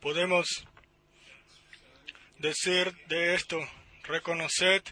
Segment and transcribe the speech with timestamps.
[0.00, 0.46] podemos
[2.38, 3.58] decir de esto,
[4.04, 4.82] reconoced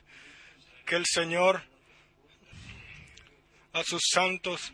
[0.84, 1.62] que el Señor
[3.72, 4.72] a sus santos,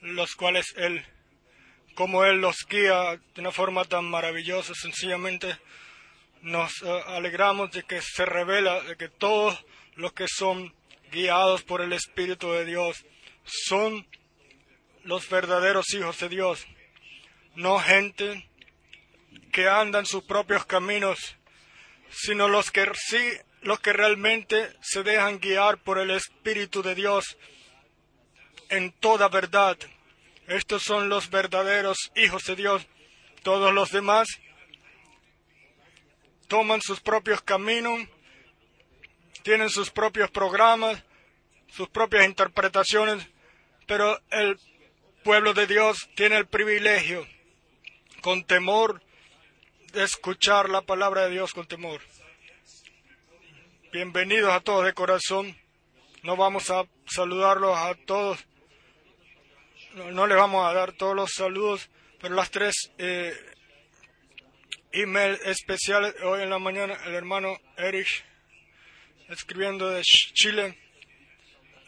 [0.00, 1.04] los cuales Él,
[1.94, 5.56] como Él los guía de una forma tan maravillosa, sencillamente
[6.42, 9.64] nos eh, alegramos de que se revela de que todos
[9.94, 10.74] los que son
[11.10, 13.04] guiados por el Espíritu de Dios
[13.44, 14.06] son
[15.04, 16.66] los verdaderos hijos de Dios,
[17.54, 18.48] no gente
[19.52, 21.36] que andan sus propios caminos,
[22.10, 23.22] sino los que sí,
[23.62, 27.36] los que realmente se dejan guiar por el Espíritu de Dios
[28.68, 29.76] en toda verdad.
[30.46, 32.86] Estos son los verdaderos hijos de Dios.
[33.42, 34.28] Todos los demás
[36.48, 38.00] toman sus propios caminos,
[39.42, 41.02] tienen sus propios programas,
[41.68, 43.26] sus propias interpretaciones,
[43.86, 44.58] pero el
[45.24, 47.26] pueblo de Dios tiene el privilegio,
[48.20, 49.02] con temor,
[49.94, 52.00] escuchar la palabra de Dios con temor.
[53.92, 55.56] Bienvenidos a todos de corazón.
[56.22, 58.38] No vamos a saludarlos a todos.
[59.94, 61.90] No, les vamos a dar todos los saludos,
[62.20, 63.34] pero las tres eh,
[64.92, 68.24] email especiales hoy en la mañana, el hermano Erich,
[69.28, 70.78] escribiendo de Chile,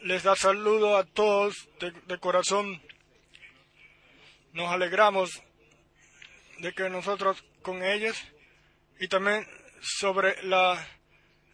[0.01, 2.81] les da saludo a todos de corazón.
[4.53, 5.41] Nos alegramos
[6.59, 8.15] de que nosotros con ellos
[8.99, 9.45] y también
[9.81, 10.87] sobre la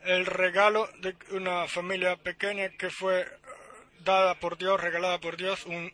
[0.04, 3.26] el regalo de una familia pequeña que fue
[4.04, 5.94] dada por Dios, regalada por Dios, un,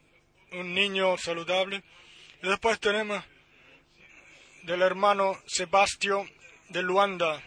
[0.54, 1.84] un niño saludable.
[2.42, 3.24] Y después tenemos
[4.64, 6.26] del hermano Sebastio
[6.70, 7.44] de Luanda.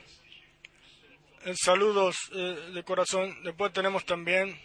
[1.47, 3.43] Eh, saludos eh, de corazón.
[3.43, 4.61] Después tenemos también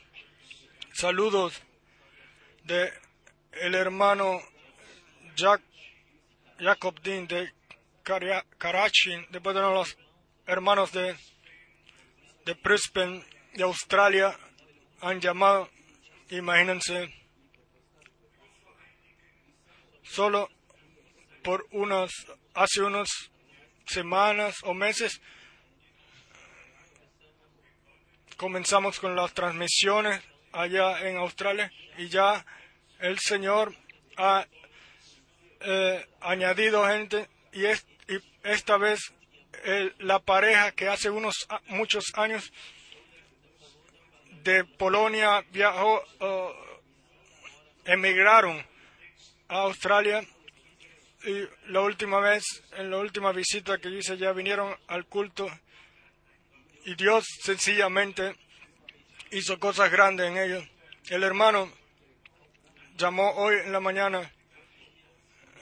[0.94, 1.59] saludos
[2.66, 2.92] de
[3.53, 4.42] el hermano
[5.36, 5.61] Jack,
[6.59, 7.55] Jacob Dean de
[8.06, 9.25] Karachi.
[9.31, 9.98] Después tenemos los
[10.45, 11.17] hermanos de
[12.45, 14.38] de Brisbane, de Australia,
[15.02, 15.70] han llamado,
[16.30, 17.11] imagínense,
[20.04, 20.49] solo
[21.44, 22.11] por unos,
[22.54, 23.10] hace unas
[23.88, 25.20] semanas o meses,
[28.38, 30.21] comenzamos con las transmisiones
[30.52, 32.45] allá en Australia y ya
[32.99, 33.76] el Señor
[34.17, 34.45] ha
[35.61, 37.65] eh, añadido gente y,
[38.08, 38.99] y esta vez
[39.99, 42.52] la pareja que hace unos muchos años
[44.43, 46.04] de Polonia viajó,
[47.86, 48.64] emigraron
[49.48, 50.23] a Australia
[51.23, 52.44] y la última vez,
[52.77, 55.48] en la última visita que hice, ya vinieron al culto
[56.86, 58.36] y Dios sencillamente
[59.32, 60.64] hizo cosas grandes en ellos.
[61.10, 61.71] El hermano
[62.95, 64.32] llamó hoy en la mañana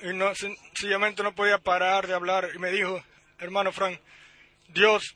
[0.03, 3.01] y no, sencillamente no podía parar de hablar y me dijo,
[3.39, 3.99] hermano Frank,
[4.67, 5.15] Dios,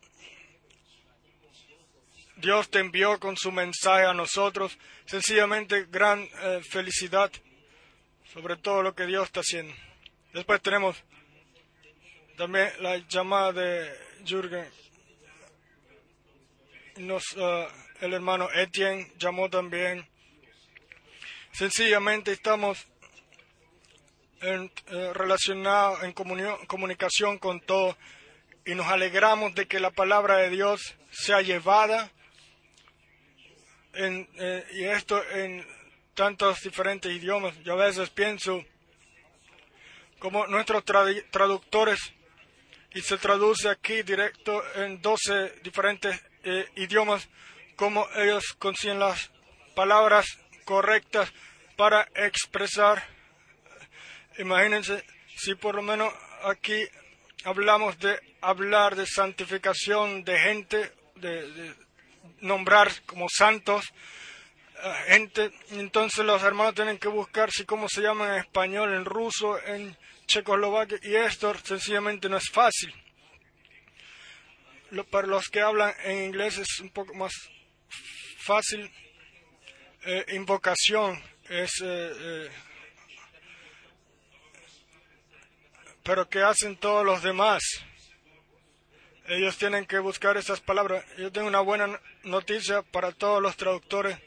[2.38, 7.32] Dios te envió con su mensaje a nosotros, sencillamente gran eh, felicidad
[8.34, 9.74] sobre todo lo que Dios está haciendo.
[10.34, 10.96] Después tenemos
[12.38, 13.92] también la llamada de
[14.24, 14.70] Jürgen.
[16.98, 17.68] Nos, eh,
[18.02, 20.08] el hermano Etienne llamó también.
[21.52, 22.86] Sencillamente estamos
[24.42, 27.98] en, eh, relacionados en comunicación con todo
[28.66, 32.12] y nos alegramos de que la palabra de Dios sea llevada
[33.94, 35.66] en, eh, y esto en
[36.14, 37.58] tantos diferentes idiomas.
[37.64, 38.64] Yo a veces pienso
[40.20, 42.00] como nuestros traductores
[42.94, 47.28] y se traduce aquí directo en 12 diferentes eh, idiomas,
[47.76, 49.32] como ellos consiguen las
[49.76, 50.26] palabras
[50.66, 51.32] correctas
[51.76, 53.17] para expresar.
[54.40, 55.04] Imagínense
[55.36, 56.88] si por lo menos aquí
[57.44, 61.76] hablamos de hablar de santificación de gente, de,
[62.42, 63.86] nombrar como santos
[65.08, 65.52] gente.
[65.72, 69.98] Entonces los hermanos tienen que buscar si cómo se llama en español, en ruso, en
[70.28, 72.94] checoslovaquia, y esto sencillamente no es fácil.
[75.10, 77.32] para los que hablan en inglés es un poco más
[78.40, 78.92] fácil.
[80.06, 82.50] Eh, invocación es eh, eh,
[86.08, 87.62] pero ¿qué hacen todos los demás?
[89.28, 91.04] Ellos tienen que buscar esas palabras.
[91.18, 94.18] Yo tengo una buena noticia para todos los traductores.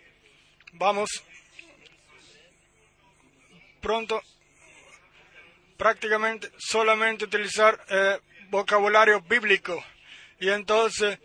[0.74, 1.08] Vamos
[3.80, 4.20] pronto
[5.78, 9.82] prácticamente solamente utilizar eh, vocabulario bíblico
[10.38, 11.18] y entonces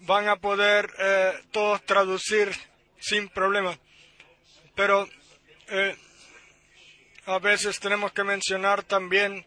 [0.00, 2.54] van a poder eh, todos traducir
[2.98, 3.78] sin problema.
[4.74, 5.08] Pero
[5.68, 5.96] eh,
[7.24, 9.46] a veces tenemos que mencionar también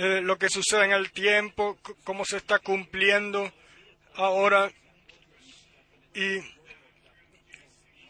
[0.00, 3.52] eh, lo que sucede en el tiempo, cómo se está cumpliendo
[4.14, 4.70] ahora
[6.14, 6.36] y,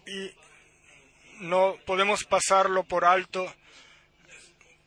[0.06, 0.36] y
[1.40, 3.50] no podemos pasarlo por alto.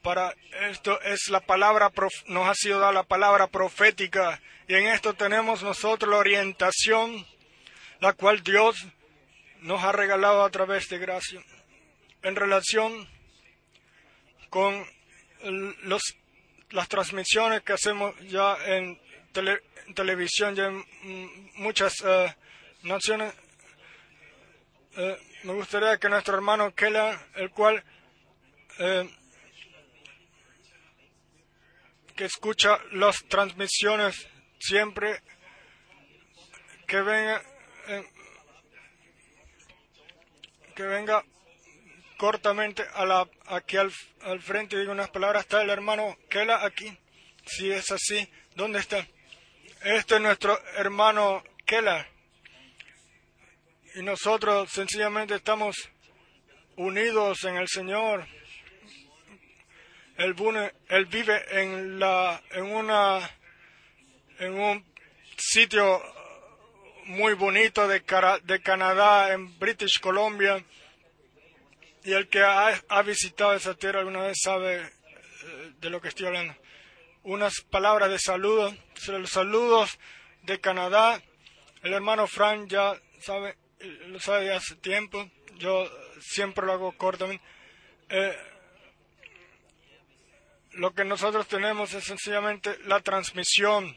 [0.04, 0.36] Para
[0.70, 1.92] esto es la palabra,
[2.28, 7.26] nos ha sido dada la palabra profética y en esto tenemos nosotros la orientación,
[8.00, 8.76] la cual Dios
[9.62, 11.42] nos ha regalado a través de gracia.
[12.22, 13.10] En relación
[14.52, 14.86] con
[15.82, 16.04] los,
[16.72, 19.00] las transmisiones que hacemos ya en,
[19.96, 22.36] televisión, ya en muchas eh,
[22.84, 23.34] naciones,
[24.98, 27.84] eh, me gustaría que nuestro hermano Kela, el cual
[28.80, 29.10] eh,
[32.16, 34.28] que escucha las transmisiones
[34.60, 35.22] siempre,
[36.88, 37.42] que venga,
[40.76, 41.24] que venga
[42.22, 43.92] cortamente a la, aquí al,
[44.42, 45.42] frente y diga unas palabras.
[45.42, 46.96] Está el hermano Kela aquí.
[47.48, 49.08] Si es así, ¿dónde está?
[49.84, 52.08] Este es nuestro hermano Kela.
[53.96, 55.76] Y nosotros sencillamente estamos
[56.76, 58.28] unidos en el Señor.
[60.18, 60.36] Él,
[60.90, 63.32] él vive en, la, en, una,
[64.38, 64.86] en un
[65.38, 66.00] sitio
[67.06, 68.04] muy bonito de,
[68.44, 70.64] de Canadá, en British Columbia
[72.04, 76.28] y el que ha, visitado esa tierra alguna vez sabe eh, de lo que estoy
[76.28, 76.56] hablando.
[77.24, 78.76] Unas palabras de saludo,
[79.08, 80.00] los saludos
[80.44, 81.22] de Canadá.
[81.84, 83.58] El hermano Frank ya sabe,
[84.08, 85.30] lo sabe de hace tiempo.
[85.58, 85.88] Yo
[86.20, 87.44] siempre lo hago cortamente.
[88.10, 88.36] Eh,
[90.72, 93.96] lo que nosotros tenemos es sencillamente la transmisión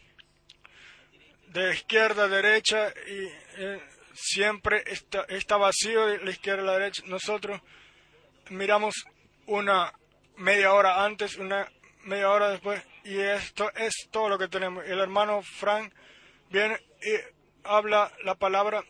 [1.49, 3.81] de izquierda a derecha y eh,
[4.12, 7.03] siempre está, está vacío de la izquierda a la derecha.
[7.07, 7.61] Nosotros
[8.50, 9.05] miramos
[9.46, 9.93] una
[10.37, 11.70] media hora antes, una
[12.05, 14.85] media hora después, y esto es todo lo que tenemos.
[14.87, 15.93] El hermano Frank
[16.50, 17.17] viene y
[17.64, 18.85] habla la palabra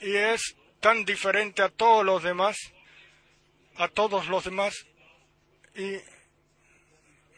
[0.00, 2.56] y es tan diferente a todos los demás,
[3.76, 4.74] a todos los demás,
[5.74, 5.96] y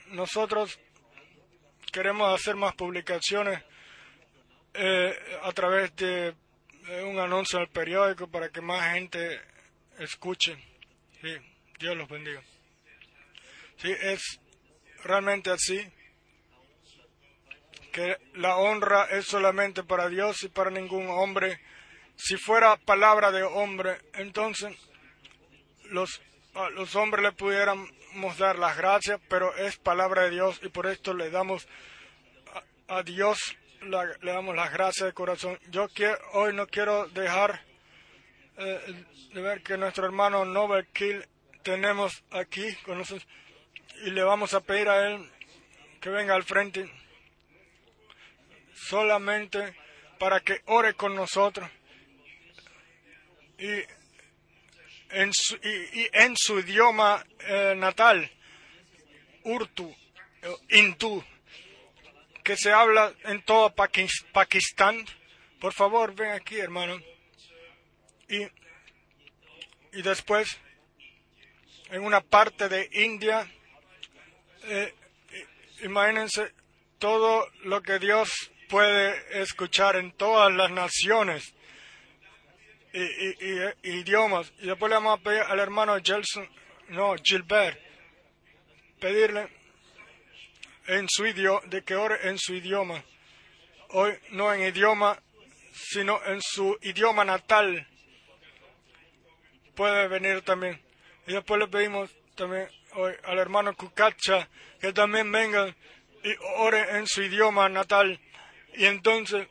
[0.08, 0.78] nosotros
[1.92, 3.62] queremos hacer más publicaciones
[4.74, 6.34] eh, a través de
[7.04, 9.40] un anuncio en el periódico para que más gente
[9.98, 10.56] escuche.
[11.20, 11.51] Sí.
[11.82, 12.40] Dios los bendiga.
[13.76, 14.38] Sí, es
[15.02, 15.84] realmente así,
[17.92, 21.60] que la honra es solamente para Dios y para ningún hombre.
[22.14, 24.76] Si fuera palabra de hombre, entonces
[25.86, 26.22] los,
[26.74, 31.14] los hombres le pudiéramos dar las gracias, pero es palabra de Dios y por esto
[31.14, 31.66] le damos
[32.86, 35.58] a, Dios le damos las gracias de corazón.
[35.68, 37.60] Yo quiero, hoy no quiero dejar
[38.56, 41.26] eh, de ver que nuestro hermano Nobel Kill
[41.62, 43.26] tenemos aquí con nosotros
[44.04, 45.30] y le vamos a pedir a él
[46.00, 46.90] que venga al frente
[48.74, 49.76] solamente
[50.18, 51.68] para que ore con nosotros
[53.58, 53.84] y
[55.10, 58.30] en su, y, en su idioma eh, natal,
[59.44, 59.94] Urtu,
[60.42, 61.22] eh, Hindú,
[62.42, 65.04] que se habla en todo Pakistán.
[65.60, 66.98] Por favor, ven aquí, hermano.
[68.28, 68.42] Y,
[69.92, 70.58] y después
[71.92, 73.46] en una parte de India.
[74.64, 74.94] Eh,
[75.82, 76.52] imagínense
[76.98, 81.54] todo lo que Dios puede escuchar en todas las naciones
[82.94, 84.52] y, idiomas.
[84.60, 86.48] Y después le vamos a pedir al hermano Gelson,
[86.88, 87.78] no, Gilbert,
[88.98, 89.48] pedirle
[90.86, 93.04] en su idioma, de que ore en su idioma.
[93.90, 95.22] Hoy no en idioma,
[95.74, 97.86] sino en su idioma natal.
[99.74, 100.80] Puede venir también.
[101.26, 104.48] Y después le pedimos también hoy al hermano Cucacha
[104.80, 105.74] que también venga
[106.24, 108.20] y ore en su idioma natal.
[108.74, 109.46] Y entonces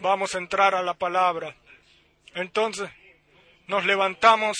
[0.00, 1.54] vamos a entrar a la palabra.
[2.34, 2.90] Entonces
[3.66, 4.56] nos levantamos,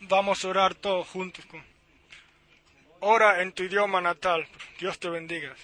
[0.00, 1.44] vamos a orar todos juntos.
[3.00, 4.46] Ora en tu idioma natal.
[4.78, 5.54] Dios te bendiga.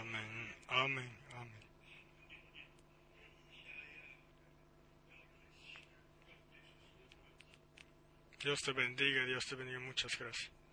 [0.00, 1.64] Amén, amén, amén.
[8.40, 9.78] Dios te bendiga, Dios te bendiga.
[9.80, 10.63] Muchas gracias.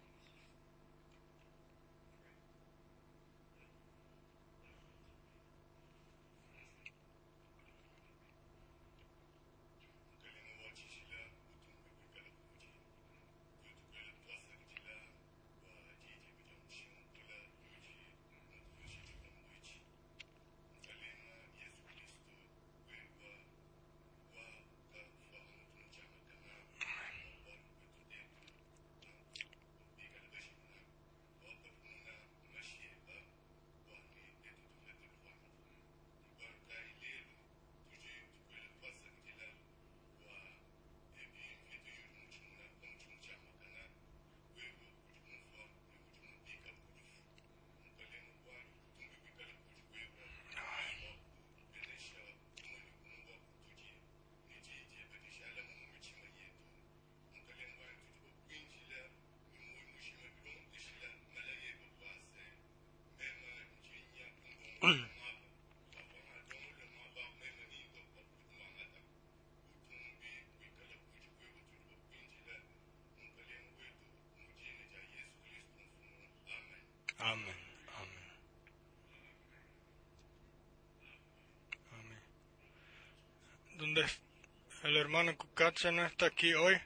[84.84, 86.80] El hermano Cucacha no está aquí hoy,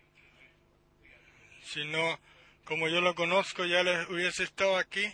[1.63, 2.19] sino
[2.65, 5.05] como yo lo conozco ya les hubiese estado aquí.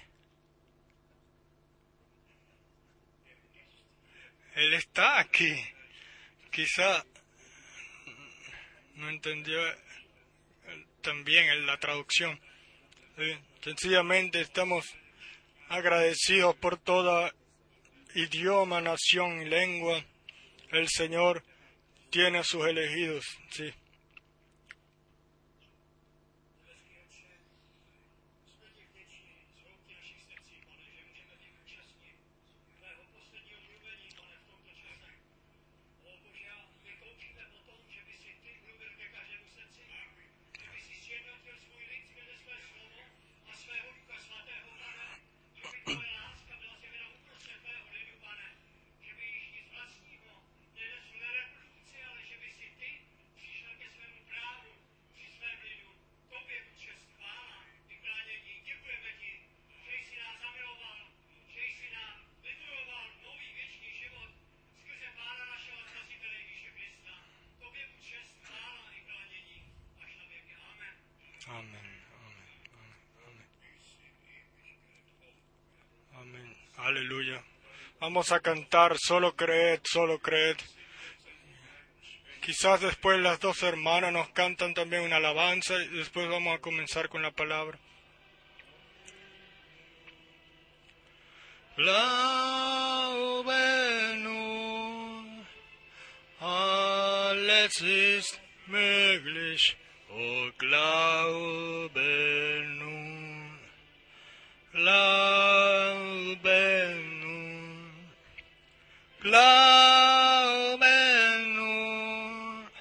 [4.56, 5.54] Él está aquí.
[6.52, 7.06] Quizá
[8.96, 9.60] no entendió
[11.02, 12.40] también la traducción.
[13.64, 14.86] Sencillamente estamos
[15.70, 17.34] agradecidos por toda
[18.16, 20.04] idioma, nación y lengua.
[20.72, 21.44] El Señor
[22.12, 23.74] tiene a sus elegidos, sí.
[78.02, 80.58] Vamos a cantar, solo creed, solo creed.
[82.42, 87.10] Quizás después las dos hermanas nos cantan también una alabanza y después vamos a comenzar
[87.10, 87.78] con la palabra.
[109.22, 110.80] Glaube
[111.54, 112.72] nur,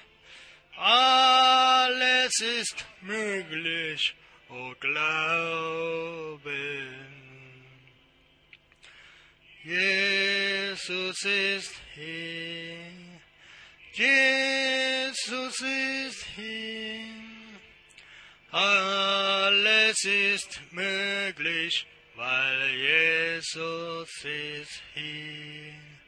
[0.75, 4.15] alles ist möglich,
[4.49, 6.41] oh Glaube.
[9.63, 12.91] Jesus ist hier,
[13.93, 17.05] Jesus ist hier,
[18.49, 26.00] alles ist möglich, weil Jesus ist hier.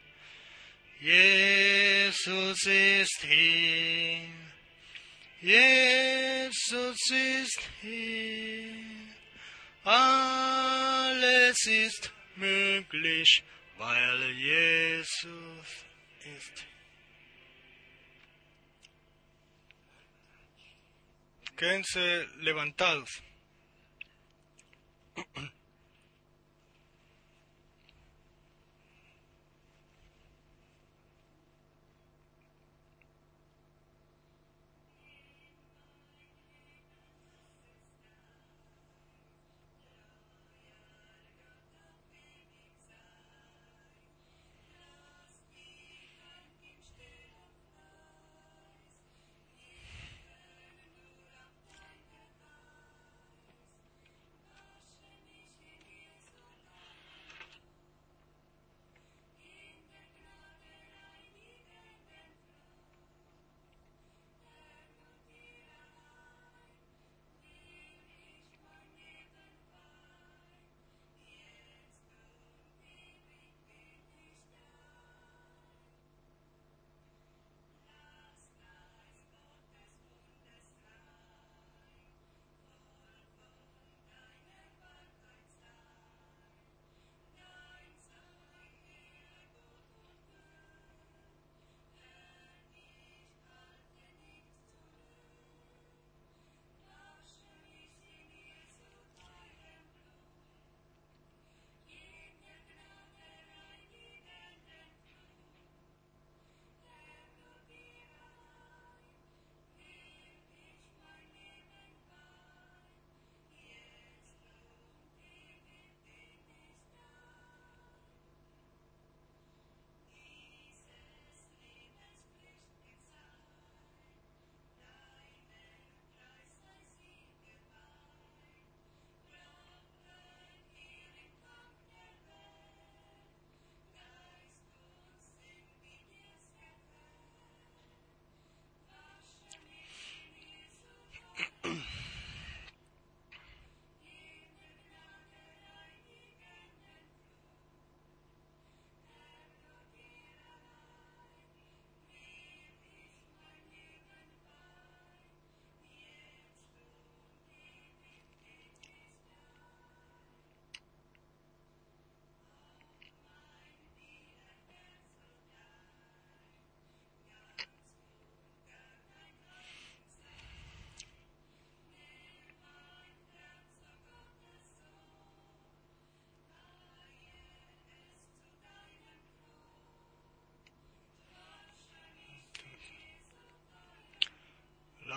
[1.00, 4.28] Jesus ist hier.
[5.40, 8.74] Jesus ist hier.
[9.84, 13.42] Alles ist möglich,
[13.76, 15.84] weil Jesus
[16.36, 16.64] ist.
[21.56, 23.22] Quédense levantados.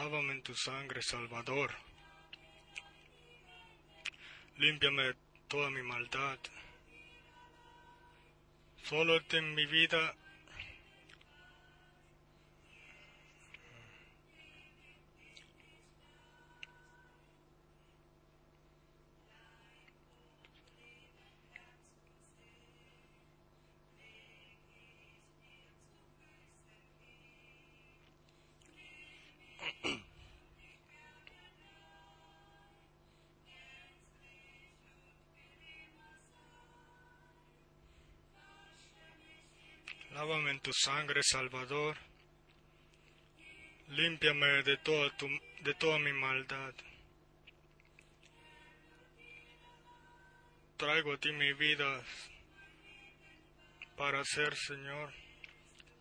[0.08, 1.70] Lávame en tu sangre, Salvador.
[4.56, 5.16] Límpiame de
[5.50, 6.40] toda mi maldad.
[8.84, 10.16] Solo en mi vida
[40.18, 41.96] Lávame en tu sangre, Salvador.
[43.90, 45.28] Límpiame de toda, tu,
[45.62, 46.74] de toda mi maldad.
[50.76, 52.02] Traigo a ti mi vida
[53.96, 55.14] para ser, Señor,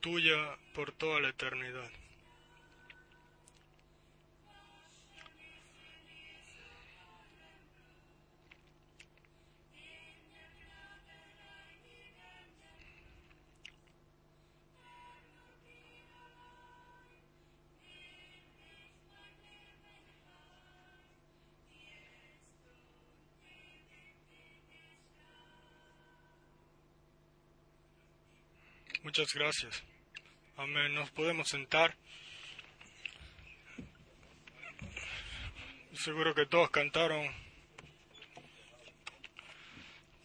[0.00, 1.90] tuya por toda la eternidad.
[29.18, 29.82] Muchas gracias.
[30.58, 30.94] Amén.
[30.94, 31.96] Nos podemos sentar.
[35.94, 37.26] Seguro que todos cantaron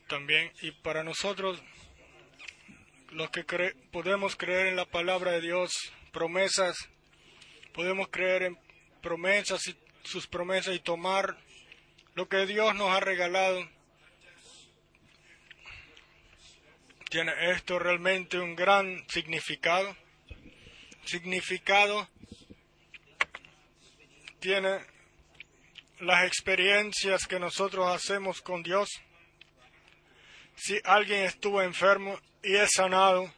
[0.10, 0.52] también.
[0.62, 1.64] Y para nosotros,
[3.12, 3.46] los que
[3.94, 5.72] podemos creer en la palabra de Dios,
[6.12, 6.76] promesas,
[7.74, 8.60] podemos creer en
[9.02, 11.38] promesas y sus promesas y tomar
[12.16, 13.66] lo que Dios nos ha regalado
[17.12, 19.98] ¿Tiene esto realmente un gran significado?
[21.04, 22.08] Significado
[24.40, 24.80] tiene
[26.00, 28.88] las experiencias que nosotros hacemos con Dios.
[30.56, 33.30] Si alguien estuvo enfermo y es sanado,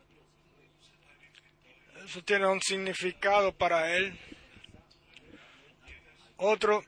[2.06, 4.16] eso tiene un significado para él.
[6.38, 6.86] Otro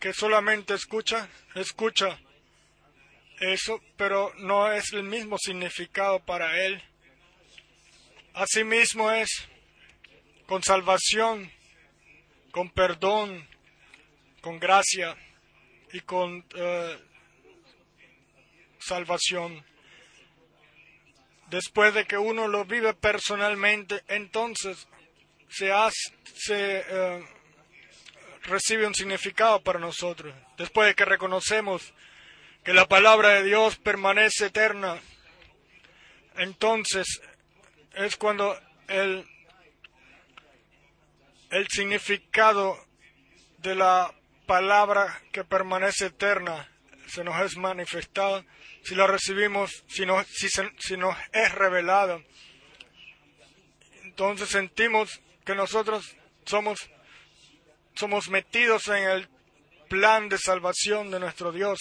[0.00, 2.18] que solamente escucha, escucha
[3.40, 6.82] eso, pero no es el mismo significado para él.
[8.34, 9.28] Asimismo es
[10.46, 11.50] con salvación,
[12.50, 13.46] con perdón,
[14.40, 15.16] con gracia
[15.92, 16.98] y con eh,
[18.78, 19.64] salvación.
[21.50, 24.86] Después de que uno lo vive personalmente, entonces
[25.48, 27.24] se, hace, se eh,
[28.44, 30.34] recibe un significado para nosotros.
[30.56, 31.94] Después de que reconocemos
[32.68, 35.00] que la palabra de Dios permanece eterna,
[36.36, 37.22] entonces
[37.94, 39.26] es cuando el,
[41.48, 42.76] el significado
[43.56, 46.68] de la palabra que permanece eterna
[47.06, 48.44] se nos es manifestado,
[48.84, 52.20] si la recibimos, si, no, si, si nos es revelada,
[54.02, 56.90] entonces sentimos que nosotros somos,
[57.94, 59.28] somos metidos en el
[59.88, 61.78] plan de salvación de nuestro Dios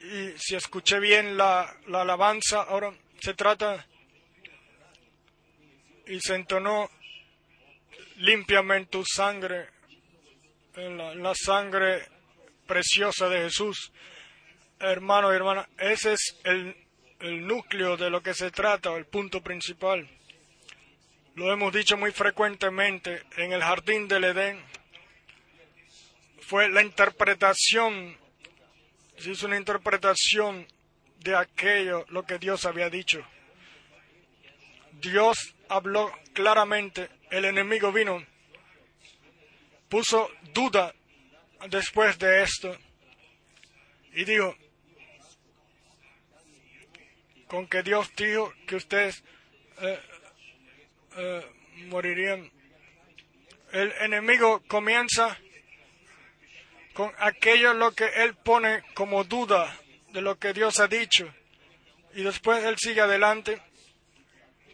[0.00, 3.86] y si escuché bien la, alabanza, ahora se trata
[6.06, 6.90] y se entonó
[8.16, 9.68] limpiamente tu sangre,
[10.74, 12.06] en la, sangre
[12.66, 13.92] preciosa de Jesús.
[14.78, 16.74] Hermano y hermana, ese es el,
[17.20, 20.08] el núcleo de lo que se trata, el punto principal.
[21.34, 24.62] Lo hemos dicho muy frecuentemente en el jardín del Edén.
[26.40, 28.19] Fue la interpretación
[29.26, 30.66] es una interpretación
[31.18, 33.20] de aquello lo que Dios había dicho.
[34.92, 38.24] Dios habló claramente, el enemigo vino,
[39.88, 40.94] puso duda
[41.68, 42.76] después de esto
[44.12, 44.56] y dijo,
[47.46, 49.22] con que Dios dijo que ustedes
[49.80, 50.00] eh,
[51.16, 51.46] eh,
[51.88, 52.50] morirían.
[53.72, 55.38] El enemigo comienza
[57.00, 59.74] con aquello lo que él pone como duda
[60.10, 61.32] de lo que Dios ha dicho.
[62.12, 63.58] Y después él sigue adelante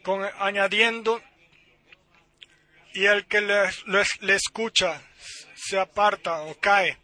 [0.02, 1.22] con añadiendo
[2.94, 3.70] y el que le,
[4.22, 5.00] le, escucha
[5.54, 6.98] se aparta o cae.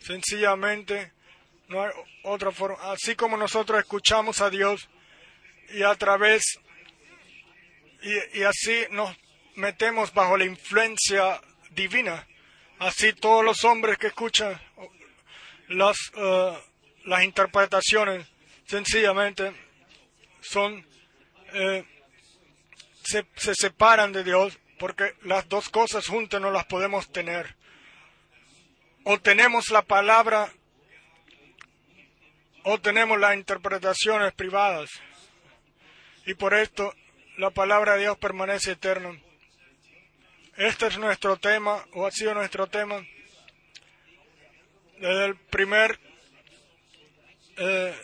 [0.00, 1.12] Sencillamente
[1.68, 1.92] no hay
[2.24, 2.90] otra forma.
[2.90, 4.88] Así como nosotros escuchamos a Dios
[5.74, 6.58] y a través
[8.02, 9.16] y, y así nos
[9.54, 12.26] metemos bajo la influencia divina
[12.80, 14.58] Así todos los hombres que escuchan
[15.68, 16.58] las, eh,
[17.04, 18.26] las interpretaciones
[18.64, 19.52] sencillamente
[20.40, 20.86] son,
[21.52, 21.84] eh,
[23.04, 27.54] se, se, separan de Dios porque las dos cosas juntas no las podemos tener.
[29.04, 30.50] O tenemos la palabra
[32.64, 34.88] o tenemos las interpretaciones privadas.
[36.24, 36.94] Y por esto
[37.36, 39.20] la palabra de Dios permanece eterna.
[40.56, 43.02] Este es nuestro tema, o ha sido nuestro tema,
[44.98, 45.98] desde el primer,
[47.56, 47.94] eh,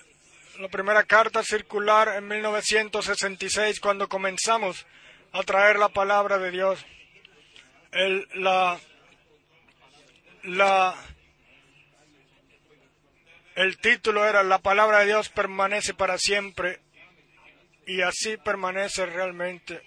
[0.58, 4.86] la primera carta circular en 1966, cuando comenzamos
[5.32, 6.86] a traer la palabra de Dios.
[7.92, 8.78] El, la,
[10.44, 10.94] la,
[13.54, 16.80] el título era La palabra de Dios permanece para siempre
[17.86, 19.82] y así permanece realmente.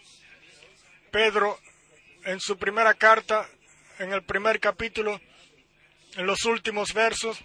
[1.11, 1.59] Pedro
[2.29, 3.49] en su primera carta,
[3.97, 5.19] en el primer capítulo,
[6.15, 7.39] en los últimos versos,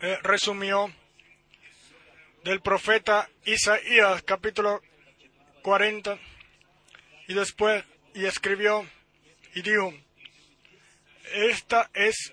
[0.00, 0.92] eh, resumió
[2.42, 4.82] del profeta Isaías, capítulo
[5.62, 6.18] 40,
[7.28, 8.84] y después, y escribió,
[9.54, 9.94] y dijo,
[11.32, 12.32] esta es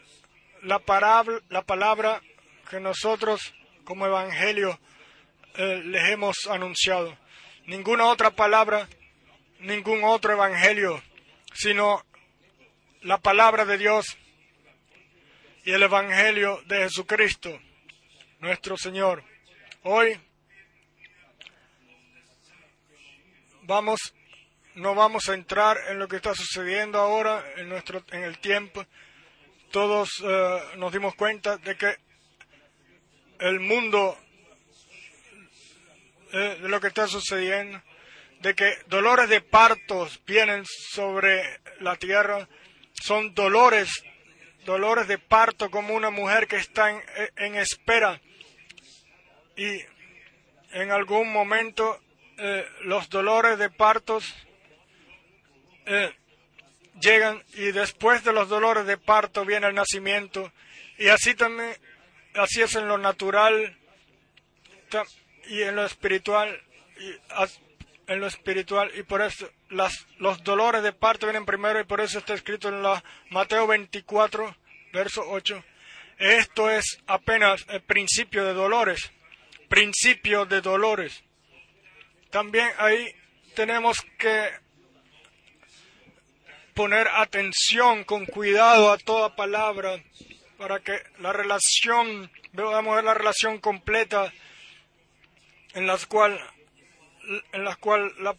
[0.64, 2.20] la, palabra, la palabra
[2.68, 3.54] que nosotros
[3.84, 4.80] como evangelio
[5.54, 7.16] eh, les hemos anunciado.
[7.68, 8.90] Ninguna otra palabra
[9.62, 11.02] ningún otro evangelio,
[11.54, 12.06] sino
[13.02, 14.18] la palabra de Dios
[15.64, 17.60] y el evangelio de Jesucristo,
[18.40, 19.24] nuestro Señor.
[19.84, 20.20] Hoy
[23.64, 24.00] vamos
[24.76, 28.86] no vamos a entrar en lo que está sucediendo ahora en nuestro en el tiempo.
[29.72, 31.96] Todos eh, nos dimos cuenta de que
[33.40, 34.18] el mundo
[36.32, 37.82] eh, de lo que está sucediendo
[38.42, 41.44] de que dolores de partos vienen sobre
[41.80, 42.48] la tierra,
[42.94, 44.04] son dolores,
[44.66, 46.90] dolores de parto como una mujer que está
[47.36, 48.20] en, espera.
[49.56, 49.82] Y
[50.72, 52.02] en algún momento
[52.38, 54.34] eh, los dolores de partos
[55.86, 56.12] eh,
[57.00, 60.52] llegan y después de los dolores de parto viene el nacimiento.
[60.98, 61.76] Y así también
[62.36, 63.78] así es en lo natural
[65.48, 66.62] y en lo espiritual
[67.00, 67.16] y
[68.12, 72.19] en lo espiritual y por eso los dolores de parto vienen primero y por eso
[72.19, 74.54] está escrito en la Mateo 24,
[74.91, 75.63] verso 8.
[76.19, 79.12] Esto es apenas el principio de dolores,
[79.69, 81.24] principio de dolores.
[82.30, 83.15] También ahí
[83.56, 84.50] tenemos que
[86.74, 90.04] poner atención con cuidado a toda palabra
[90.58, 94.34] para que la relación, veamos la relación completa
[95.74, 96.39] en la cual
[97.52, 98.34] en la cual la,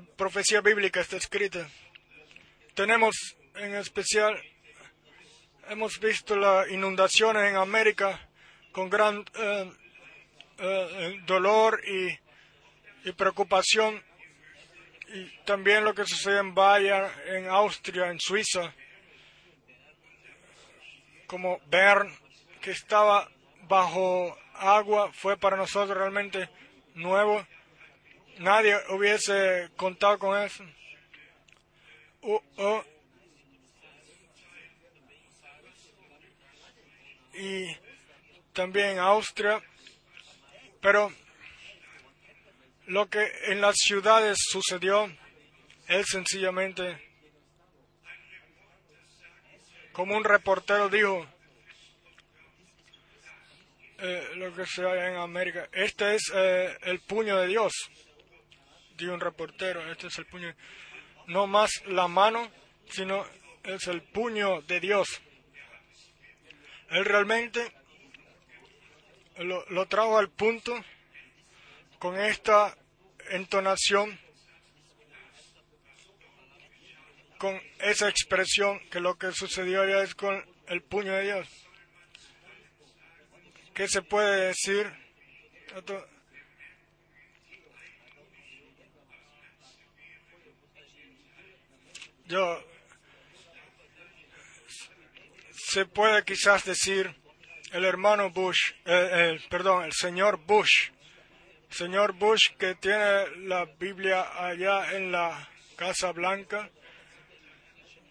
[0.00, 1.68] profecía bíblica está escrita.
[2.74, 4.40] Tenemos en especial,
[5.68, 8.28] hemos visto las inundaciones en América
[8.72, 9.72] con gran eh,
[10.58, 12.18] eh, dolor y,
[13.12, 14.00] preocupación
[15.12, 18.72] y también lo que sucede en Bayern, en Austria, en Suiza,
[21.26, 22.14] como Bern,
[22.60, 23.28] que estaba
[23.62, 26.48] bajo agua, fue para nosotros realmente
[26.94, 27.44] nuevo
[28.40, 30.64] nadie hubiese contado con eso.
[37.34, 37.74] y
[38.52, 39.62] también Austria,
[40.82, 41.10] pero
[42.86, 45.10] lo que en las ciudades sucedió
[45.88, 47.00] es sencillamente,
[49.92, 51.26] como un reportero dijo,
[53.98, 57.72] eh, lo que se ve en América, este es eh, el puño de Dios
[59.06, 60.54] un reportero, este es el puño,
[61.26, 62.50] no más la mano,
[62.90, 63.24] sino
[63.64, 65.20] es el puño de Dios.
[66.90, 67.72] Él realmente
[69.38, 70.74] lo, lo trajo al punto
[71.98, 72.76] con esta
[73.30, 74.18] entonación,
[77.38, 81.48] con esa expresión que lo que sucedió ya es con el puño de Dios.
[83.74, 84.92] ¿Qué se puede decir?
[92.30, 92.64] Yo
[95.52, 97.12] se puede quizás decir
[97.72, 100.90] el hermano Bush, eh, perdón, el señor Bush,
[101.70, 106.70] señor Bush que tiene la Biblia allá en la Casa Blanca,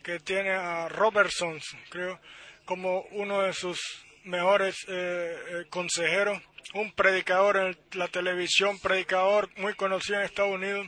[0.03, 1.57] que tiene a Robertson,
[1.89, 2.19] creo,
[2.65, 3.79] como uno de sus
[4.25, 6.41] mejores eh, eh, consejeros,
[6.73, 10.87] un predicador en la televisión, predicador muy conocido en Estados Unidos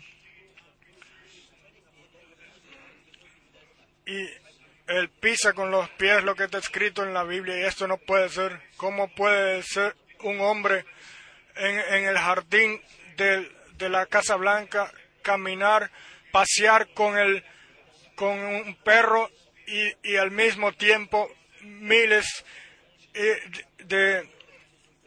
[4.12, 4.30] y
[4.88, 7.97] él pisa con los pies lo que está escrito en la Biblia y esto no
[7.97, 8.60] puede ser.
[8.76, 10.86] ¿Cómo puede ser un hombre
[11.56, 12.82] en, el jardín
[13.15, 13.50] de,
[13.89, 15.89] la Casa Blanca caminar,
[16.32, 17.43] pasear con el,
[18.15, 19.30] con un perro
[19.65, 22.26] y, al mismo tiempo miles
[23.13, 23.39] eh,
[23.86, 24.30] de,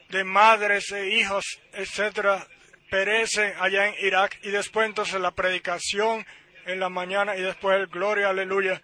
[0.09, 2.47] de madres e hijos, etcétera,
[2.91, 6.25] perecen allá en Irak y después entonces la predicación
[6.67, 8.81] en la mañana y después gloria, aleluya,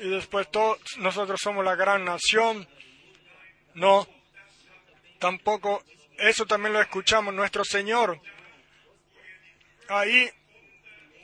[0.00, 2.66] y después todos nosotros somos la gran nación.
[3.74, 4.06] No,
[5.18, 5.82] tampoco,
[6.18, 8.20] eso también lo escuchamos, nuestro Señor.
[9.88, 10.30] Ahí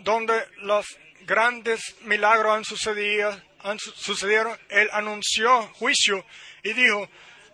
[0.01, 0.87] donde los
[1.23, 6.25] grandes milagros han sucedido, han sucedieron, Él anunció juicio
[6.63, 7.09] y dijo,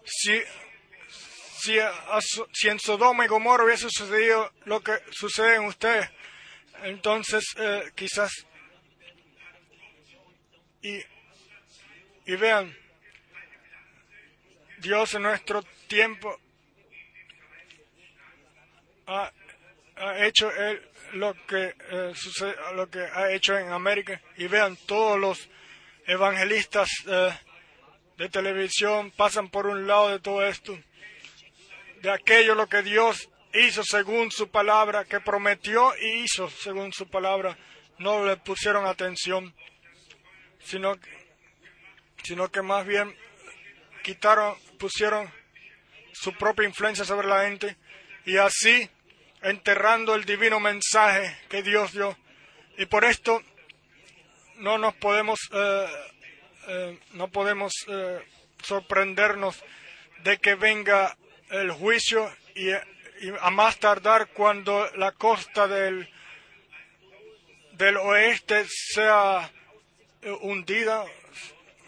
[0.04, 0.42] si
[1.62, 1.78] si,
[2.52, 6.02] si, en Sodoma y Gomorra hubiese sucedido lo que sucede en usted,
[6.84, 8.30] entonces eh, quizás...
[10.82, 11.00] Y,
[12.26, 12.76] y vean,
[14.78, 16.36] Dios en nuestro tiempo
[19.06, 19.32] ha,
[20.18, 24.20] hecho él lo que eh, sucede, lo que ha hecho en América.
[24.36, 25.48] Y vean todos los
[26.06, 27.30] evangelistas eh,
[28.18, 30.76] de televisión pasan por un lado de todo esto
[32.02, 37.08] de aquello lo que Dios hizo según su palabra, que prometió y hizo según su
[37.08, 37.56] palabra,
[37.98, 39.54] no le pusieron atención,
[40.60, 40.98] sino,
[42.22, 43.14] sino que más bien
[44.02, 45.30] quitaron, pusieron
[46.12, 47.76] su propia influencia sobre la gente
[48.24, 48.88] y así
[49.42, 52.16] enterrando el divino mensaje que Dios dio.
[52.78, 53.42] Y por esto
[54.56, 55.86] no nos podemos, eh,
[56.68, 58.20] eh, no podemos eh,
[58.62, 59.62] sorprendernos
[60.22, 61.16] de que venga
[61.50, 62.70] el juicio y,
[63.40, 66.08] a más tardar cuando la costa del,
[67.72, 69.50] del oeste sea
[70.22, 71.04] eh, hundida,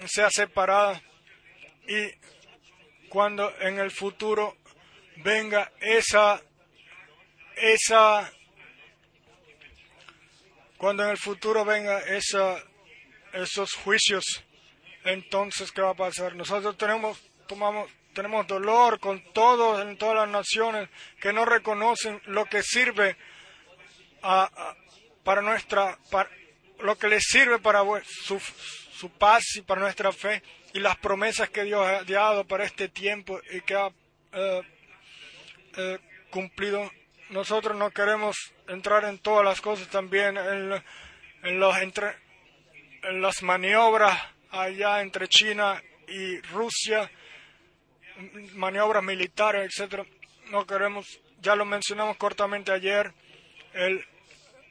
[0.07, 1.03] sea separada
[1.87, 2.11] y
[3.09, 4.57] cuando en el futuro
[5.18, 6.40] venga esa
[7.57, 8.31] esa
[10.77, 12.62] cuando en el futuro venga esa
[13.33, 14.25] esos juicios
[15.05, 20.29] entonces qué va a pasar nosotros tenemos tomamos tenemos dolor con todos en todas las
[20.29, 20.88] naciones
[21.20, 23.16] que no reconocen lo que sirve
[25.22, 25.98] para nuestra,
[26.81, 31.50] lo que les sirve para su, su, paz y para nuestra fe y las promesas
[31.50, 33.90] que Dios ha dado para este tiempo y que ha
[34.33, 34.62] eh,
[35.77, 35.98] eh,
[36.31, 36.90] cumplido.
[37.31, 38.37] Nosotros no queremos
[38.68, 40.83] entrar en todas las cosas también en,
[41.42, 42.16] en, los entre,
[43.03, 44.18] en las maniobras
[44.50, 47.11] allá entre China y Rusia
[48.55, 50.05] maniobras militares, etcétera.
[50.50, 53.12] No queremos, ya lo mencionamos cortamente ayer,
[53.72, 54.05] el,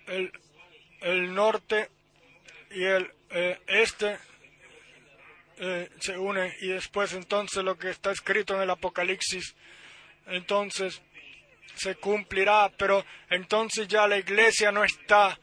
[0.08, 0.32] el,
[1.02, 1.90] el norte
[2.72, 4.18] y el eh, este
[5.58, 9.56] eh, se unen y después entonces lo que está escrito en el Apocalipsis,
[10.28, 11.02] entonces
[11.76, 15.40] se cumplirá, pero entonces ya la iglesia no está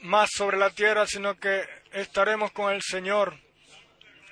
[0.00, 3.38] más sobre la tierra, sino que estaremos con el Señor.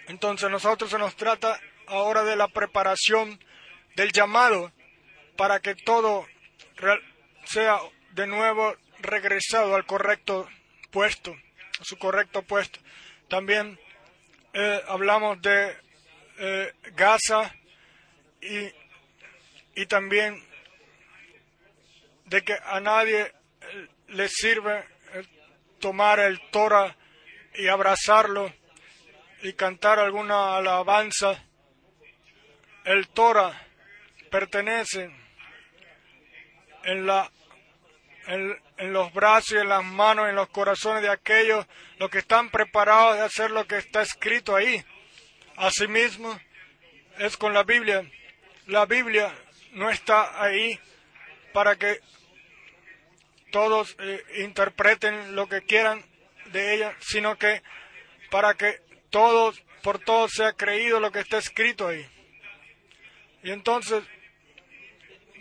[0.09, 3.39] Entonces nosotros se nos trata ahora de la preparación
[3.97, 4.73] del llamado
[5.37, 6.27] para que todo
[7.45, 7.79] sea
[8.13, 10.49] de nuevo regresado al correcto
[10.91, 11.37] puesto,
[11.81, 12.81] a su correcto puesto.
[13.29, 13.79] También
[14.53, 15.77] eh, hablamos de
[16.39, 17.55] eh, Gaza
[18.41, 18.73] y,
[19.75, 20.43] y también
[22.27, 24.85] de que a nadie eh, le sirve
[25.81, 26.97] tomar el Torah
[27.55, 28.53] y abrazarlo
[29.43, 31.45] y cantar alguna alabanza
[32.85, 33.53] el Torah
[34.31, 35.11] pertenece
[36.85, 37.31] en, la,
[38.27, 41.67] en, los brazos y en las manos, en los corazones de aquellos
[41.99, 44.85] los que están preparados de hacer lo que está escrito ahí.
[45.57, 46.39] Asimismo,
[47.19, 48.05] es con la Biblia.
[48.67, 49.33] La Biblia
[49.73, 50.79] no está ahí
[51.53, 52.01] para que
[53.51, 56.05] todos eh, interpreten lo que quieran
[56.47, 57.63] de ella, sino que
[58.31, 62.05] para que todos, por todos sea creído lo que está escrito ahí.
[63.45, 64.03] Y entonces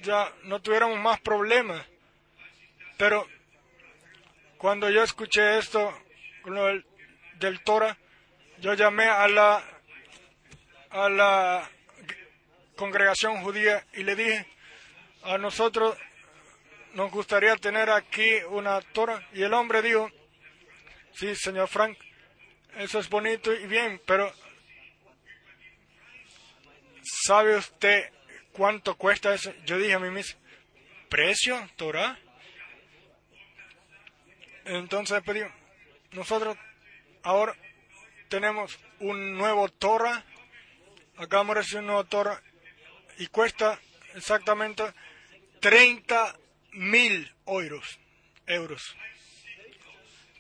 [0.02, 1.84] ya no tuviéramos más problemas.
[2.98, 3.26] Pero
[4.58, 5.98] cuando yo escuché esto
[6.44, 6.86] del,
[7.36, 7.98] del Torah,
[8.60, 9.64] yo llamé a la,
[10.90, 11.70] a la
[12.76, 14.48] congregación judía y le dije,
[15.24, 15.98] a nosotros
[16.96, 19.26] nos gustaría tener aquí una Torah.
[19.32, 20.12] Y el hombre dijo,
[21.14, 21.98] sí, señor Frank,
[22.76, 24.30] eso es bonito y bien, pero
[27.04, 28.12] ¿Sabe usted
[28.54, 29.54] cuánto cuesta eso?
[29.66, 30.40] Yo dije a mí mismo,
[31.10, 32.18] ¿precio, Torah?
[34.66, 35.42] Entonces pedí,
[36.12, 36.58] nosotros
[37.24, 37.56] ahora
[38.30, 40.24] tenemos un nuevo Torah,
[41.18, 42.42] acabamos de recibir un nuevo Torah
[43.18, 43.80] y cuesta
[44.16, 44.84] exactamente
[45.60, 46.38] 30
[46.72, 48.00] mil euros.
[48.48, 48.96] euros.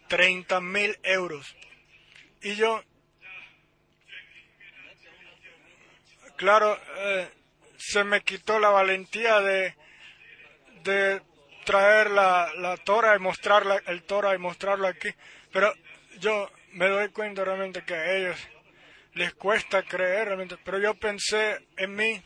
[0.08, 1.56] 30 mil euros.
[2.42, 2.84] Y yo,
[6.44, 7.30] claro, eh,
[7.78, 9.74] se me quitó la valentía de,
[10.84, 11.22] de
[11.64, 15.08] traer la, la tora y mostrarla, el tora y mostrarlo aquí.
[15.54, 15.74] Pero
[16.20, 18.38] yo me doy cuenta realmente que a ellos
[19.14, 20.58] les cuesta creer realmente.
[20.66, 22.22] Pero yo pensé en mí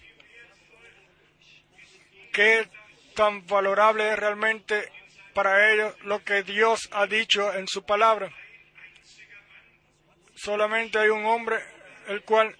[2.33, 2.67] qué
[3.13, 4.91] tan valorable es realmente
[5.35, 8.31] para ellos lo que Dios ha dicho en su palabra.
[10.33, 11.59] Solamente hay un hombre
[12.07, 12.55] el cual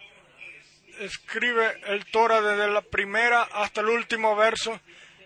[1.00, 4.80] escribe el Torah desde la primera hasta el último verso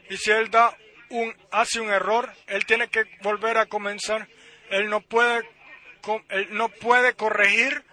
[0.09, 0.75] y si él da
[1.09, 4.27] un hace un error, él tiene que volver a comenzar.
[4.69, 5.47] Él no puede
[6.29, 7.83] él no puede corregir,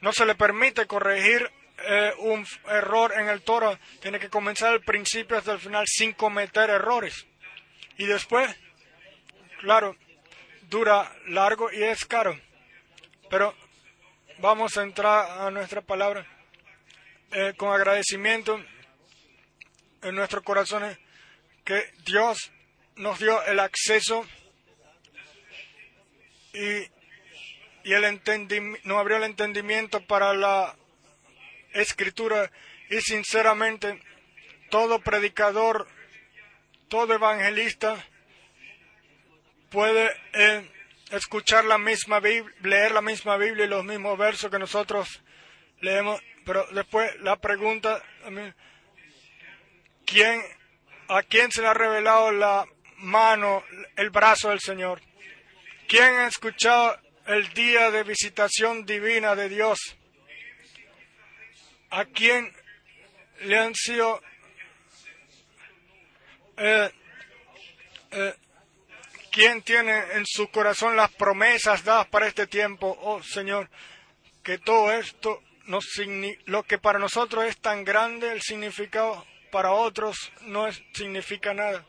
[0.00, 1.50] no se le permite corregir
[1.86, 3.78] eh, un error en el Torah.
[4.00, 7.26] Tiene que comenzar al principio hasta el final sin cometer errores.
[7.96, 8.54] Y después,
[9.60, 9.96] claro,
[10.62, 12.38] dura largo y es caro.
[13.28, 13.54] Pero
[14.38, 16.26] vamos a entrar a nuestra palabra
[17.32, 18.62] eh, con agradecimiento
[20.02, 20.98] en nuestros corazones
[21.64, 22.50] que Dios
[22.96, 24.26] nos dio el acceso
[26.54, 26.88] y,
[27.84, 28.20] y el
[28.84, 30.74] nos abrió el entendimiento para la
[31.72, 32.50] escritura
[32.90, 34.00] y sinceramente
[34.70, 35.86] todo predicador,
[36.88, 38.02] todo evangelista
[39.70, 40.70] puede eh,
[41.10, 45.22] escuchar la misma Biblia, leer la misma Biblia y los mismos versos que nosotros
[45.80, 48.02] leemos pero después la pregunta,
[50.06, 50.42] ¿quién,
[51.08, 52.64] ¿a quién se le ha revelado la
[52.96, 53.62] mano,
[53.96, 55.02] el brazo del Señor?
[55.86, 59.78] ¿Quién ha escuchado el día de visitación divina de Dios?
[61.90, 62.50] ¿A quién
[63.42, 64.22] le han sido
[66.56, 66.90] eh,
[68.10, 68.34] eh,
[69.30, 72.98] ¿Quién tiene en su corazón las promesas dadas para este tiempo?
[73.02, 73.68] Oh Señor,
[74.42, 75.42] que todo esto
[76.46, 81.84] lo que para nosotros es tan grande, el significado para otros no significa nada.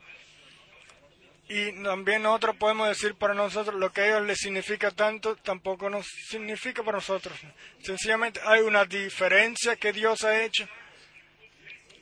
[1.47, 5.89] Y también nosotros podemos decir para nosotros lo que a ellos les significa tanto, tampoco
[5.89, 7.35] nos significa para nosotros.
[7.81, 10.67] Sencillamente hay una diferencia que Dios ha hecho.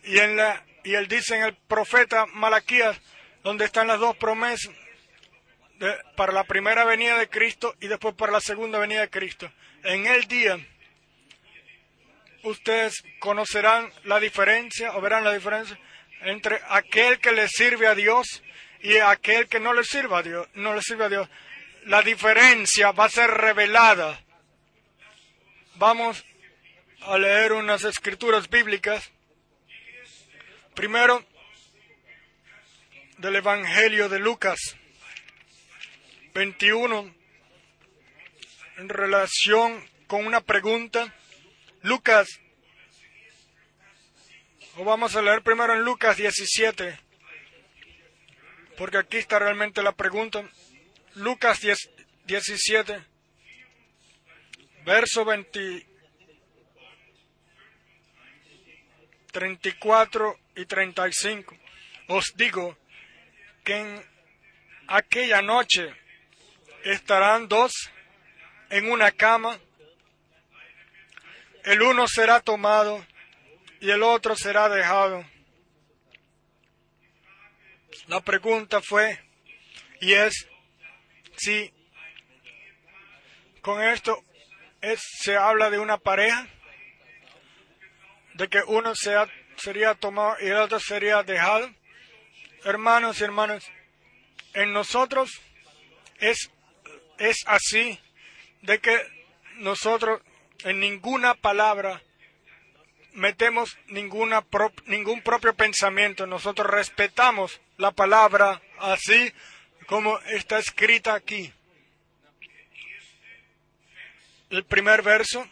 [0.03, 2.99] Y, en la, y él dice en el profeta Malaquías,
[3.43, 4.73] donde están las dos promesas,
[6.15, 9.51] para la primera venida de Cristo y después para la segunda venida de Cristo.
[9.83, 10.57] En el día
[12.47, 15.77] ustedes conocerán la diferencia o verán la diferencia
[16.21, 18.43] entre aquel que le sirve a Dios
[18.81, 21.29] y aquel que no le sirve a Dios, no le sirve a Dios.
[21.85, 24.19] La diferencia va a ser revelada.
[25.75, 26.25] Vamos
[27.01, 29.11] a leer unas escrituras bíblicas.
[30.73, 31.25] Primero,
[33.17, 34.59] del Evangelio de Lucas
[36.33, 37.15] 21,
[38.77, 41.11] en relación con una pregunta
[41.87, 42.41] Lucas,
[44.75, 46.99] o vamos a leer primero en Lucas 17,
[48.77, 50.43] porque aquí está realmente la pregunta.
[51.15, 51.61] Lucas
[52.25, 53.05] 17,
[54.83, 55.87] verso 20,
[59.31, 61.57] 34 y 35.
[62.09, 62.77] Os digo
[63.63, 64.05] que en
[64.87, 65.95] aquella noche
[66.83, 67.71] estarán dos
[68.71, 69.57] en una cama
[71.67, 73.05] el uno será tomado
[73.81, 75.25] y el otro será dejado.
[78.07, 79.19] La pregunta fue,
[79.99, 80.47] y es,
[81.35, 81.73] si
[83.61, 84.23] con esto
[84.95, 86.47] se habla de una pareja,
[88.35, 91.69] de que uno sea, sería tomado y el otro sería dejado.
[92.63, 93.69] Hermanos y hermanas,
[94.53, 95.31] en nosotros
[96.19, 96.49] es,
[97.17, 97.99] es así,
[98.61, 98.97] de que
[99.55, 100.21] nosotros
[100.63, 102.01] en ninguna palabra
[103.13, 104.45] metemos ninguna
[104.85, 106.27] ningún propio pensamiento.
[106.27, 109.33] Nosotros respetamos la palabra así
[109.87, 111.51] como está escrita aquí.
[114.49, 115.45] El primer verso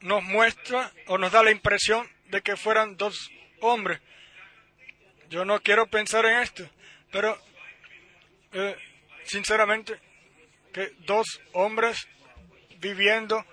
[0.00, 3.30] nos muestra o nos da la impresión de que fueran dos
[3.60, 4.00] hombres.
[5.28, 6.68] Yo no quiero pensar en esto,
[7.10, 7.36] pero
[8.52, 8.76] eh,
[9.24, 9.98] sinceramente
[10.72, 12.08] que dos hombres
[12.78, 13.44] viviendo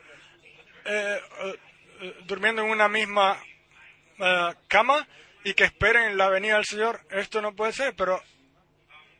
[0.86, 1.21] eh,
[2.01, 3.41] eh, durmiendo en una misma
[4.19, 5.07] eh, cama
[5.43, 8.21] y que esperen la venida del Señor, esto no puede ser, pero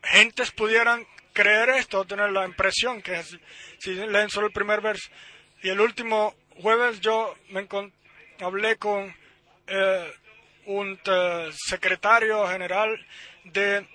[0.02, 3.22] gentes pudieran creer esto, tener la impresión que
[3.78, 5.10] si leen solo el primer verso.
[5.62, 7.66] Y el último jueves yo me
[8.40, 9.14] hablé con
[10.66, 11.00] un
[11.52, 13.06] secretario general
[13.44, 13.86] de,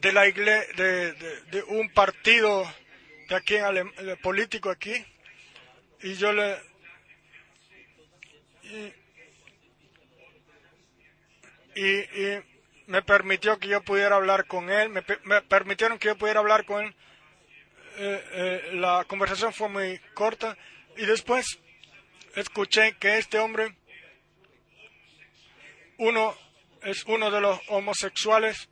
[0.00, 2.70] de la iglesia, de, de, un partido
[3.28, 5.04] de aquí de político aquí
[6.02, 6.69] y yo le
[11.74, 12.50] y,
[12.86, 15.02] me permitió que yo pudiera hablar con él, me,
[15.42, 16.94] permitieron que yo pudiera hablar con él.
[17.96, 20.56] Eh, eh, la conversación fue muy corta
[20.96, 21.60] y después
[22.34, 23.76] escuché que este hombre,
[25.98, 26.34] uno
[26.82, 28.68] es uno de los homosexuales,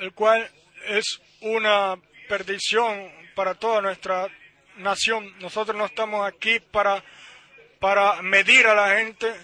[0.00, 0.48] el cual
[0.86, 1.96] es una
[2.28, 4.28] perdición para toda nuestra
[4.76, 5.36] nación.
[5.40, 7.02] Nosotros no estamos aquí para,
[7.82, 9.34] para medir a la gente,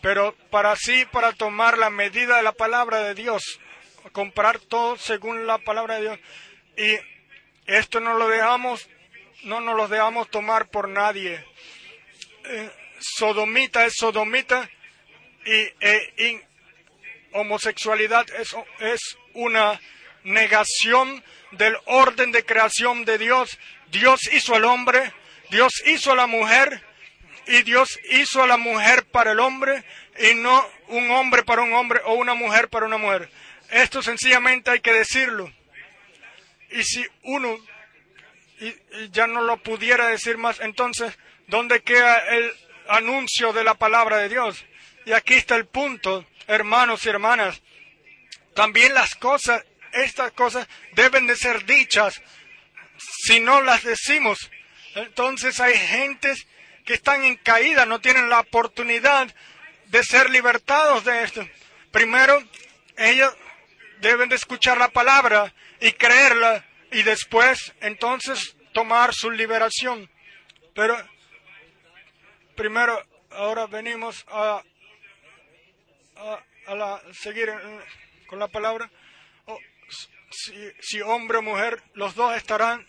[0.00, 3.58] pero para sí, para tomar la medida de la palabra de Dios,
[4.12, 6.18] comprar todo según la palabra de Dios.
[6.76, 6.96] Y
[7.66, 8.88] esto no lo dejamos,
[9.42, 11.44] no nos lo dejamos tomar por nadie.
[12.44, 12.70] Eh,
[13.00, 14.70] sodomita es sodomita
[15.44, 16.40] y, e,
[17.32, 19.80] homosexualidad es, es una
[20.22, 23.58] negación del orden de creación de Dios.
[23.90, 25.12] Dios hizo al hombre,
[25.50, 26.91] Dios hizo a la mujer
[27.46, 29.84] y Dios hizo a la mujer para el hombre
[30.18, 33.30] y no un hombre para un hombre o una mujer para una mujer.
[33.70, 35.50] Esto sencillamente hay que decirlo.
[36.70, 37.58] Y si uno
[39.10, 41.18] ya no lo pudiera decir más, entonces,
[41.48, 42.52] ¿dónde queda el
[42.88, 44.64] anuncio de la palabra de Dios?
[45.04, 47.60] Y aquí está el punto, hermanos y hermanas.
[48.54, 52.20] También las cosas estas cosas deben de ser dichas.
[52.98, 54.50] Si no las decimos,
[54.94, 56.46] entonces hay gentes
[56.84, 59.32] que están en caída, no tienen la oportunidad
[59.86, 61.46] de ser libertados de esto.
[61.90, 62.42] Primero,
[62.96, 63.34] ellos
[64.00, 70.10] deben de escuchar la palabra y creerla y después, entonces, tomar su liberación.
[70.74, 70.96] Pero,
[72.56, 74.62] primero, ahora venimos a,
[76.16, 77.52] a, seguir
[78.26, 78.90] con la palabra
[80.80, 82.86] si, hombre o mujer, los dos estarán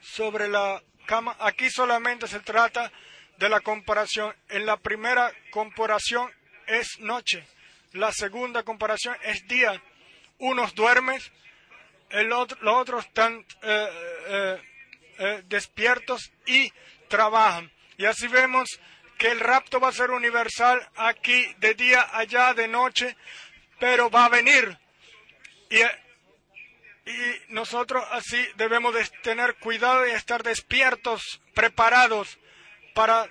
[0.00, 1.36] sobre la cama.
[1.38, 2.92] Aquí solamente se trata
[3.38, 4.34] de la comparación.
[4.48, 6.30] En la primera comparación
[6.66, 7.46] es noche,
[7.92, 9.80] la segunda comparación es día.
[10.38, 11.20] Unos duermen,
[12.10, 13.88] los otros están eh,
[14.28, 14.62] eh,
[15.18, 16.72] eh, despiertos y
[17.08, 17.70] trabajan.
[17.96, 18.68] Y así vemos
[19.16, 23.16] que el rapto va a ser universal aquí de día, allá de noche,
[23.78, 24.78] pero va a venir.
[25.70, 25.80] Y
[27.06, 32.36] y nosotros así debemos de tener cuidado y estar despiertos, preparados
[32.96, 33.28] para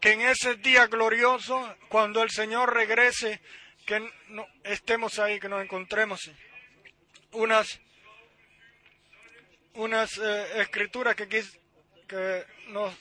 [0.00, 3.42] que en ese día glorioso, cuando el Señor regrese,
[3.84, 6.30] que no, estemos ahí, que nos encontremos.
[7.32, 7.78] Unas,
[9.74, 12.94] unas eh, escrituras que, que nos,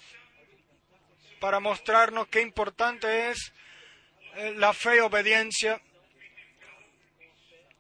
[1.40, 3.54] para mostrarnos qué importante es
[4.36, 5.82] eh, la fe y obediencia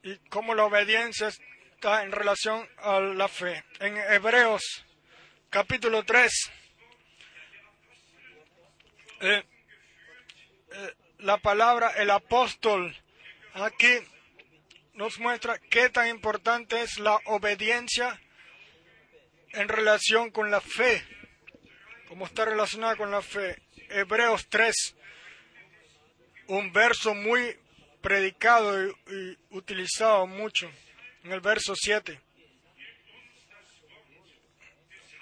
[0.01, 1.41] y cómo la obediencia es
[1.81, 3.65] en relación a la fe.
[3.81, 4.85] En Hebreos
[5.49, 6.51] capítulo 3,
[9.21, 9.43] eh,
[10.73, 12.95] eh, la palabra el apóstol
[13.53, 13.99] aquí
[14.93, 18.19] nos muestra qué tan importante es la obediencia
[19.53, 21.03] en relación con la fe,
[22.07, 23.61] cómo está relacionada con la fe.
[23.89, 24.95] Hebreos 3,
[26.47, 27.59] un verso muy
[28.01, 30.71] predicado y utilizado mucho
[31.23, 32.19] en el verso 7.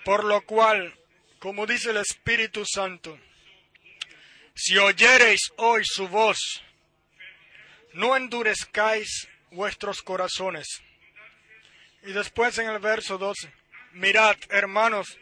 [0.06, 0.96] Por lo cual,
[1.40, 3.20] como dice el Espíritu Santo,
[4.56, 6.38] si oyereis hoy su voz,
[7.94, 10.82] no endurezcáis vuestros corazones.
[12.04, 13.52] Y después en el verso 12,
[13.94, 15.18] mirad, hermanos,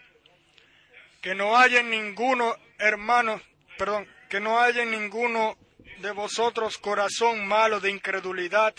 [1.21, 3.41] que no haya ninguno, hermanos,
[3.77, 5.57] perdón, que no haya ninguno
[5.99, 8.75] de vosotros corazón malo de incredulidad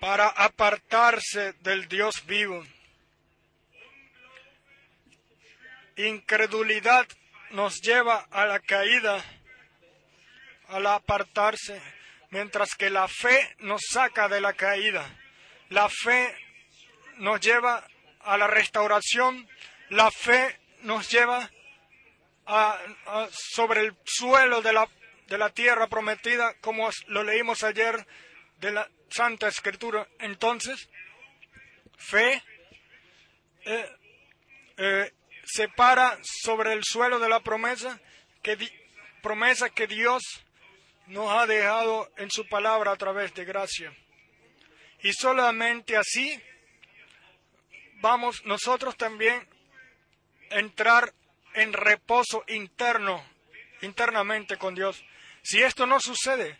[0.00, 2.64] para apartarse del Dios vivo.
[5.96, 7.06] Incredulidad
[7.50, 9.24] nos lleva a la caída,
[10.68, 11.80] al apartarse,
[12.30, 15.04] mientras que la fe nos saca de la caída.
[15.68, 16.34] La fe
[17.16, 17.86] nos lleva
[18.20, 19.48] a la restauración,
[19.88, 21.50] la fe nos lleva
[22.46, 22.78] a,
[23.30, 24.88] sobre el suelo de la,
[25.26, 28.06] de la tierra prometida, como lo leímos ayer
[28.58, 30.06] de la Santa Escritura.
[30.18, 30.88] Entonces,
[31.96, 32.42] fe
[33.64, 33.96] eh,
[34.76, 35.12] eh,
[35.52, 38.00] se para sobre el suelo de la promesa
[38.42, 38.56] que,
[39.22, 40.22] promesa que Dios
[41.06, 43.92] nos ha dejado en su palabra a través de gracia.
[45.02, 46.40] Y solamente así
[48.00, 49.46] vamos nosotros también
[50.50, 51.12] a entrar
[51.54, 53.24] en reposo interno,
[53.82, 55.02] internamente con Dios.
[55.42, 56.58] Si esto no sucede,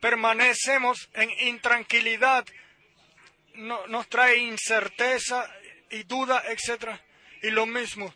[0.00, 2.44] permanecemos en intranquilidad,
[3.54, 5.50] nos trae incerteza
[5.90, 7.00] y duda, etc.
[7.42, 8.12] Y lo mismo,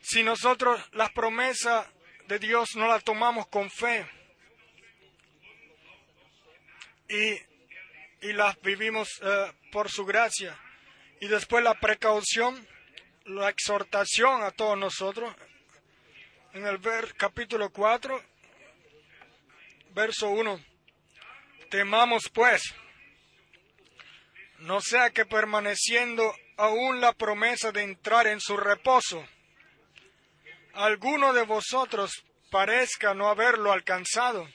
[0.00, 1.86] si nosotros las promesas
[2.26, 4.06] de Dios no las tomamos con fe
[7.08, 10.56] y, las vivimos eh, por su gracia,
[11.20, 12.66] y después la precaución,
[13.24, 15.34] la exhortación a todos nosotros,
[16.52, 18.22] en el ver, capítulo 4,
[19.94, 20.64] verso 1.
[21.70, 22.74] Temamos pues,
[24.58, 29.26] no sea que permaneciendo aún la promesa de entrar en su reposo,
[30.74, 34.48] alguno de vosotros parezca no haberlo alcanzado.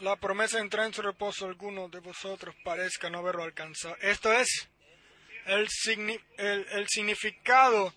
[0.00, 3.96] La promesa de entrar en su reposo, alguno de vosotros parezca no haberlo alcanzado.
[4.02, 4.68] Esto es
[5.46, 5.66] el,
[6.36, 7.94] el, significado,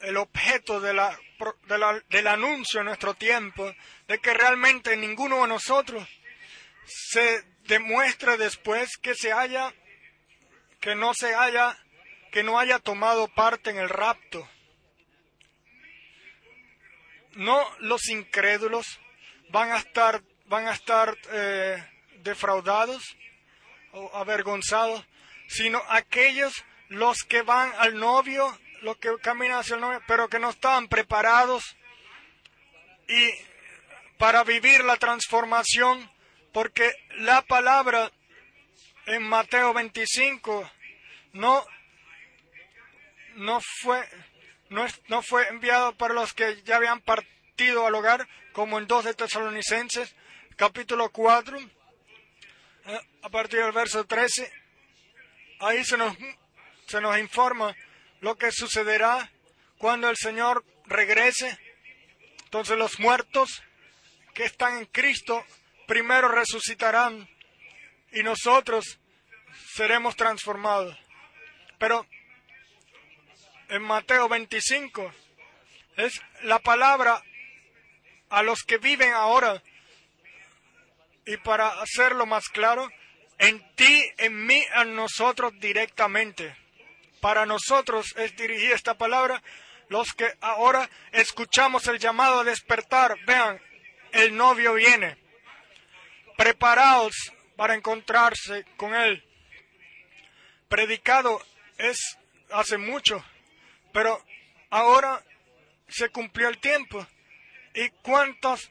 [0.00, 1.18] el objeto de la,
[2.08, 3.70] del anuncio en nuestro tiempo,
[4.08, 6.08] de que realmente ninguno de nosotros
[6.86, 9.72] se demuestra después que se haya,
[10.80, 11.78] que no se haya,
[12.32, 14.46] que no haya tomado parte en el rapto.
[17.34, 18.98] No los incrédulos
[19.50, 21.82] van a estar, van a estar eh,
[22.22, 23.16] defraudados
[23.92, 25.06] o avergonzados,
[25.46, 30.40] sino aquellos los que van al novio, los que caminan hacia el novio, pero que
[30.40, 31.76] no están preparados
[33.06, 33.30] y
[34.18, 36.10] para vivir la transformación,
[36.52, 38.10] porque la palabra
[39.06, 40.70] en Mateo 25
[41.32, 41.64] no,
[43.36, 44.04] no fue
[44.70, 49.04] no, no fue enviado para los que ya habían partido al hogar, como en 2
[49.04, 50.14] de Tesalonicenses,
[50.56, 54.50] capítulo 4, eh, a partir del verso 13,
[55.58, 56.16] ahí se nos,
[56.86, 57.74] se nos informa
[58.20, 59.30] lo que sucederá
[59.76, 61.58] cuando el Señor regrese.
[62.44, 63.62] Entonces los muertos
[64.34, 65.44] que están en Cristo
[65.90, 67.28] primero resucitarán
[68.12, 69.00] y nosotros
[69.74, 70.96] seremos transformados.
[71.80, 72.06] Pero
[73.68, 75.12] en Mateo 25
[75.96, 77.20] es la palabra
[78.28, 79.60] a los que viven ahora.
[81.26, 82.88] Y para hacerlo más claro,
[83.38, 86.56] en ti, en mí, en nosotros directamente.
[87.20, 89.42] Para nosotros es dirigida esta palabra,
[89.88, 93.16] los que ahora escuchamos el llamado a despertar.
[93.26, 93.60] Vean,
[94.12, 95.19] el novio viene.
[96.40, 97.14] Preparaos
[97.54, 99.22] para encontrarse con él.
[100.70, 101.38] Predicado
[101.76, 102.16] es
[102.50, 103.22] hace mucho,
[103.92, 104.24] pero
[104.70, 105.22] ahora
[105.86, 107.06] se cumplió el tiempo.
[107.74, 108.70] ¿Y cuántos,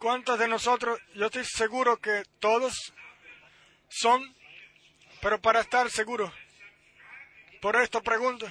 [0.00, 2.74] cuántos de nosotros, yo estoy seguro que todos
[3.88, 4.34] son,
[5.22, 6.34] pero para estar seguro,
[7.60, 8.50] por esto pregunto,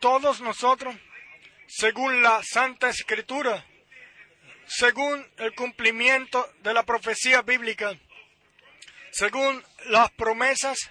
[0.00, 0.94] todos nosotros,
[1.66, 3.64] según la Santa Escritura,
[4.66, 7.98] según el cumplimiento de la profecía bíblica,
[9.10, 10.90] según las promesas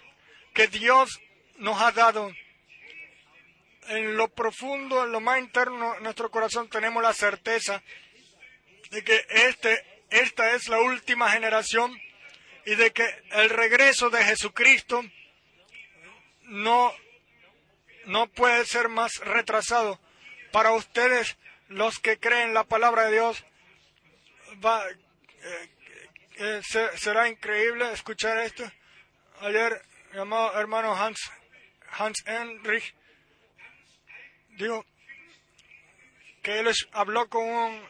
[0.53, 1.19] que Dios
[1.57, 2.31] nos ha dado,
[3.87, 7.83] en lo profundo, en lo más interno de nuestro corazón tenemos la certeza
[8.89, 11.95] de que este, esta es la última generación
[12.65, 15.03] y de que el regreso de Jesucristo
[16.43, 16.93] no,
[18.05, 19.99] no puede ser más retrasado.
[20.51, 23.43] Para ustedes, los que creen la palabra de Dios,
[24.63, 25.69] va, eh,
[26.37, 26.61] eh,
[26.95, 28.63] será increíble escuchar esto.
[29.41, 29.81] Ayer,
[30.13, 31.19] mi amado hermano Hans,
[31.91, 32.93] Hans Henrich,
[34.57, 34.85] dijo
[36.41, 37.89] que él habló con un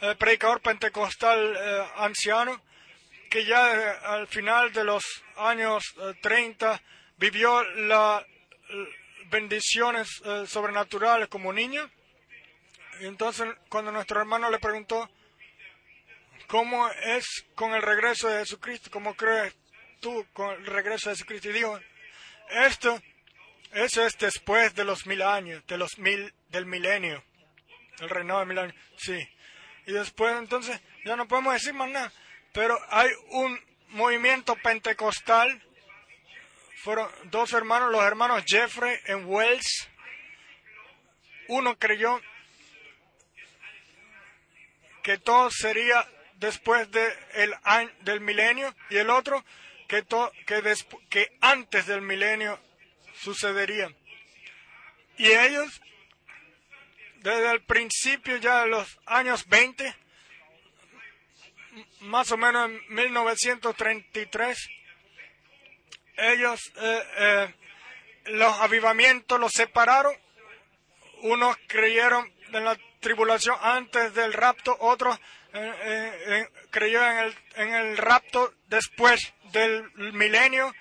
[0.00, 1.56] eh, predicador pentecostal
[1.96, 2.62] anciano
[3.28, 5.04] que ya eh, al final de los
[5.36, 5.84] años
[6.20, 6.80] 30 eh,
[7.16, 8.24] vivió las
[9.30, 11.88] bendiciones eh, sobrenaturales como niño.
[13.00, 15.08] Y entonces cuando nuestro hermano le preguntó,
[16.48, 18.90] ¿cómo es con el regreso de Jesucristo?
[18.90, 19.54] ¿Cómo crees
[20.00, 21.50] tú con el regreso de Jesucristo?
[21.50, 21.78] Y dijo,
[22.50, 23.00] esto,
[23.72, 27.22] eso es después de los mil años, de los mil, del milenio,
[28.00, 29.16] el reinado de mil años, sí.
[29.86, 32.12] Y después entonces ya no podemos decir más nada
[32.52, 35.62] pero hay un movimiento pentecostal.
[36.82, 39.88] Fueron dos hermanos, los hermanos Jeffrey en Wells.
[41.48, 42.20] Uno creyó
[45.02, 46.06] que todo sería
[46.38, 47.54] después de el
[48.00, 49.44] del milenio y el otro
[49.88, 50.04] que,
[50.46, 50.74] que,
[51.08, 52.58] que antes del milenio
[53.20, 53.90] sucedería.
[55.16, 55.80] Y ellos,
[57.16, 59.94] desde el principio ya de los años 20,
[62.00, 64.68] más o menos en 1933,
[66.16, 67.54] ellos, eh, eh,
[68.26, 70.14] los avivamientos los separaron.
[71.22, 75.18] Unos creyeron en la tribulación antes del rapto, otros
[76.70, 80.72] creyó en el, en el rapto después del milenio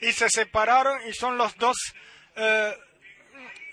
[0.00, 1.76] y se separaron y son los dos
[2.36, 2.78] eh,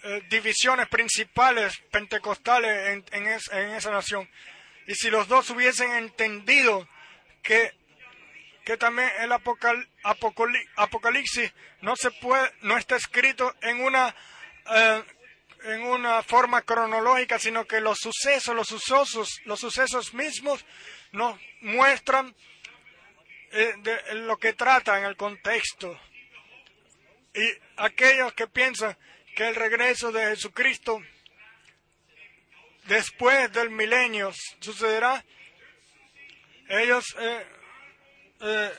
[0.04, 4.30] eh, divisiones principales pentecostales en, esa nación.
[4.88, 6.88] Y si los dos hubiesen entendido
[7.42, 7.72] que,
[8.66, 14.16] que también el Apocalipsis no se puede, no está escrito en una
[14.74, 15.04] eh,
[15.64, 20.66] en una forma cronológica, sino que los sucesos, los sucesos, los sucesos mismos
[21.12, 22.36] nos muestran
[23.52, 26.00] de lo que trata en el contexto.
[27.34, 28.98] Y aquellos que piensan
[29.36, 31.02] que el regreso de Jesucristo
[32.86, 35.24] después del milenio sucederá,
[36.68, 37.46] ellos eh,
[38.42, 38.72] eh,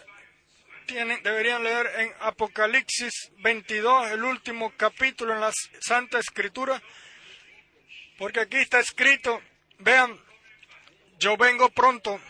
[0.87, 6.81] tienen, deberían leer en Apocalipsis 22, el último capítulo en la Santa Escritura,
[8.19, 9.41] porque aquí está escrito,
[9.79, 10.19] vean,
[11.19, 12.21] yo vengo pronto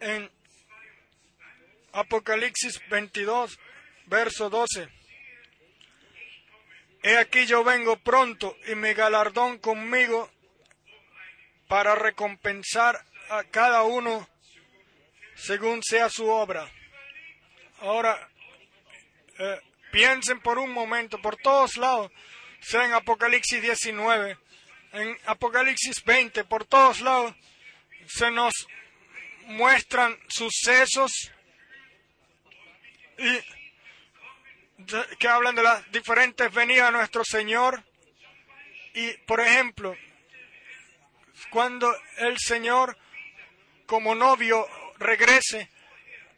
[0.00, 0.30] en
[1.92, 3.58] Apocalipsis 22,
[4.06, 4.88] verso 12.
[7.02, 10.30] He aquí yo vengo pronto y mi galardón conmigo
[11.66, 14.28] para recompensar a cada uno
[15.34, 16.70] según sea su obra.
[17.80, 18.28] Ahora,
[19.38, 19.60] eh,
[19.90, 22.12] piensen por un momento, por todos lados,
[22.60, 24.36] sea en Apocalipsis 19,
[24.92, 27.34] en Apocalipsis 20, por todos lados,
[28.06, 28.52] se nos
[29.46, 31.32] muestran sucesos
[33.18, 33.40] y
[35.18, 37.82] que hablan de las diferentes venidas de nuestro Señor.
[38.92, 39.96] Y, por ejemplo,
[41.50, 42.98] cuando el Señor
[43.86, 44.66] como novio
[44.98, 45.70] regrese,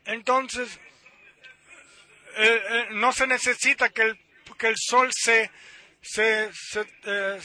[0.04, 0.78] entonces
[2.36, 4.20] eh, eh, no se necesita que el,
[4.58, 5.50] que el sol se,
[6.00, 7.40] se, se, eh,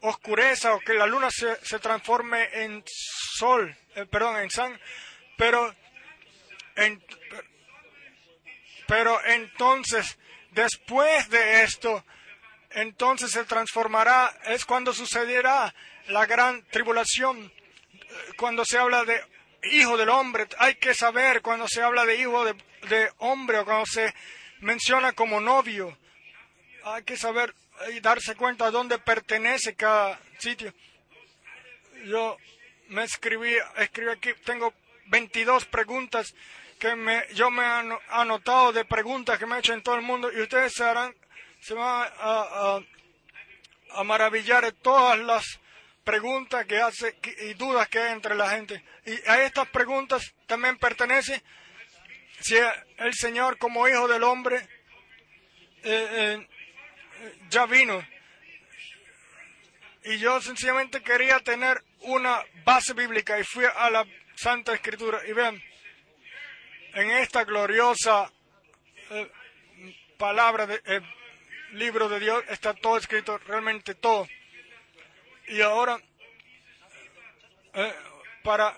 [0.00, 3.76] oscureza o que la luna se, se transforme en sol,
[4.10, 4.80] perdón, en san,
[5.36, 5.74] pero,
[6.76, 7.02] en,
[8.86, 10.18] pero entonces
[10.52, 12.04] Después de esto,
[12.70, 15.74] entonces se transformará, es cuando sucederá
[16.08, 17.50] la gran tribulación.
[18.36, 19.18] Cuando se habla de
[19.72, 22.54] hijo del hombre, hay que saber cuando se habla de hijo de,
[23.18, 24.14] hombre o cuando se
[24.60, 25.96] menciona como novio,
[26.84, 27.54] hay que saber
[27.94, 30.72] y darse cuenta dónde pertenece cada sitio.
[32.04, 32.36] Yo
[32.88, 34.72] me escribí, escribí aquí, tengo
[35.06, 36.34] 22 preguntas
[36.78, 40.02] que me, yo me he anotado de preguntas que me he hecho en todo el
[40.02, 41.14] mundo y ustedes se, harán,
[41.60, 42.80] se van a,
[43.94, 45.60] a, maravillar de todas las
[46.02, 48.82] preguntas que hace y dudas que hay entre la gente.
[49.06, 51.42] Y a estas preguntas también pertenece
[52.42, 52.56] si
[52.98, 54.68] el Señor como hijo del hombre
[55.84, 56.48] eh, eh,
[57.50, 58.04] ya vino.
[60.04, 65.20] Y yo sencillamente quería tener una base bíblica y fui a la Santa Escritura.
[65.26, 65.62] Y vean,
[66.94, 68.30] en esta gloriosa
[69.10, 69.30] eh,
[70.18, 71.02] palabra, de,
[71.72, 74.28] libro de Dios, está todo escrito, realmente todo.
[75.46, 76.00] Y ahora,
[78.42, 78.76] para,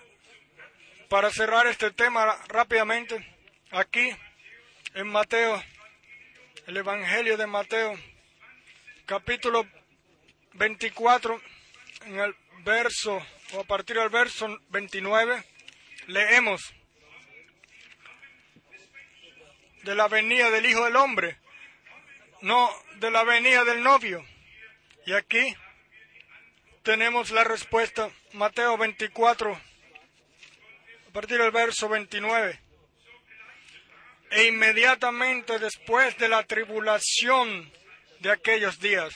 [1.09, 3.34] para cerrar este tema rápidamente,
[3.75, 4.09] aquí
[4.93, 5.61] en Mateo,
[6.65, 7.93] el Evangelio de Mateo,
[9.05, 9.67] capítulo
[10.53, 11.41] 24,
[12.05, 13.21] en el verso,
[13.53, 15.43] o a partir del verso 29,
[16.07, 16.73] leemos.
[19.83, 21.37] de la venida del Hijo del Hombre,
[22.41, 24.25] no de la venida del novio.
[25.05, 25.55] Y aquí
[26.81, 32.64] tenemos la respuesta, Mateo 24, a partir del verso 29.
[34.35, 37.71] E inmediatamente después de la tribulación
[38.19, 39.15] de aquellos días,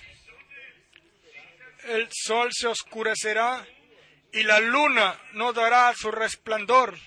[1.89, 3.67] el sol se oscurecerá
[4.31, 6.97] y la luna no dará su resplandor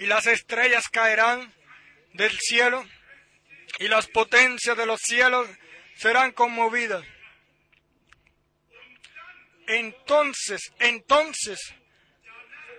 [0.00, 1.54] y las estrellas caerán
[2.12, 2.84] del cielo
[3.78, 5.48] y las potencias de los cielos
[5.94, 7.04] serán conmovidas.
[9.68, 11.60] Entonces, entonces,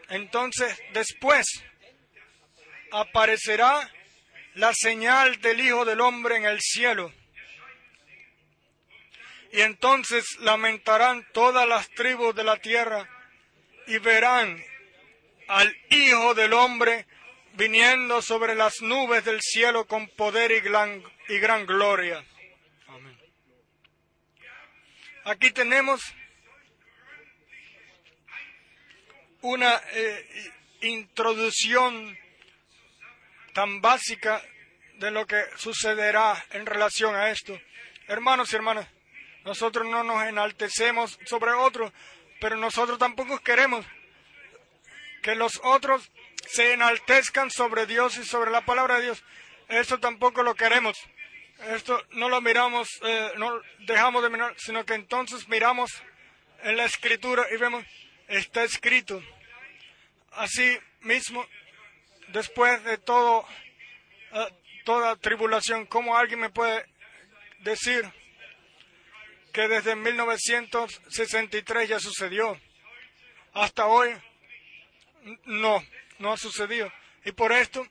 [0.09, 1.47] entonces después
[2.91, 3.89] aparecerá
[4.55, 7.13] la señal del Hijo del Hombre en el cielo.
[9.51, 13.09] Y entonces lamentarán todas las tribus de la tierra
[13.87, 14.63] y verán
[15.47, 17.07] al Hijo del Hombre
[17.53, 22.23] viniendo sobre las nubes del cielo con poder y gran, y gran gloria.
[25.25, 26.01] Aquí tenemos
[29.41, 32.17] una eh, introducción
[33.59, 34.41] tan básica
[34.99, 37.59] de lo que sucederá en relación a esto.
[38.07, 38.87] Hermanos y hermanas,
[39.43, 41.91] nosotros no nos enaltecemos sobre otros,
[42.39, 43.85] pero nosotros tampoco queremos
[45.21, 46.09] que los otros
[46.47, 49.25] se enaltezcan sobre Dios y sobre la palabra de Dios.
[49.67, 50.97] Eso tampoco lo queremos.
[51.75, 55.91] Esto no lo miramos, eh, no dejamos de mirar, sino que entonces miramos
[56.63, 57.83] en la escritura y vemos,
[58.29, 59.21] está escrito.
[60.31, 61.45] Así mismo,
[62.31, 63.45] después de todo,
[64.31, 64.47] eh,
[64.85, 66.85] toda tribulación, ¿cómo alguien me puede
[67.59, 68.11] decir
[69.53, 72.59] que desde 1963 ya sucedió?
[73.53, 74.15] Hasta hoy,
[75.45, 75.83] no,
[76.19, 76.91] no ha sucedido.
[77.25, 77.85] Y por esto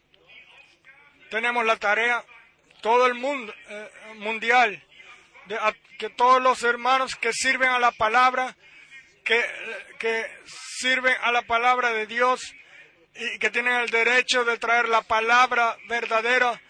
[1.31, 2.25] tenemos la tarea
[2.81, 4.83] todo el mundo eh, mundial,
[5.47, 5.59] de,
[5.99, 8.57] que todos los hermanos que sirven a la palabra,
[9.25, 9.45] que,
[9.99, 12.55] que sirven a la palabra de Dios
[13.19, 16.61] y que tienen el derecho de traer la palabra verdadera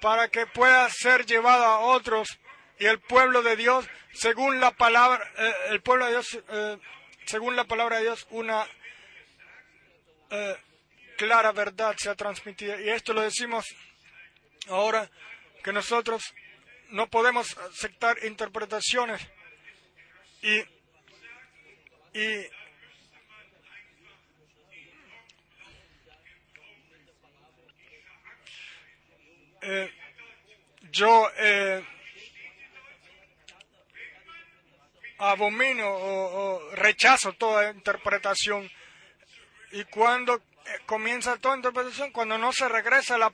[0.00, 2.38] para que pueda ser llevada a otros
[2.78, 6.78] y el pueblo de Dios, según la palabra, eh, el pueblo de Dios, eh,
[7.26, 8.66] según la palabra de Dios, una
[11.16, 12.80] clara verdad sea transmitida.
[12.80, 13.66] Y esto lo decimos
[14.68, 15.08] ahora
[15.62, 16.22] que nosotros
[16.88, 19.20] no podemos aceptar interpretaciones
[20.42, 20.58] y,
[22.18, 22.46] y
[29.62, 29.92] eh,
[30.90, 31.84] yo eh,
[35.18, 38.70] abomino o, rechazo toda interpretación
[39.70, 40.40] y cuando eh,
[40.86, 43.32] comienza toda interpretación, cuando no se regresa a la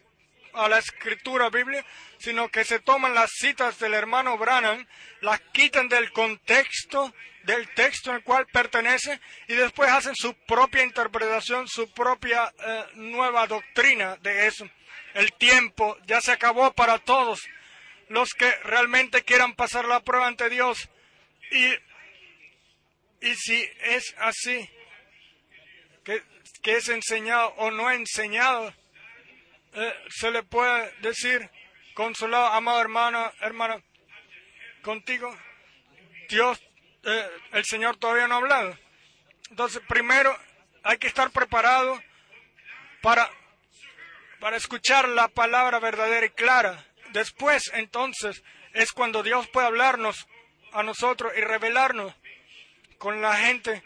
[0.54, 1.84] a la escritura biblia,
[2.18, 4.86] sino que se toman las citas del hermano Branham,
[5.20, 7.12] las quitan del contexto
[7.44, 13.46] del texto al cual pertenece y después hacen su propia interpretación, su propia eh, nueva
[13.46, 14.68] doctrina de eso.
[15.18, 17.44] El tiempo ya se acabó para todos
[18.08, 20.88] los que realmente quieran pasar la prueba ante Dios.
[21.50, 21.66] Y,
[23.26, 24.70] y si es así,
[26.04, 26.22] que,
[26.62, 28.72] que es enseñado o no enseñado,
[29.72, 31.50] eh, se le puede decir,
[31.94, 33.82] consolado, amado hermano, hermana,
[34.82, 35.36] contigo,
[36.28, 36.62] Dios,
[37.02, 38.78] eh, el Señor todavía no ha hablado.
[39.50, 40.38] Entonces, primero
[40.84, 42.00] hay que estar preparado
[43.02, 43.28] para,
[44.40, 46.84] para escuchar la palabra verdadera y clara.
[47.10, 48.42] Después, entonces,
[48.74, 50.26] es cuando Dios puede hablarnos
[50.72, 52.14] a nosotros y revelarnos
[52.98, 53.82] con la gente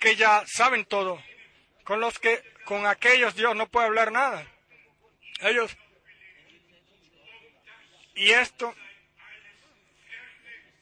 [0.00, 1.22] que ya saben todo,
[1.84, 4.46] con los que con aquellos Dios no puede hablar nada.
[5.40, 5.76] Ellos.
[8.14, 8.74] Y esto,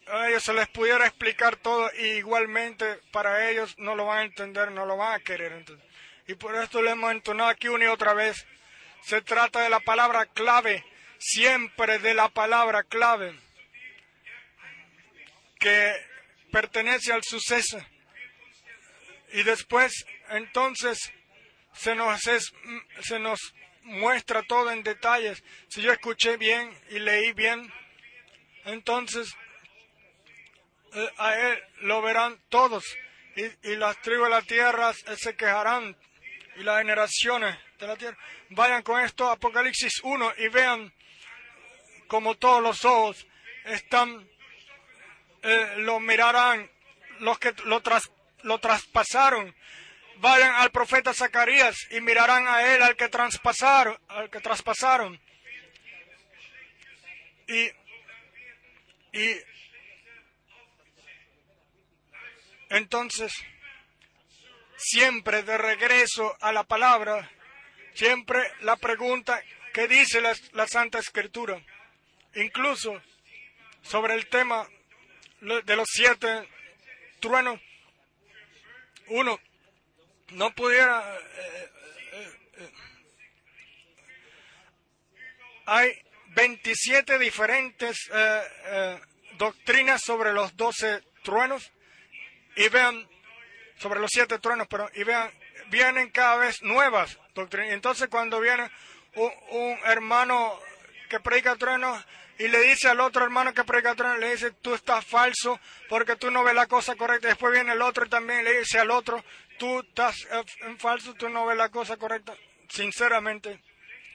[0.06, 4.72] a ellos se les pudiera explicar todo igualmente para ellos no lo van a entender,
[4.72, 5.52] no lo van a querer.
[5.52, 5.86] Entonces.
[6.26, 8.46] Y por esto le hemos entonado aquí una y otra vez.
[9.02, 10.84] Se trata de la palabra clave,
[11.18, 13.38] siempre de la palabra clave,
[15.58, 15.94] que
[16.52, 17.78] pertenece al suceso.
[19.32, 21.12] Y después, entonces,
[21.72, 22.20] se nos,
[23.02, 25.42] se nos muestra todo en detalles.
[25.68, 27.72] Si yo escuché bien y leí bien,
[28.64, 29.34] entonces
[30.94, 32.84] eh, a él lo verán todos
[33.62, 35.96] y, las tribus de la tierra se quejarán
[36.58, 38.18] y las generaciones de la tierra.
[38.50, 40.92] Vayan con esto Apocalipsis 1 y vean
[42.06, 43.26] como todos los ojos
[43.64, 44.28] están,
[45.42, 46.70] eh, lo mirarán,
[47.20, 48.10] los que lo, tras,
[48.42, 49.54] lo traspasaron
[50.20, 55.20] vayan al profeta Zacarías y mirarán a él al que traspasaron, al que traspasaron.
[57.46, 57.70] Y,
[59.12, 59.36] y
[62.70, 63.32] entonces,
[64.78, 67.30] siempre de regreso a la palabra,
[67.92, 69.42] siempre la pregunta
[69.74, 71.60] que dice la, la Santa Escritura,
[72.34, 73.02] incluso
[73.82, 74.66] sobre el tema
[75.40, 76.48] de los siete
[77.20, 77.60] truenos.
[79.08, 79.38] Uno,
[80.32, 81.16] no pudiera...
[81.16, 81.70] Eh,
[82.12, 82.70] eh, eh,
[85.66, 88.10] hay 27 diferentes
[89.36, 91.70] doctrinas sobre los 12 truenos
[92.56, 93.08] y vean,
[93.78, 95.30] sobre los siete truenos, pero y vean,
[95.68, 97.72] vienen cada vez nuevas doctrinas.
[97.72, 98.70] Entonces cuando viene
[99.14, 100.58] un, un hermano
[101.08, 102.04] que predica truenos,
[102.38, 105.58] y le dice al otro hermano que predica le dice, tú estás falso
[105.88, 107.26] porque tú no ves la cosa correcta.
[107.26, 109.24] Después viene el otro y también le dice al otro,
[109.58, 110.14] tú estás
[110.60, 112.36] en falso, tú no ves la cosa correcta.
[112.68, 113.60] Sinceramente,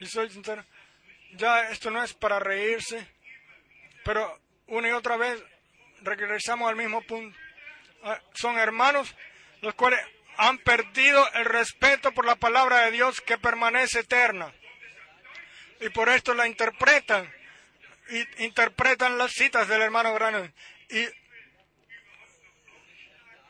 [0.00, 0.64] y soy sincero,
[1.34, 3.06] ya esto no es para reírse,
[4.04, 5.42] pero una y otra vez
[6.00, 7.36] regresamos al mismo punto.
[8.04, 9.14] Ah, son hermanos
[9.64, 10.00] los cuales
[10.36, 14.52] han perdido el respeto por la palabra de Dios que permanece eterna.
[15.80, 17.32] Y por esto la interpretan
[18.10, 20.52] y interpretan las citas del hermano Branham.
[20.90, 21.02] Y,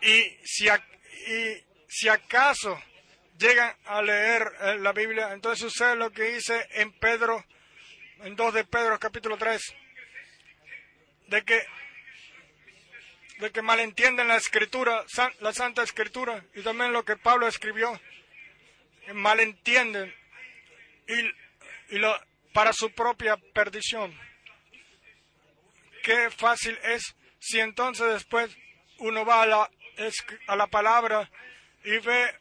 [0.09, 2.81] y, si, y si acaso
[3.39, 7.45] llegan a leer eh, la Biblia, entonces sucede lo que dice en Pedro,
[8.21, 9.75] en 2 de Pedro capítulo 3,
[11.29, 11.67] de que
[13.39, 15.05] de que malentienden la escritura,
[15.41, 18.01] la santa escritura, y también lo que Pablo escribió,
[19.13, 20.15] malentienden
[21.09, 22.19] y, y lo,
[22.53, 24.17] para su propia perdición.
[26.03, 28.57] Qué fácil es si entonces después
[28.99, 29.71] uno va a la,
[30.47, 31.31] a la palabra
[31.85, 32.35] y ve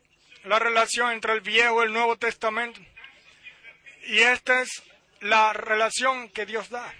[0.43, 2.79] la relación entre el Viejo y el Nuevo Testamento.
[4.05, 4.83] Y esta es
[5.21, 6.93] la relación que Dios da.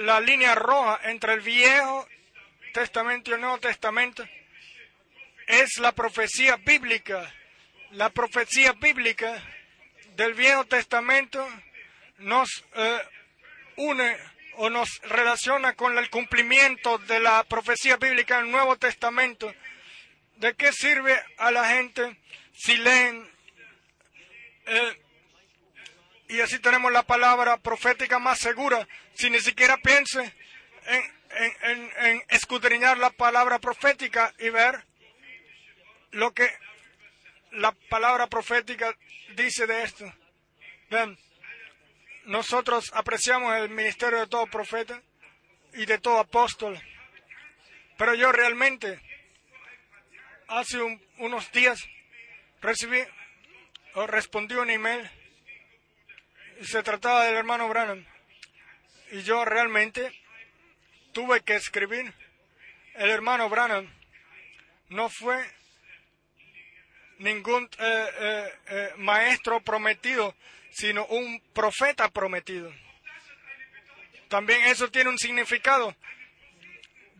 [0.00, 2.08] La, línea roja entre el Viejo
[2.72, 4.26] Testamento y el Nuevo Testamento
[5.46, 7.32] es la profecía bíblica.
[7.92, 9.42] La profecía bíblica
[10.16, 11.46] del Viejo Testamento
[12.18, 13.00] nos eh,
[13.76, 14.16] une
[14.56, 19.52] o nos relaciona con el cumplimiento de la profecía bíblica en el Nuevo Testamento
[20.40, 22.16] ¿De qué sirve a la gente
[22.54, 23.30] si leen
[24.64, 25.02] eh,
[26.30, 30.32] y así tenemos la palabra profética más segura, si ni siquiera piense
[30.86, 34.84] en, escudriñar la palabra profética y ver
[36.12, 36.48] lo que
[37.50, 38.94] la palabra profética
[39.34, 40.04] dice de esto?
[40.88, 41.18] Ven,
[42.26, 45.02] nosotros apreciamos el ministerio de todo profeta
[45.74, 46.80] y de todo apóstol,
[47.98, 49.00] pero yo realmente
[50.46, 50.80] hace
[51.18, 51.84] unos días
[52.60, 53.02] recibí
[53.94, 55.10] o respondí un email
[56.64, 58.04] se trataba del hermano Branham.
[59.12, 60.12] Y yo realmente
[61.12, 62.12] tuve que escribir.
[62.94, 63.88] El hermano Branham
[64.88, 65.44] no fue
[67.18, 70.34] ningún eh, eh, eh, maestro prometido,
[70.70, 72.72] sino un profeta prometido.
[74.28, 75.94] También eso tiene un significado.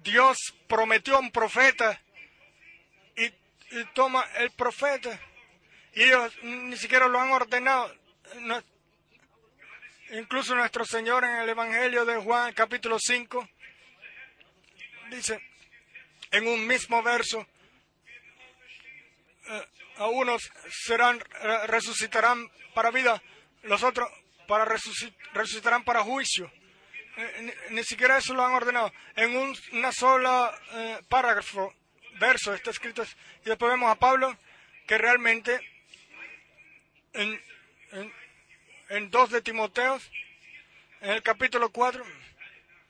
[0.03, 2.01] Dios prometió a un profeta
[3.17, 5.21] y toma el profeta
[5.95, 7.95] y ellos ni siquiera lo han ordenado.
[10.13, 13.49] Incluso nuestro Señor en el Evangelio de Juan capítulo 5
[15.11, 15.41] dice
[16.31, 17.47] en un mismo verso,
[19.49, 21.21] eh, a unos serán,
[21.67, 23.21] resucitarán para vida,
[23.63, 24.09] los otros
[24.47, 26.51] para resucitarán para juicio.
[27.17, 28.93] Eh, ni, siquiera eso lo han ordenado.
[29.15, 31.75] En un, una sola eh, párrafo
[32.19, 33.05] verso está escrito.
[33.45, 34.37] Y después vemos a Pablo
[34.87, 35.61] que realmente
[37.13, 37.41] en,
[37.93, 38.13] en,
[38.91, 40.01] 2 de Timoteo,
[41.01, 42.05] en el capítulo 4,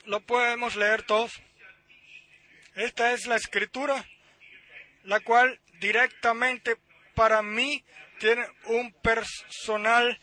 [0.06, 1.42] lo podemos leer todos.
[2.74, 4.02] Esta es la escritura,
[5.02, 6.78] la cual directamente
[7.14, 7.84] para mí
[8.18, 10.18] tiene un personal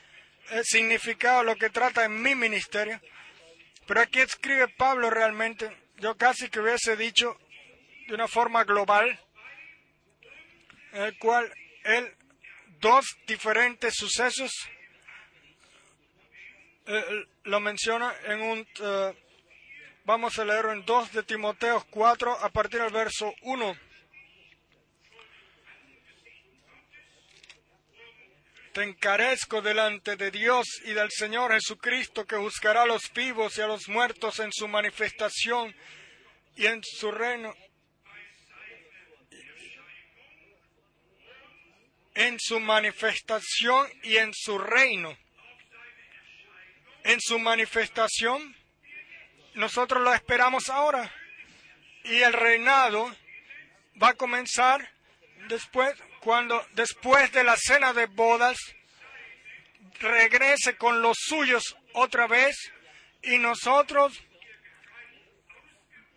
[0.49, 2.99] eh, significado, lo que trata en mi ministerio.
[3.85, 7.37] Pero aquí escribe Pablo realmente, yo casi que hubiese dicho
[8.07, 9.19] de una forma global,
[10.93, 11.53] en el cual
[11.83, 12.15] él
[12.79, 14.51] dos diferentes sucesos
[16.87, 19.13] eh, lo menciona en un eh,
[20.05, 23.77] vamos a leerlo en 2 de Timoteo 4 a partir del verso 1
[28.73, 33.61] Te encarezco delante de Dios y del Señor Jesucristo que juzgará a los vivos y
[33.61, 35.75] a los muertos en su manifestación
[36.55, 37.55] y en su reino
[42.13, 45.17] en su manifestación y en su reino.
[47.07, 48.53] En su manifestación,
[49.53, 51.09] nosotros lo esperamos ahora.
[52.03, 53.15] Y el reinado
[54.03, 54.91] va a comenzar
[55.47, 58.57] después, cuando después de la cena de bodas,
[60.01, 62.73] regrese con los suyos otra vez
[63.23, 64.21] y nosotros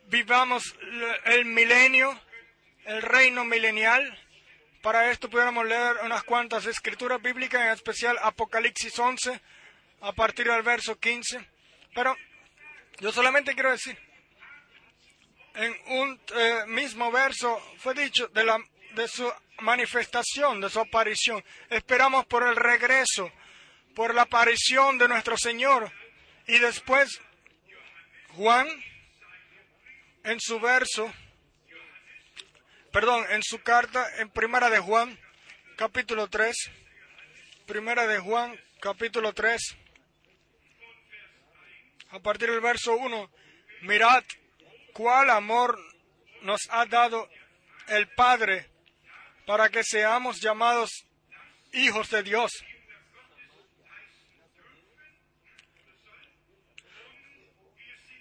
[0.09, 0.75] vivamos
[1.27, 2.21] el milenio,
[2.85, 4.19] el reino milenial
[4.83, 9.41] para esto pudiéramos leer unas cuantas escrituras bíblicas, en especial Apocalipsis 11,
[10.01, 11.49] a partir del verso 15.
[11.95, 12.17] Pero
[13.01, 13.99] yo solamente quiero decir,
[15.55, 18.59] en un eh, mismo verso fue dicho de, la,
[18.95, 19.31] de su
[19.61, 21.45] manifestación, de su aparición.
[21.69, 23.31] Esperamos por el regreso,
[23.95, 25.93] por la aparición de nuestro Señor.
[26.47, 27.21] Y después,
[28.35, 28.69] Juan,
[30.25, 31.13] en su verso
[32.93, 35.19] perdón, en su carta en Primera de Juan,
[35.77, 36.71] capítulo 3,
[37.67, 39.77] Primera de Juan, capítulo 3,
[42.11, 43.31] a partir del verso 1,
[43.83, 44.25] mirad
[44.93, 45.79] cuál amor
[46.43, 47.29] nos ha dado
[47.89, 48.71] el Padre
[49.47, 51.07] para que seamos llamados
[51.73, 52.53] hijos de Dios.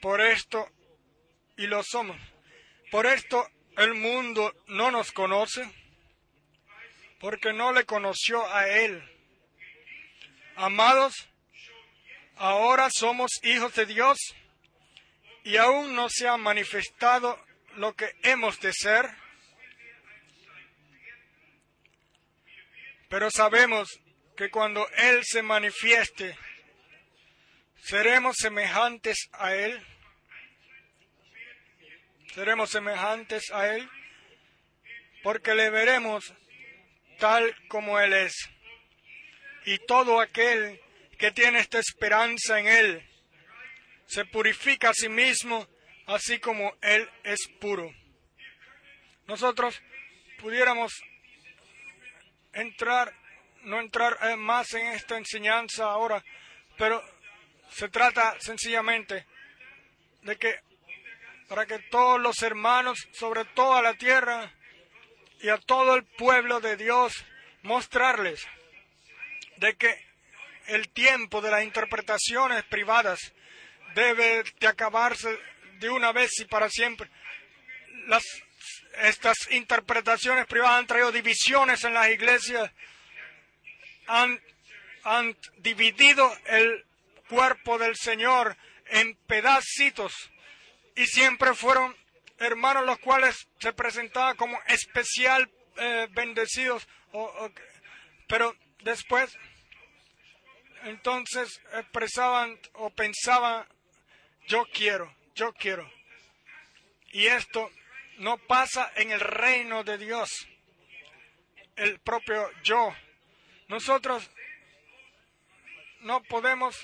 [0.01, 0.69] Por esto,
[1.57, 2.17] y lo somos,
[2.89, 5.69] por esto el mundo no nos conoce
[7.19, 9.03] porque no le conoció a Él.
[10.55, 11.28] Amados,
[12.39, 14.17] ahora somos hijos de Dios
[15.43, 17.37] y aún no se ha manifestado
[17.75, 19.09] lo que hemos de ser,
[23.09, 23.89] pero sabemos
[24.37, 26.37] que cuando Él se manifieste,
[27.83, 29.85] seremos semejantes a Él.
[32.33, 33.89] Seremos semejantes a Él
[35.23, 36.33] porque le veremos
[37.17, 38.49] tal como Él es.
[39.65, 40.79] Y todo aquel
[41.19, 43.09] que tiene esta esperanza en Él
[44.07, 45.67] se purifica a sí mismo,
[46.07, 47.93] así como Él es puro.
[49.27, 49.79] Nosotros
[50.39, 50.93] pudiéramos
[52.53, 53.13] entrar,
[53.63, 56.23] no entrar eh, más en esta enseñanza ahora,
[56.77, 57.03] pero
[57.69, 59.27] se trata sencillamente
[60.23, 60.55] de que
[61.49, 64.51] para que todos los hermanos sobre toda la tierra
[65.41, 67.13] y a todo el pueblo de Dios
[67.61, 68.47] mostrarles
[69.57, 70.08] de que
[70.69, 73.33] el tiempo de las interpretaciones privadas
[73.95, 75.37] debe de acabarse
[75.79, 77.09] de una vez y para siempre.
[78.07, 78.23] Las,
[79.03, 82.71] estas interpretaciones privadas han traído divisiones en las iglesias,
[84.07, 84.39] han,
[85.03, 86.85] han dividido el
[87.27, 88.57] cuerpo del Señor
[88.87, 90.13] en pedacitos
[90.95, 91.95] y siempre fueron
[92.39, 96.87] hermanos los cuales se presentaban como especial eh, bendecidos,
[98.27, 99.37] pero después
[100.83, 103.67] entonces expresaban o pensaban,
[104.47, 105.89] yo quiero, yo quiero.
[107.11, 107.69] Y esto
[108.17, 110.29] no pasa en el reino de Dios,
[111.75, 112.93] el propio yo.
[113.67, 114.29] Nosotros
[116.01, 116.75] no podemos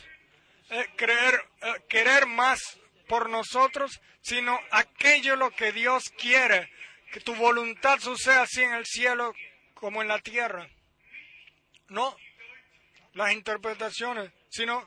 [0.70, 2.60] eh, creer, eh, querer más
[3.08, 6.72] por nosotros, sino aquello lo que Dios quiere,
[7.12, 9.34] que tu voluntad suceda así en el cielo
[9.76, 10.68] como en la tierra.
[11.89, 12.16] No
[13.16, 14.86] las interpretaciones, sino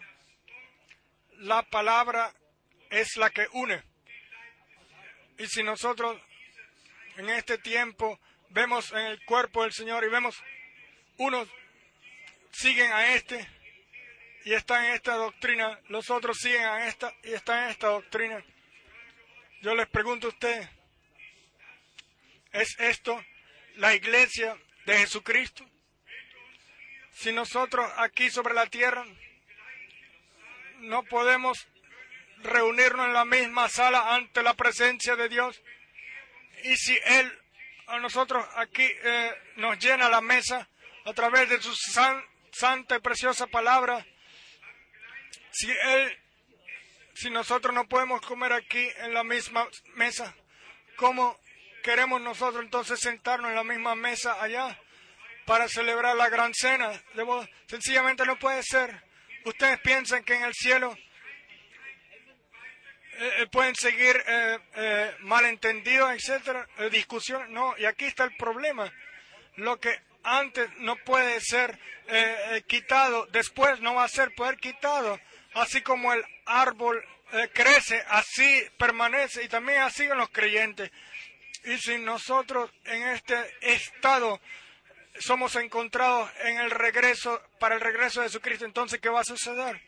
[1.39, 2.33] la palabra
[2.91, 3.83] es la que une.
[5.39, 6.21] Y si nosotros
[7.17, 8.21] en este tiempo
[8.51, 10.37] vemos en el cuerpo del Señor y vemos
[11.17, 11.49] unos
[12.53, 13.47] siguen a este
[14.45, 18.45] y están en esta doctrina, los otros siguen a esta y están en esta doctrina.
[19.63, 20.69] Yo les pregunto a ustedes,
[22.53, 23.25] ¿es esto
[23.77, 25.65] la iglesia de Jesucristo?
[27.19, 29.05] Si nosotros aquí sobre la tierra
[30.83, 31.67] no podemos
[32.45, 35.61] reunirnos en la misma sala ante la presencia de Dios,
[36.63, 37.37] y si Él
[37.89, 40.69] a nosotros aquí eh, nos llena la mesa
[41.07, 41.75] a través de su
[42.53, 44.07] santa y preciosa palabra,
[45.51, 46.19] si Él,
[47.15, 49.67] si nosotros no podemos comer aquí en la misma
[49.97, 50.37] mesa,
[50.95, 51.37] ¿cómo
[51.83, 54.81] queremos nosotros entonces sentarnos en la misma mesa allá
[55.49, 56.93] para celebrar la gran cena?
[57.67, 59.03] Sencillamente no puede ser.
[59.47, 60.95] Ustedes piensan que en el cielo
[63.15, 67.49] eh, eh, pueden seguir eh, malentendidos, etcétera, discusiones.
[67.49, 68.93] No, y aquí está el problema.
[69.57, 71.79] Lo que antes no puede ser
[72.67, 75.19] quitado, después no va a ser poder quitado
[75.55, 77.03] así como el árbol
[77.53, 80.91] crece, así permanece y también así en los creyentes.
[81.65, 84.41] Y si nosotros en este estado
[85.21, 89.81] somos encontrados en el regreso, para el regreso de Jesucristo, entonces ¿qué va a suceder?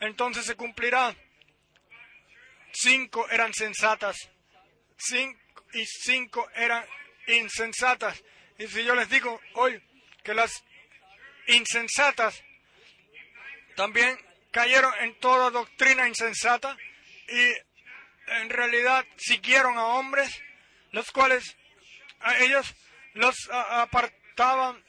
[0.00, 1.14] Entonces se cumplirá.
[2.72, 4.16] Cinco eran sensatas,
[4.96, 6.84] cinco y cinco eran
[7.26, 8.22] insensatas.
[8.58, 9.82] Y si yo les digo hoy
[10.22, 10.64] que las
[11.46, 12.42] insensatas
[13.76, 14.18] también
[14.50, 16.76] cayeron en toda doctrina insensata
[17.28, 20.42] y en realidad siguieron a hombres,
[20.92, 21.56] los cuales
[22.20, 22.74] a ellos
[23.14, 23.36] los
[24.36, 24.82] apartaban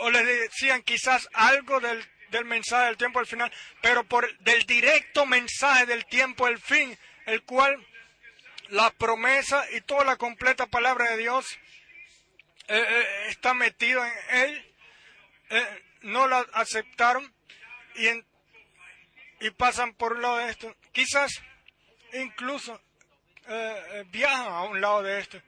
[0.00, 3.52] o les decían quizás algo del, del mensaje del tiempo del final,
[3.82, 6.96] pero por del directo mensaje del tiempo del fin,
[7.26, 7.86] el cual
[8.68, 11.58] la promesa y toda la completa palabra de Dios
[12.68, 14.72] eh, eh, está metido en él,
[15.50, 17.32] eh, no la aceptaron
[17.96, 18.08] y
[19.40, 20.74] y pasan por un lado de esto.
[20.92, 21.42] Quizás
[22.14, 22.80] incluso
[23.46, 25.42] eh, viajan a un lado de esto.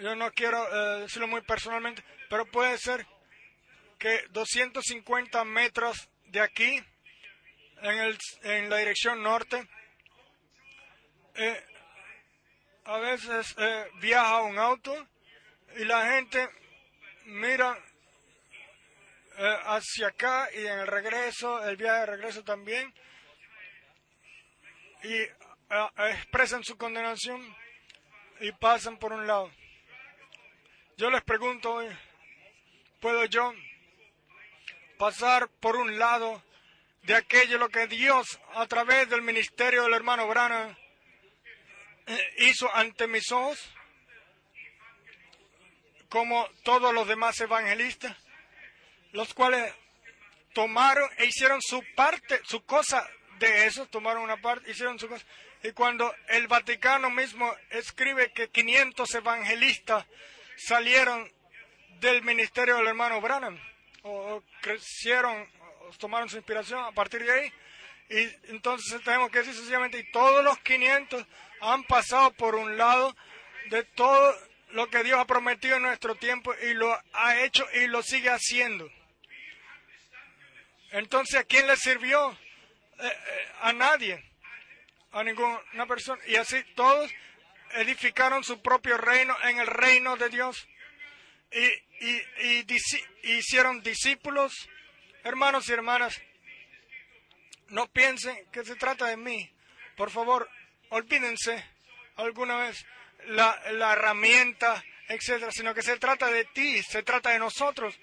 [0.00, 3.06] Yo no quiero eh, decirlo muy personalmente, pero puede ser
[3.98, 6.82] que 250 metros de aquí,
[7.82, 9.68] en, el, en la dirección norte,
[12.84, 13.54] a veces
[14.00, 14.92] viaja un auto
[15.76, 16.48] y la gente
[17.26, 17.78] mira
[19.38, 22.92] eh, hacia acá y en el regreso, el viaje de regreso también,
[25.04, 25.32] y eh,
[26.10, 27.40] expresan su condenación
[28.40, 29.48] y pasan por un lado.
[30.98, 31.86] Yo les pregunto hoy,
[32.98, 33.54] ¿puedo yo
[34.98, 36.42] pasar por un lado
[37.04, 40.76] de aquello lo que Dios a través del ministerio del hermano Brana
[42.04, 43.72] eh, hizo ante mis ojos?
[46.08, 48.16] Como todos los demás evangelistas,
[49.12, 49.72] los cuales
[50.52, 55.24] tomaron e hicieron su parte, su cosa de eso, tomaron una parte, hicieron su cosa.
[55.62, 60.04] Y cuando el Vaticano mismo escribe que 500 evangelistas
[60.58, 61.30] salieron
[62.00, 63.58] del ministerio del hermano Branham,
[64.02, 65.48] o crecieron,
[65.80, 67.52] o tomaron su inspiración a partir de ahí,
[68.10, 71.26] y entonces tenemos que decir sencillamente, y todos los 500
[71.60, 73.14] han pasado por un lado
[73.70, 74.34] de todo
[74.70, 78.30] lo que Dios ha prometido en nuestro tiempo y lo ha hecho y lo sigue
[78.30, 78.90] haciendo.
[80.90, 82.32] Entonces, ¿a quién le sirvió?
[82.32, 82.36] Eh,
[83.06, 84.22] eh, a nadie,
[85.12, 86.20] a ninguna persona.
[86.26, 87.10] Y así todos
[87.74, 90.68] edificaron su propio reino en el reino de Dios.
[91.50, 92.66] Y, y,
[93.22, 94.52] hicieron discípulos.
[95.24, 96.20] Hermanos y hermanas,
[97.68, 99.50] no piensen que se trata de mí.
[99.96, 100.48] Por favor,
[100.90, 101.64] olvídense
[102.16, 102.86] alguna vez
[103.26, 107.98] la, la herramienta, etcétera, sino que se trata de ti, se trata de nosotros.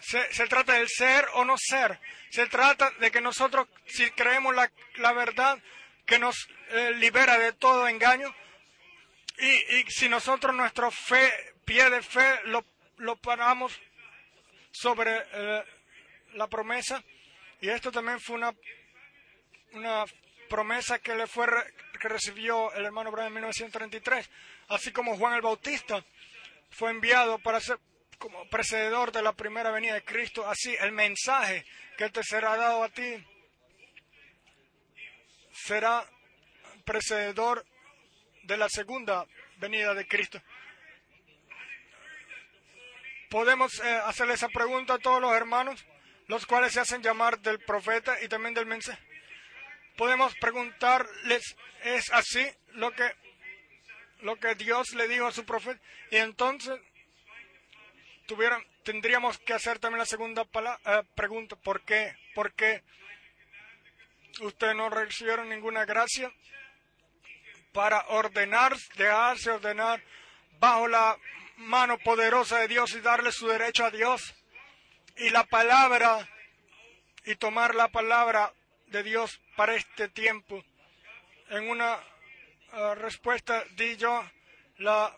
[0.00, 1.98] Se, trata del ser o no ser.
[2.30, 5.58] Se trata de que nosotros, si creemos la, la verdad
[6.06, 8.34] que nos eh, libera de todo engaño,
[9.38, 11.32] y, y, si nosotros nuestro fe,
[11.64, 12.64] pie de fe, lo,
[12.98, 13.80] lo paramos
[14.70, 15.64] sobre eh,
[16.34, 17.02] la promesa,
[17.60, 18.54] y esto también fue una,
[19.72, 20.04] una
[20.48, 21.46] promesa que le fue
[22.00, 24.30] que recibió el hermano Abraham en 1933,
[24.68, 26.04] así como Juan el Bautista
[26.70, 27.78] fue enviado para ser
[28.18, 31.64] como precededor de la primera venida de Cristo, así el mensaje
[31.96, 33.24] que te será dado a ti
[35.54, 36.04] será
[36.84, 37.64] precededor
[38.42, 39.26] de la segunda
[39.56, 40.40] venida de Cristo.
[43.30, 45.84] Podemos eh, hacerle esa pregunta a todos los hermanos,
[46.26, 49.02] los cuales se hacen llamar del profeta y también del mensaje.
[49.96, 53.10] Podemos preguntarles, ¿es así lo que,
[54.20, 55.80] lo que Dios le dijo a su profeta?
[56.10, 56.78] Y entonces
[58.26, 61.56] tuvieran, tendríamos que hacer también la segunda eh, pregunta.
[61.56, 62.16] ¿Por qué?
[62.34, 62.82] ¿Por qué
[64.40, 66.32] ustedes no recibieron ninguna gracia
[67.72, 70.02] para ordenar, dejarse ordenar
[70.58, 71.18] bajo la
[71.56, 74.34] mano poderosa de Dios y darle su derecho a Dios?
[75.16, 76.28] Y la palabra,
[77.24, 78.52] y tomar la palabra
[78.86, 80.64] de Dios para este tiempo.
[81.50, 81.98] En una
[82.72, 84.24] eh, respuesta di yo
[84.78, 85.14] la,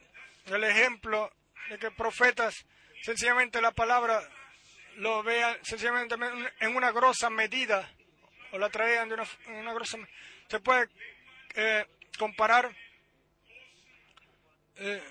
[0.47, 1.33] el ejemplo
[1.71, 2.67] de que profetas
[3.03, 4.21] sencillamente la palabra
[4.97, 6.17] lo vean sencillamente
[6.61, 7.89] en una grosa medida
[8.53, 9.99] o la traían de una, una grosa
[10.49, 10.89] se puede
[11.55, 11.87] eh,
[12.19, 12.75] comparar
[14.77, 15.03] eh,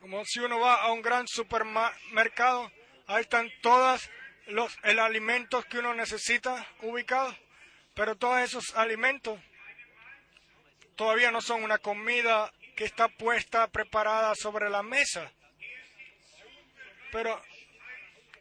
[0.00, 2.70] como si uno va a un gran supermercado
[3.06, 4.10] ahí están todos
[4.46, 7.36] los el alimentos que uno necesita ubicados
[7.94, 9.40] pero todos esos alimentos
[10.94, 15.32] todavía no son una comida que está puesta preparada sobre la mesa.
[17.10, 17.42] Pero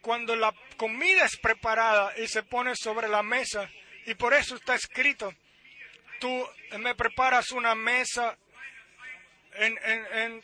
[0.01, 3.67] cuando la comida es preparada y se pone sobre la mesa,
[4.07, 5.33] y por eso está escrito,
[6.21, 8.37] tú me preparas una mesa
[9.53, 10.41] en,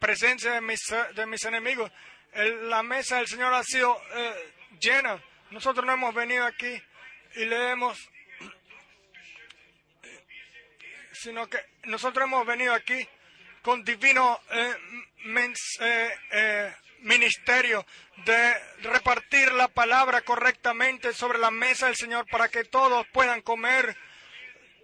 [0.00, 0.80] presencia de mis,
[1.14, 1.92] de mis enemigos.
[2.34, 5.22] la mesa del Señor ha sido eh, llena.
[5.52, 6.82] Nosotros no hemos venido aquí
[7.36, 8.10] y le hemos,
[11.12, 13.08] sino que nosotros hemos venido aquí
[13.62, 14.74] con divino eh,
[16.32, 17.84] eh, ministerio
[18.24, 23.96] de repartir la palabra correctamente sobre la mesa del Señor para que todos puedan comer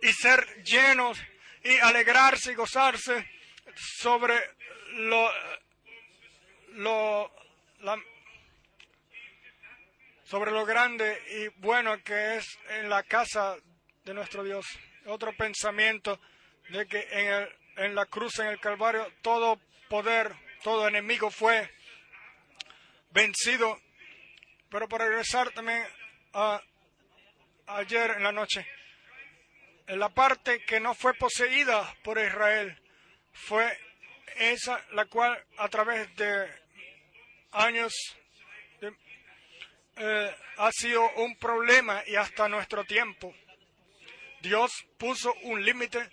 [0.02, 1.18] y ser llenos
[1.64, 3.28] y alegrarse y gozarse
[3.74, 4.34] sobre
[4.94, 5.30] lo,
[6.70, 7.30] lo
[10.24, 13.56] sobre lo grande y bueno que es en la casa
[14.04, 14.66] de nuestro Dios.
[15.06, 16.20] Otro pensamiento
[16.68, 19.58] de que en, el, en la cruz, en el Calvario, todo
[19.88, 21.70] poder, todo enemigo fue
[23.18, 23.80] vencido.
[24.70, 25.84] Pero para regresar también
[26.34, 26.62] a
[27.66, 28.66] ayer en la noche,
[29.88, 32.80] la parte que no fue poseída por Israel
[33.32, 33.76] fue
[34.36, 36.48] esa la cual a través de
[37.52, 37.92] años
[39.96, 43.34] eh, ha sido un problema y hasta nuestro tiempo.
[44.40, 46.08] Dios puso un límite,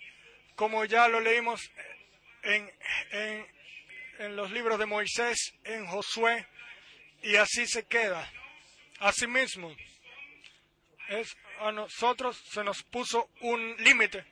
[0.56, 1.60] como ya lo leímos
[2.42, 2.72] en,
[3.12, 3.46] en,
[4.18, 6.46] en los libros de Moisés, en Josué,
[7.26, 8.30] y así se queda.
[9.00, 9.74] Asimismo,
[11.08, 14.24] es, a nosotros se nos puso un límite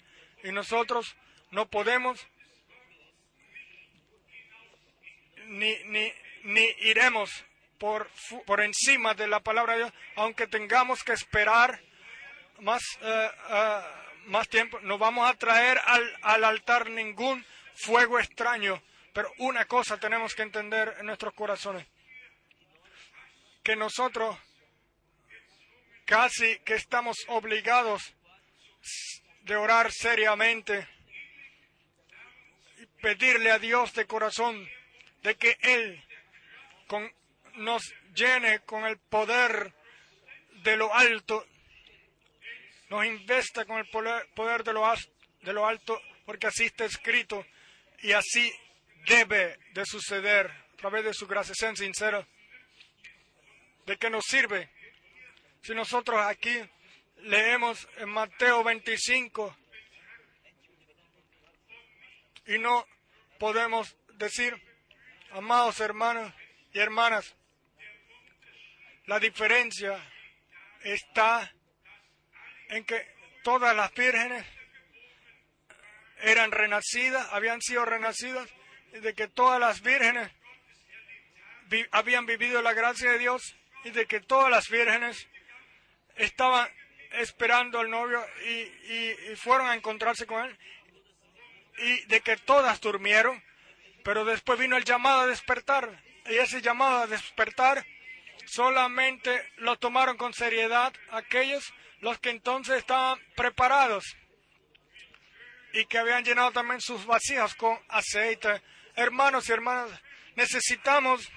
[0.44, 1.14] y nosotros
[1.50, 2.24] no podemos
[5.46, 6.12] ni, ni,
[6.44, 7.30] ni iremos
[7.78, 8.08] por,
[8.46, 11.80] por encima de la palabra de Dios, aunque tengamos que esperar
[12.60, 13.80] más, eh, eh,
[14.26, 17.44] más tiempo, no vamos a traer al, al altar ningún
[17.74, 18.80] fuego extraño.
[19.12, 21.86] Pero una cosa tenemos que entender en nuestros corazones,
[23.64, 24.36] que nosotros
[26.04, 28.14] casi que estamos obligados
[29.42, 30.86] de orar seriamente
[32.78, 34.68] y pedirle a Dios de corazón
[35.22, 36.04] de que Él
[37.54, 37.82] nos
[38.14, 39.72] llene con el poder
[40.62, 41.46] de lo alto,
[42.90, 44.94] nos investa con el poder, de, lo,
[45.40, 47.44] de lo alto, porque así está escrito
[48.00, 48.52] y así
[49.06, 51.54] debe de suceder a través de su gracia.
[51.54, 52.26] Sean sinceros,
[53.86, 54.70] ¿de qué nos sirve
[55.62, 56.54] si nosotros aquí
[57.18, 59.56] leemos en Mateo 25
[62.46, 62.86] y no
[63.38, 64.54] podemos decir,
[65.32, 66.32] amados hermanos
[66.72, 67.34] y hermanas,
[69.06, 69.98] la diferencia
[70.82, 71.50] está
[72.68, 73.06] en que
[73.42, 74.46] todas las vírgenes
[76.20, 78.48] eran renacidas, habían sido renacidas,
[78.92, 80.30] y de que todas las vírgenes
[81.90, 85.28] habían vivido la gracia de Dios y de que todas las vírgenes
[86.16, 86.68] estaban
[87.12, 90.58] esperando al novio y, fueron a encontrarse con él
[91.78, 93.42] y de que todas durmieron,
[94.02, 97.84] pero después vino el llamado a despertar y ese llamado a despertar
[98.46, 104.16] solamente lo tomaron con seriedad aquellos los que entonces estaban preparados
[105.72, 108.62] y que habían llenado también sus vacías con aceite.
[108.94, 109.90] Hermanos y hermanas,
[110.36, 111.28] necesitamos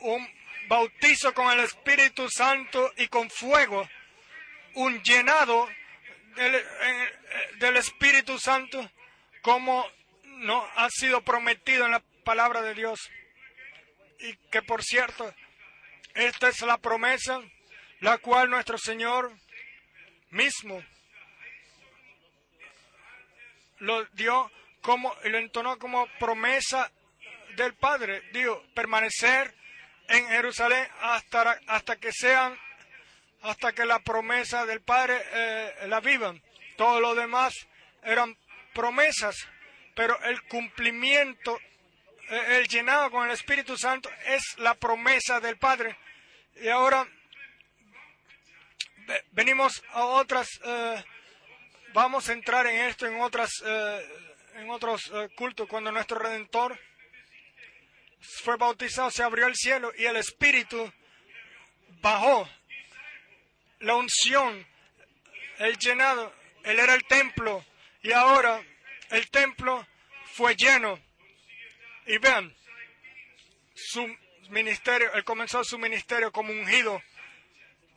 [0.00, 0.26] un
[0.72, 3.86] bautizo con el Espíritu Santo y con fuego,
[4.72, 5.68] un llenado
[7.58, 8.90] del, Espíritu Santo
[9.42, 9.86] como
[10.24, 13.10] no ha sido prometido en la palabra de Dios.
[14.20, 15.34] Y que por cierto,
[16.14, 17.42] esta es la promesa
[18.00, 19.30] la cual nuestro Señor
[20.30, 20.82] mismo
[23.80, 24.50] lo dio
[24.80, 26.90] como y lo entonó como promesa
[27.56, 28.22] del Padre.
[28.32, 29.54] Digo, permanecer
[30.08, 32.58] en Jerusalén hasta, hasta que sean,
[33.42, 36.42] hasta que la promesa del Padre eh, la vivan.
[36.76, 37.54] Todo lo demás
[38.02, 38.36] eran
[38.74, 39.36] promesas,
[39.94, 41.58] pero el cumplimiento,
[42.28, 45.96] eh, el llenado con el Espíritu Santo es la promesa del Padre.
[46.56, 47.06] Y ahora
[49.32, 51.04] venimos a otras, eh,
[51.92, 53.50] vamos a entrar en esto en otras,
[54.54, 56.78] en otros cultos cuando nuestro Redentor
[58.22, 60.92] fue bautizado, se abrió el cielo y el Espíritu
[62.00, 62.48] bajó.
[63.80, 64.64] La unción,
[65.58, 66.32] el llenado,
[66.64, 67.64] él era el templo
[68.02, 68.62] y ahora
[69.10, 69.86] el templo
[70.34, 71.00] fue lleno.
[72.06, 72.54] Y vean,
[73.74, 74.16] su
[74.50, 77.02] ministerio, él comenzó su ministerio como ungido,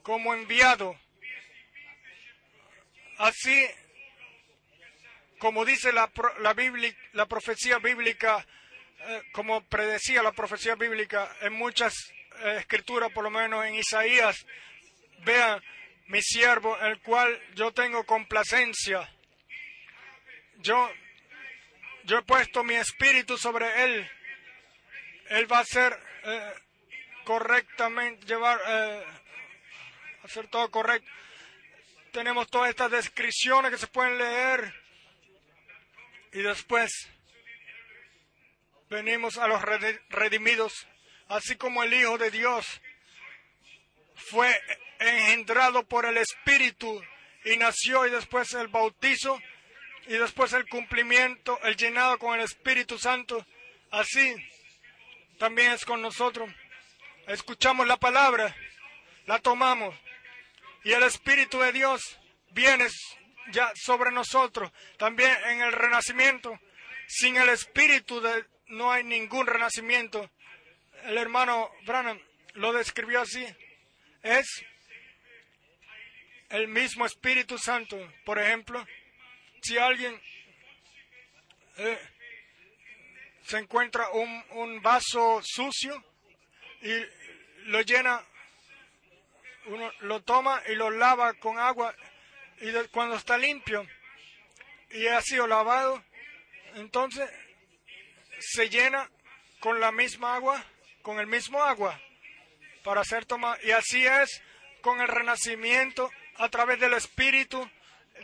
[0.01, 0.99] como enviado.
[3.17, 3.67] Así
[5.37, 8.45] como dice la, la, Biblia, la profecía bíblica,
[9.31, 11.93] como predecía la profecía bíblica en muchas
[12.43, 14.45] eh, escrituras, por lo menos en Isaías,
[15.23, 15.61] vean
[16.07, 19.09] mi siervo, el cual yo tengo complacencia.
[20.57, 20.91] Yo,
[22.03, 24.09] yo he puesto mi espíritu sobre él.
[25.29, 26.53] Él va a hacer eh,
[27.23, 28.59] correctamente, llevar,
[30.23, 31.09] hacer todo correcto.
[32.11, 34.73] Tenemos todas estas descripciones que se pueden leer.
[36.31, 37.09] Y después
[38.95, 39.61] venimos a los
[40.09, 40.87] redimidos,
[41.27, 42.81] así como el Hijo de Dios
[44.15, 44.57] fue
[44.99, 47.03] engendrado por el Espíritu
[47.43, 49.37] y nació y después el bautizo
[50.07, 53.45] y después el cumplimiento, el llenado con el Espíritu Santo.
[53.91, 54.33] Así
[55.39, 56.49] también es con nosotros.
[57.27, 58.55] Escuchamos la palabra,
[59.25, 59.93] la tomamos
[60.85, 62.17] y el Espíritu de Dios
[62.51, 62.87] viene
[63.51, 64.71] ya sobre nosotros.
[64.97, 66.57] También en el renacimiento,
[67.07, 70.29] sin el Espíritu de, no hay ningún renacimiento.
[71.03, 72.19] El hermano Branham
[72.53, 73.45] lo describió así.
[74.23, 74.65] Es
[76.49, 77.97] el mismo Espíritu Santo.
[78.23, 78.85] Por ejemplo,
[79.61, 80.19] si alguien
[81.77, 81.99] eh,
[83.45, 86.03] se encuentra un, vaso sucio
[86.81, 87.05] y
[87.69, 88.23] lo llena,
[89.65, 91.95] uno lo toma y lo lava con agua
[92.61, 93.85] y cuando está limpio
[94.91, 96.03] y ha sido lavado,
[96.75, 97.29] entonces
[98.39, 99.09] se llena
[99.59, 100.63] con la misma agua,
[101.01, 101.99] con el mismo agua,
[102.83, 103.57] para ser tomado.
[103.63, 104.41] Y así es
[104.81, 107.69] con el renacimiento a través del Espíritu,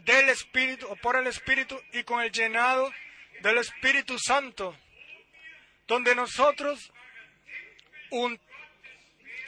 [0.04, 2.92] del Espíritu o por el Espíritu y con el llenado
[3.42, 4.78] del Espíritu Santo.
[5.88, 6.94] donde nosotros,
[8.12, 8.40] un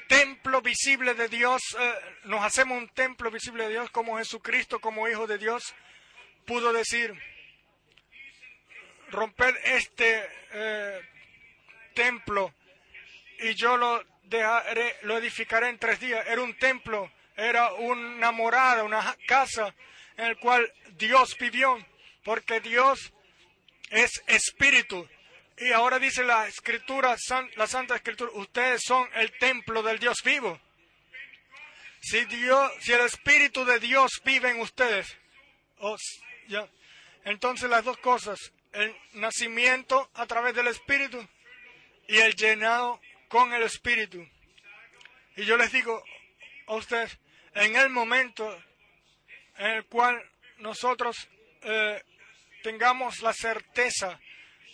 [0.09, 1.93] templo visible de Dios, eh,
[2.25, 5.73] nos hacemos un templo visible de Dios como Jesucristo, como Hijo de Dios,
[6.45, 7.13] pudo decir,
[9.13, 11.01] romper este eh,
[11.93, 12.53] templo
[13.39, 16.25] y yo lo dejaré, lo edificaré en tres días.
[16.27, 19.73] Era un templo, era una morada, una casa
[20.17, 21.77] en el cual Dios vivió,
[22.23, 23.13] porque Dios
[23.89, 25.07] es espíritu.
[25.57, 27.15] Y ahora dice la escritura,
[27.55, 30.59] la Santa Escritura, ustedes son el templo del Dios vivo.
[32.01, 35.15] Si Dios, si el Espíritu de Dios vive en ustedes,
[36.47, 36.67] ya,
[37.23, 41.25] entonces las dos cosas, el nacimiento a través del Espíritu
[42.07, 44.27] y el llenado con el Espíritu.
[45.35, 46.03] Y yo les digo
[46.67, 47.17] a ustedes,
[47.53, 48.61] en el momento
[49.57, 50.21] en el cual
[50.57, 51.27] nosotros
[51.61, 52.03] eh,
[52.63, 54.19] tengamos la certeza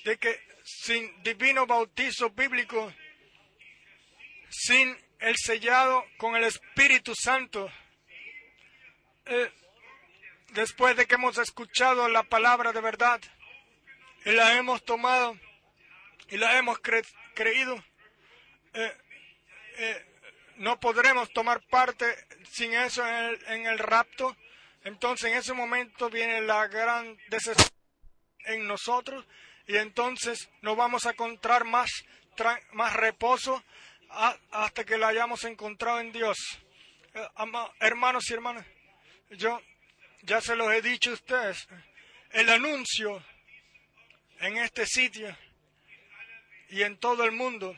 [0.05, 2.93] de que sin divino bautizo bíblico,
[4.49, 7.69] sin el sellado con el Espíritu Santo,
[9.25, 9.51] eh,
[10.53, 13.21] después de que hemos escuchado la palabra de verdad
[14.25, 15.37] y la hemos tomado
[16.29, 16.79] y la hemos
[17.33, 17.83] creído,
[18.73, 18.97] eh,
[19.77, 20.05] eh,
[20.57, 22.05] no podremos tomar parte
[22.51, 24.35] sin eso en el, rapto.
[24.83, 27.73] Entonces en ese momento viene la gran desesperación
[28.45, 29.25] en nosotros
[29.67, 31.89] y entonces nos vamos a encontrar más,
[32.73, 33.63] más reposo
[34.51, 36.37] hasta que la hayamos encontrado en Dios.
[37.13, 37.27] Eh,
[37.79, 38.65] hermanos y hermanas,
[39.31, 39.61] yo
[40.23, 41.67] ya se los he dicho a ustedes,
[42.31, 43.23] el anuncio
[44.39, 45.35] en este sitio
[46.69, 47.75] y en todo el mundo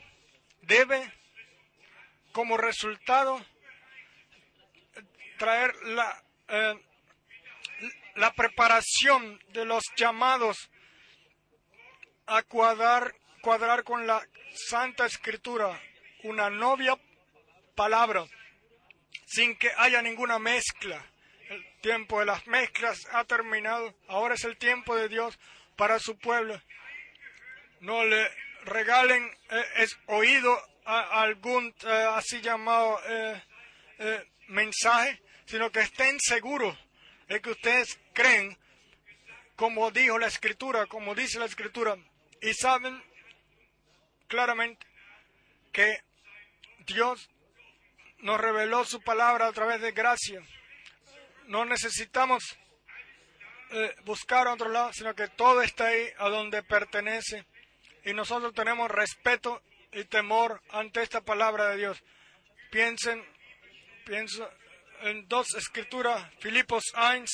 [0.62, 1.12] debe
[2.32, 3.44] como resultado
[5.38, 6.80] traer la, eh,
[8.14, 10.70] la preparación de los llamados
[12.26, 15.80] a cuadrar, cuadrar con la Santa Escritura
[16.22, 16.96] una novia
[17.74, 18.24] palabra
[19.26, 21.04] sin que haya ninguna mezcla.
[21.48, 23.94] El tiempo de las mezclas ha terminado.
[24.08, 25.38] Ahora es el tiempo de Dios
[25.82, 26.62] para su pueblo.
[27.80, 28.30] No le
[28.66, 33.42] regalen eh, es oído a algún eh, así llamado eh,
[34.46, 36.78] mensaje, sino que estén seguros
[37.26, 38.56] de que ustedes creen,
[39.56, 41.96] como dijo la Escritura, como dice la Escritura,
[42.40, 43.02] y saben
[44.28, 44.86] claramente
[45.72, 46.04] que
[46.86, 47.28] Dios
[48.18, 50.42] nos reveló su palabra a través de gracia.
[51.48, 52.56] No necesitamos
[53.72, 57.46] eh, buscar a otro lado, sino que todo está ahí a donde pertenece.
[58.04, 59.62] Y nosotros tenemos respeto
[59.92, 62.02] y temor ante esta palabra de Dios.
[62.70, 63.24] Piensen,
[64.04, 64.50] pienso
[65.02, 67.24] en dos escrituras, Filipos 1,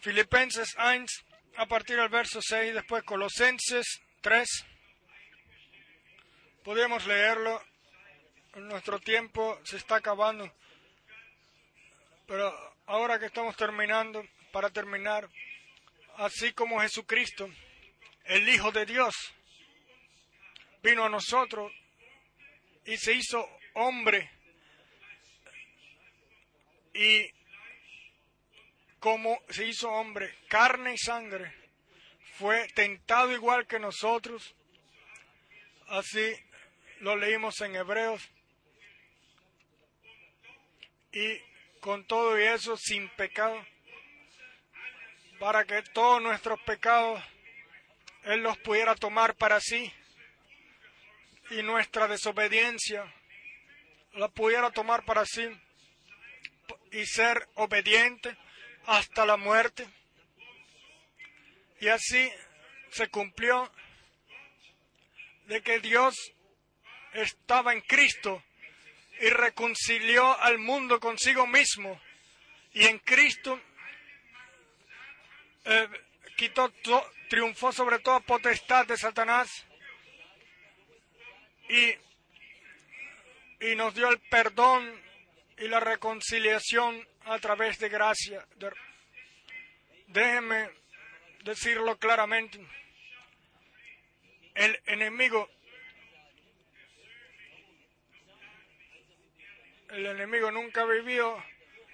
[0.00, 1.06] Filipenses 1,
[1.56, 4.48] a partir del verso 6, después Colosenses 3.
[6.64, 7.62] Podemos leerlo,
[8.56, 10.52] nuestro tiempo se está acabando,
[12.26, 15.28] pero ahora que estamos terminando, para terminar,
[16.16, 17.48] así como Jesucristo,
[18.24, 19.14] el Hijo de Dios,
[20.82, 21.72] vino a nosotros
[22.84, 24.30] y se hizo hombre
[26.94, 27.30] y
[28.98, 31.54] como se hizo hombre, carne y sangre,
[32.38, 34.54] fue tentado igual que nosotros.
[35.88, 36.34] Así
[37.00, 38.28] lo leímos en Hebreos.
[41.12, 41.40] Y
[41.86, 43.64] con todo y eso sin pecado,
[45.38, 47.22] para que todos nuestros pecados
[48.24, 49.92] Él los pudiera tomar para sí
[51.50, 53.04] y nuestra desobediencia
[54.14, 55.48] la pudiera tomar para sí
[56.90, 58.36] y ser obediente
[58.86, 59.86] hasta la muerte.
[61.78, 62.32] Y así
[62.90, 63.70] se cumplió
[65.44, 66.16] de que Dios
[67.12, 68.42] estaba en Cristo
[69.20, 72.00] y reconcilió al mundo consigo mismo.
[72.72, 73.60] Y en Cristo
[75.64, 75.88] eh,
[76.36, 76.72] quitó,
[77.28, 79.66] triunfó sobre toda potestad de Satanás
[81.68, 81.94] y,
[83.66, 85.02] y nos dio el perdón
[85.58, 88.46] y la reconciliación a través de gracia.
[90.08, 90.70] Déjenme
[91.42, 92.58] decirlo claramente.
[94.54, 95.50] El enemigo,
[99.90, 101.36] el enemigo nunca vivió,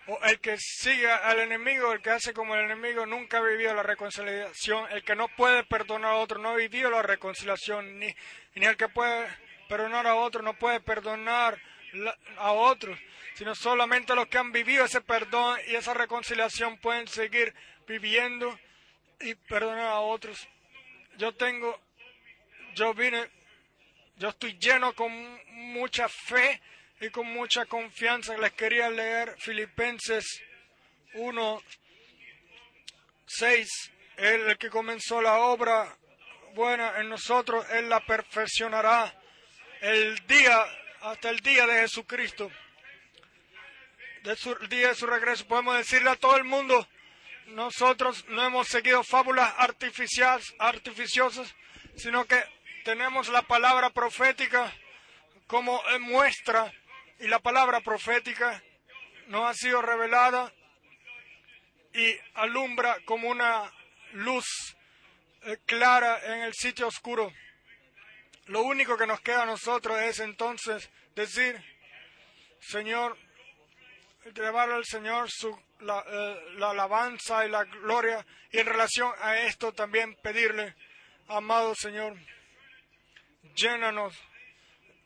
[0.07, 3.75] o el que siga al enemigo, el que hace como el enemigo, nunca ha vivido
[3.75, 4.91] la reconciliación.
[4.91, 8.15] El que no puede perdonar a otro no ha vivido la reconciliación, ni,
[8.55, 9.29] ni el que puede
[9.69, 11.59] perdonar a otro no puede perdonar
[12.37, 12.99] a otros,
[13.35, 17.55] sino solamente los que han vivido ese perdón y esa reconciliación pueden seguir
[17.87, 18.59] viviendo
[19.21, 20.49] y perdonar a otros.
[21.17, 21.81] Yo tengo
[22.75, 23.29] yo vine,
[24.17, 25.13] yo estoy lleno con
[25.73, 26.61] mucha fe
[27.03, 28.37] y con mucha confianza.
[28.37, 30.43] Les quería leer Filipenses
[31.15, 31.63] 1,
[33.27, 33.69] 6.
[34.17, 35.97] Él, el que comenzó la obra
[36.55, 39.13] buena en nosotros, Él la perfeccionará
[39.81, 40.65] el día,
[41.01, 42.51] hasta el día de Jesucristo.
[44.23, 46.87] De su, el día de su regreso, podemos decirle a todo el mundo,
[47.47, 51.53] nosotros no hemos seguido fábulas artificiales, artificiosas,
[51.97, 52.41] sino que
[52.85, 54.73] tenemos la palabra profética
[55.49, 56.73] como muestra
[57.23, 58.61] y la palabra profética
[59.29, 60.53] nos ha sido revelada
[61.95, 63.73] y alumbra como una
[64.15, 64.45] luz
[65.43, 67.33] eh, clara en el sitio oscuro.
[68.47, 71.65] Lo único que nos queda a nosotros es entonces decir,
[72.59, 73.17] Señor,
[74.35, 79.39] llevar al Señor su, la, eh, la alabanza y la gloria y en relación a
[79.43, 80.75] esto también pedirle,
[81.29, 82.17] amado Señor,
[83.55, 84.13] llénanos,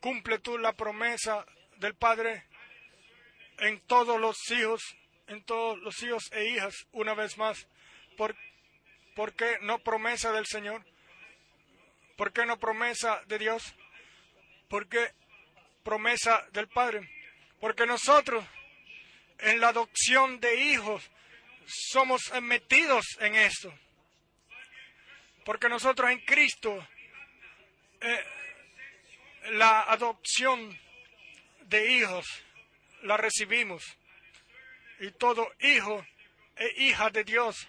[0.01, 1.45] cumple tú la promesa
[1.78, 2.44] del Padre
[3.59, 4.82] en todos los hijos,
[5.27, 7.66] en todos los hijos e hijas, una vez más.
[8.16, 8.36] ¿Por,
[9.15, 10.85] ¿por qué no promesa del Señor?
[12.16, 13.74] ¿Por qué no promesa de Dios?
[14.69, 15.12] ¿Por qué
[15.82, 17.09] promesa del Padre?
[17.61, 18.44] Porque nosotros,
[19.39, 21.11] en la adopción de hijos,
[21.66, 23.73] somos metidos en esto.
[25.44, 26.86] Porque nosotros en Cristo,
[28.01, 28.24] eh,
[29.51, 30.78] la adopción
[31.69, 32.27] de hijos
[33.03, 33.83] la recibimos.
[34.99, 36.05] Y todo hijo
[36.57, 37.69] e hija de Dios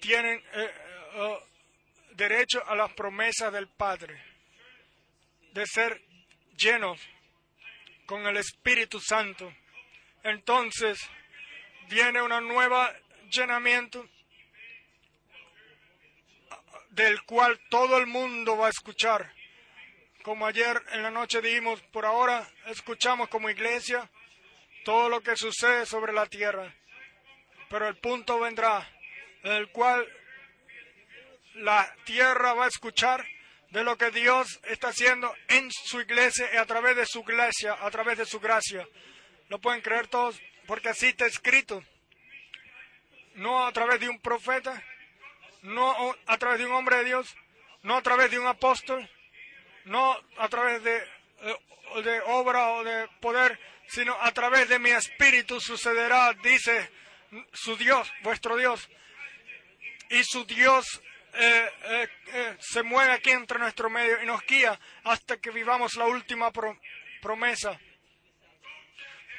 [0.00, 0.70] tienen eh,
[1.14, 1.38] eh,
[2.14, 4.22] derecho a las promesas del Padre,
[5.52, 6.02] de ser
[6.56, 7.00] llenos
[8.06, 9.52] con el Espíritu Santo.
[10.24, 10.98] Entonces
[11.88, 12.94] viene una nueva
[13.30, 14.06] llenamiento
[16.90, 19.32] del cual todo el mundo va a escuchar.
[20.22, 24.08] Como ayer en la noche dijimos, por ahora escuchamos como iglesia
[24.84, 26.72] todo lo que sucede sobre la tierra.
[27.68, 28.88] Pero el punto vendrá
[29.42, 30.06] en el cual
[31.54, 33.26] la tierra va a escuchar
[33.70, 37.76] de lo que Dios está haciendo en su iglesia y a través de su iglesia,
[37.80, 38.86] a través de su gracia.
[39.48, 40.40] ¿Lo pueden creer todos?
[40.66, 41.82] Porque así está escrito.
[43.34, 44.80] No a través de un profeta,
[45.62, 47.34] no a través de un hombre de Dios,
[47.82, 49.08] no a través de un apóstol,
[49.84, 54.90] no a través de, eh, de obra o de poder, sino a través de mi
[54.90, 56.90] espíritu sucederá, dice
[57.52, 58.88] su Dios, vuestro Dios.
[60.10, 61.02] Y su Dios
[61.34, 66.06] eh, eh, se mueve aquí entre nuestro medio y nos guía hasta que vivamos la
[66.06, 66.52] última
[67.20, 67.78] promesa.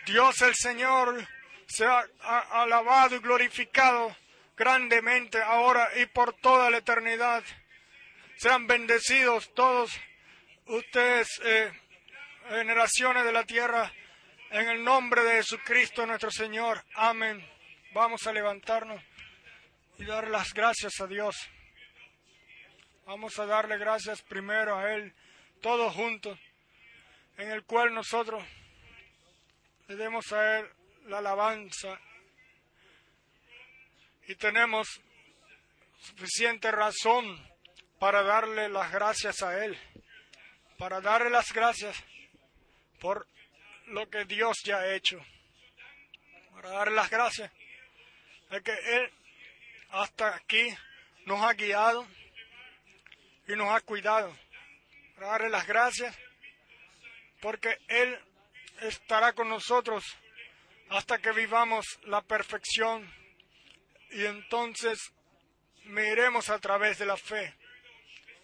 [0.05, 1.27] Dios el Señor
[1.67, 2.05] se ha
[2.51, 4.15] alabado y glorificado
[4.55, 7.43] grandemente ahora y por toda la eternidad.
[8.37, 9.91] Sean bendecidos todos
[10.67, 11.71] ustedes, eh,
[12.49, 13.91] generaciones de la tierra,
[14.51, 16.83] en el nombre de Jesucristo nuestro Señor.
[16.95, 17.45] Amén.
[17.93, 19.01] Vamos a levantarnos
[19.97, 21.35] y dar las gracias a Dios.
[23.05, 25.13] Vamos a darle gracias primero a Él,
[25.61, 26.39] todos juntos,
[27.37, 28.43] en el cual nosotros
[29.87, 30.69] le demos a Él
[31.05, 31.99] la alabanza
[34.27, 35.01] y tenemos
[35.99, 37.25] suficiente razón
[37.99, 39.77] para darle las gracias a Él,
[40.83, 41.95] para darle las gracias
[42.99, 43.25] por
[43.85, 45.17] lo que Dios ya ha hecho,
[46.51, 47.49] para darle las gracias
[48.49, 49.09] de que Él
[49.91, 50.75] hasta aquí
[51.25, 52.05] nos ha guiado
[53.47, 54.35] y nos ha cuidado,
[55.15, 56.19] para darle las gracias
[57.39, 58.19] porque Él
[58.81, 60.03] estará con nosotros
[60.89, 63.09] hasta que vivamos la perfección.
[64.11, 64.99] Y entonces
[65.85, 67.55] miremos a través de la fe.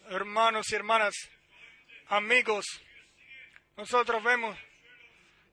[0.09, 1.29] Hermanos y hermanas,
[2.09, 2.65] amigos,
[3.77, 4.57] nosotros vemos,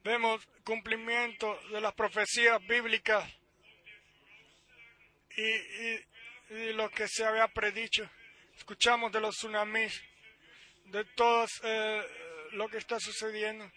[0.02, 3.24] vemos cumplimiento de las profecías bíblicas
[5.36, 8.08] y, lo que se había predicho.
[8.56, 10.00] Escuchamos de los tsunamis,
[10.86, 12.02] de todo eh,
[12.52, 13.70] lo que está sucediendo,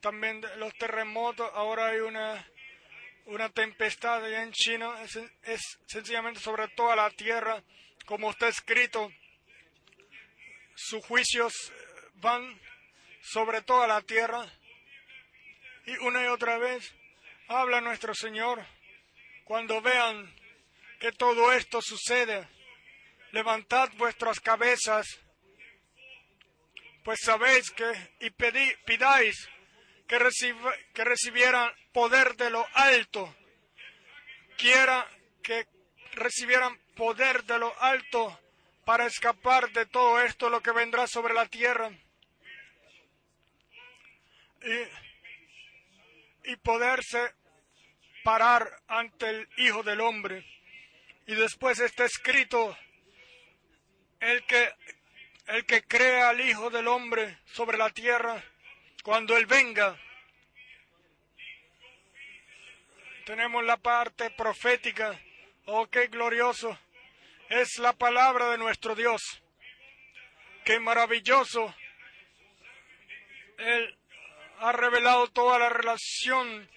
[0.00, 1.48] también de los terremotos.
[1.54, 2.44] Ahora hay una
[3.26, 4.90] una tempestad allá en China,
[5.44, 7.62] es, sencillamente sobre toda la tierra,
[8.04, 9.12] como está escrito,
[10.74, 11.72] sus juicios
[12.20, 12.60] van
[13.20, 14.46] sobre toda la tierra.
[15.86, 16.92] Y una y otra vez
[17.48, 18.64] habla nuestro Señor,
[19.44, 20.32] cuando vean
[21.00, 22.46] que todo esto sucede,
[23.32, 25.06] levantad vuestras cabezas,
[27.02, 27.90] pues sabéis que
[28.20, 29.48] y pidáis
[30.06, 30.18] que,
[30.94, 33.34] que recibieran poder de lo alto,
[34.58, 35.08] quiera
[35.42, 35.66] que
[36.12, 38.38] recibieran poder de lo alto
[38.84, 41.90] para escapar de todo esto lo que vendrá sobre la tierra
[44.62, 47.34] y, poderse
[48.22, 50.44] parar ante el Hijo del Hombre.
[51.26, 52.76] Y después está escrito,
[54.20, 54.72] el que,
[55.46, 58.42] el que crea al Hijo del Hombre sobre la tierra,
[59.02, 59.98] cuando Él venga,
[63.24, 65.18] tenemos la parte profética.
[65.66, 66.76] Oh, qué glorioso
[67.50, 69.20] es la palabra de nuestro Dios.
[70.64, 71.74] Qué maravilloso.
[73.58, 73.99] Él
[74.60, 76.68] ha revelado toda la relación,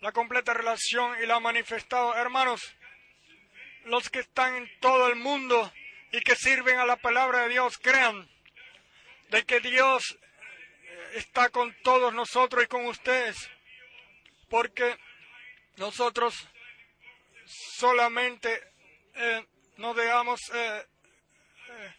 [0.00, 2.14] la completa relación y la ha manifestado.
[2.16, 2.74] Hermanos,
[3.84, 5.72] los que están en todo el mundo
[6.10, 8.28] y que sirven a la palabra de Dios, crean
[9.30, 10.18] de que Dios
[11.14, 13.48] está con todos nosotros y con ustedes,
[14.48, 14.98] porque
[15.76, 16.48] nosotros
[17.46, 18.60] solamente
[19.14, 19.46] eh,
[19.76, 20.86] nos dejamos eh,
[21.68, 21.94] eh,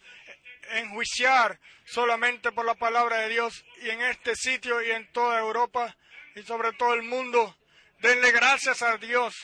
[0.72, 5.96] enjuiciar solamente por la palabra de Dios y en este sitio y en toda Europa
[6.36, 7.58] y sobre todo el mundo,
[8.00, 9.36] denle gracias a Dios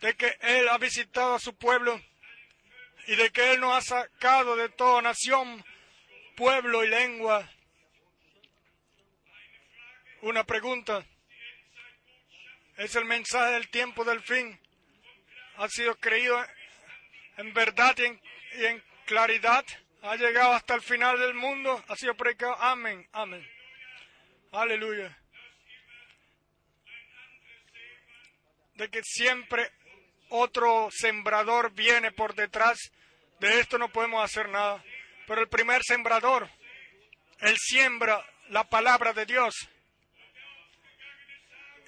[0.00, 2.00] de que Él ha visitado a su pueblo
[3.06, 5.64] y de que Él nos ha sacado de toda nación,
[6.36, 7.50] pueblo y lengua.
[10.22, 11.06] Una pregunta.
[12.76, 14.60] Es el mensaje del tiempo del fin.
[15.56, 16.38] Ha sido creído
[17.36, 19.64] en verdad y en, claridad.
[20.02, 21.82] Ha llegado hasta el final del mundo.
[21.88, 22.56] Ha sido predicado.
[22.60, 23.06] Amén.
[23.12, 23.46] Amén.
[24.52, 25.16] Aleluya.
[28.74, 29.72] De que siempre
[30.28, 32.78] otro sembrador viene por detrás.
[33.40, 34.82] De esto no podemos hacer nada.
[35.26, 36.48] Pero el primer sembrador,
[37.40, 39.68] él siembra la palabra de Dios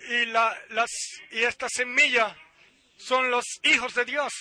[0.09, 0.91] y, la, las,
[1.31, 2.37] y esta semilla
[2.97, 4.33] son los hijos de Dios,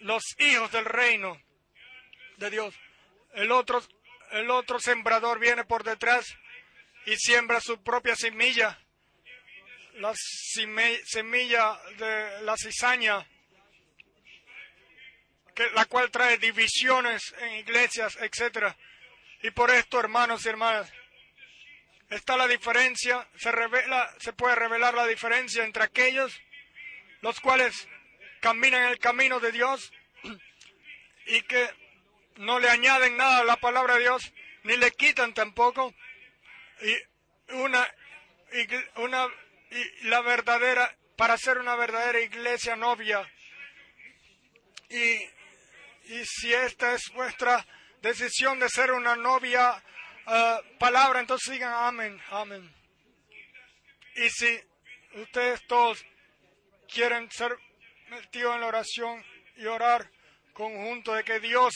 [0.00, 1.40] los hijos del reino
[2.42, 2.74] de Dios.
[3.34, 3.82] El otro,
[4.32, 6.36] el otro sembrador viene por detrás
[7.06, 8.78] y siembra su propia semilla,
[9.94, 13.26] la semilla de la cizaña,
[15.54, 18.74] que, la cual trae divisiones en iglesias, etc.
[19.42, 20.92] Y por esto, hermanos y hermanas,
[22.10, 26.40] está la diferencia, se, revela, se puede revelar la diferencia entre aquellos
[27.22, 27.88] los cuales
[28.40, 29.92] caminan el camino de Dios
[31.26, 31.70] y que
[32.36, 34.32] no le añaden nada a la palabra de Dios,
[34.64, 35.94] ni le quitan tampoco,
[36.80, 37.88] y una,
[38.96, 39.28] una
[39.70, 43.30] y la verdadera, para ser una verdadera iglesia novia.
[44.88, 45.14] Y,
[46.14, 47.66] y si esta es vuestra
[48.02, 49.82] decisión de ser una novia
[50.24, 52.72] Ah, palabra, entonces digan amén, amén.
[54.14, 54.60] Y si
[55.14, 56.04] ustedes todos
[56.86, 57.58] quieren ser
[58.08, 59.24] metidos en la oración
[59.56, 60.08] y orar
[60.52, 61.74] conjunto de que Dios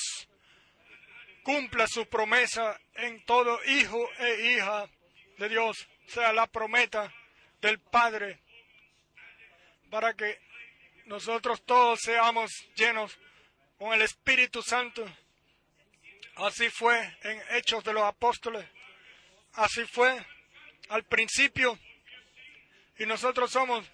[1.46, 4.90] cumpla su promesa en todo hijo e hija
[5.38, 7.14] de Dios, sea la promesa
[7.60, 8.40] del Padre,
[9.88, 10.40] para que
[11.04, 13.16] nosotros todos seamos llenos
[13.78, 15.06] con el Espíritu Santo
[16.36, 18.66] Así fue en Hechos de los Apóstoles.
[19.54, 20.22] Así fue
[20.90, 21.78] al principio.
[22.98, 23.90] Y nosotros somos,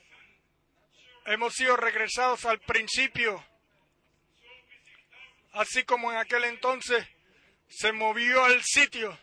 [1.26, 3.44] hemos sido regresados al principio.
[5.52, 7.06] Así como en aquel entonces
[7.73, 9.19] se movió el sitio.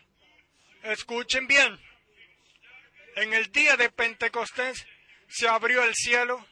[0.82, 1.78] Escuchen bien.
[3.16, 4.86] En el día de Pentecostés
[5.28, 6.46] se abrió el cielo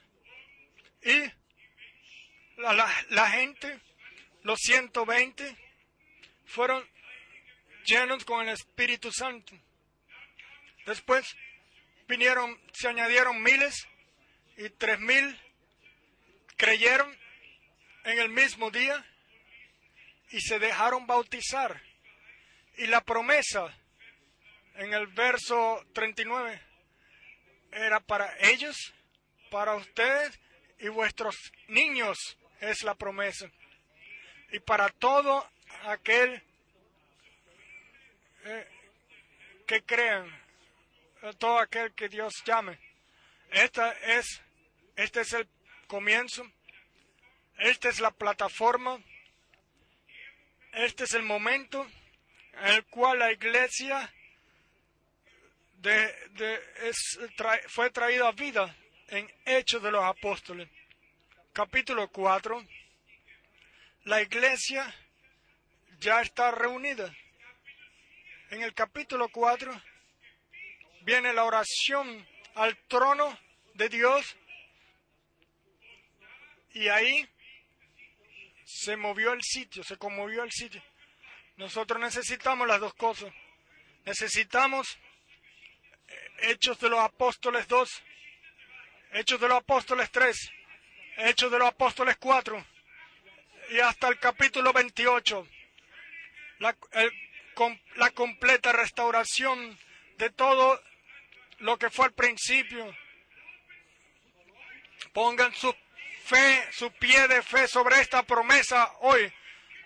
[1.02, 1.18] y
[2.60, 3.80] la, la, la gente,
[4.42, 5.56] los 120,
[6.46, 6.84] fueron
[7.84, 9.54] llenos con el Espíritu Santo.
[10.86, 11.36] Después
[12.06, 13.86] vinieron, se añadieron miles
[14.56, 15.38] y tres mil
[16.56, 17.16] creyeron
[18.04, 19.04] en el mismo día
[20.30, 21.87] y se dejaron bautizar.
[22.78, 23.76] Y la promesa
[24.76, 26.62] en el verso 39
[27.72, 28.94] era para ellos,
[29.50, 30.38] para ustedes
[30.78, 31.34] y vuestros
[31.66, 33.50] niños es la promesa.
[34.52, 35.44] Y para todo
[35.86, 36.40] aquel
[38.44, 38.68] eh,
[39.66, 40.30] que crean,
[41.38, 42.78] todo aquel que Dios llame.
[43.50, 44.40] Esta es,
[44.94, 45.48] este es el
[45.88, 46.48] comienzo,
[47.58, 49.02] esta es la plataforma,
[50.74, 51.97] este es el momento en
[52.64, 54.12] el cual la iglesia
[55.74, 57.18] de, es,
[57.68, 58.74] fue traída a vida
[59.08, 60.68] en Hechos de los Apóstoles.
[61.52, 62.64] Capítulo 4.
[64.04, 64.94] La iglesia
[66.00, 67.14] ya está reunida.
[68.50, 69.82] En el capítulo 4
[71.02, 73.38] viene la oración al trono
[73.74, 74.36] de Dios
[76.72, 77.28] y ahí
[78.64, 80.82] se movió el sitio, se conmovió el sitio.
[81.58, 83.32] Nosotros necesitamos las dos cosas.
[84.04, 84.96] Necesitamos
[86.06, 88.02] eh, Hechos de los Apóstoles 2,
[89.14, 90.52] Hechos de los Apóstoles 3,
[91.16, 92.64] Hechos de los Apóstoles 4
[93.70, 95.48] y hasta el capítulo 28.
[96.60, 96.76] La,
[97.96, 99.76] la completa restauración
[100.16, 100.80] de todo
[101.58, 102.96] lo que fue al principio.
[105.12, 105.74] Pongan su
[106.22, 109.32] fe, su pie de fe sobre esta promesa hoy,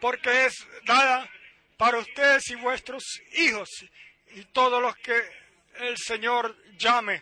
[0.03, 1.31] porque es dada
[1.83, 3.03] para ustedes y vuestros
[3.33, 3.69] hijos
[4.37, 5.21] y todos los que
[5.81, 7.21] el Señor llame.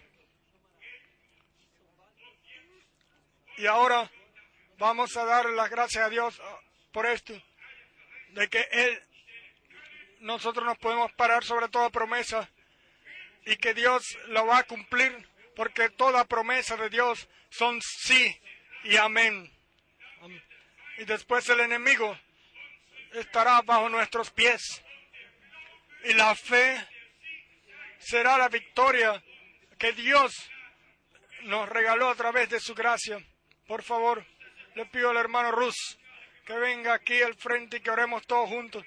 [3.57, 4.11] Y ahora
[4.77, 6.39] vamos a dar las gracias a Dios
[6.93, 7.33] por esto,
[8.33, 9.03] de que Él,
[10.19, 12.47] nosotros nos podemos parar sobre toda promesa
[13.47, 15.27] y que Dios lo va a cumplir,
[15.57, 18.39] porque toda promesa de Dios son sí
[18.85, 19.51] y amén.
[20.99, 22.15] Y después el enemigo
[23.13, 24.83] estará bajo nuestros pies.
[26.05, 26.77] Y la fe
[27.99, 29.23] será la victoria
[29.79, 30.51] que Dios
[31.43, 33.19] nos regaló a través de su gracia.
[33.67, 34.25] Por favor,
[34.75, 35.99] le pido al hermano Rus
[36.45, 38.85] que venga aquí al frente y que oremos todos juntos.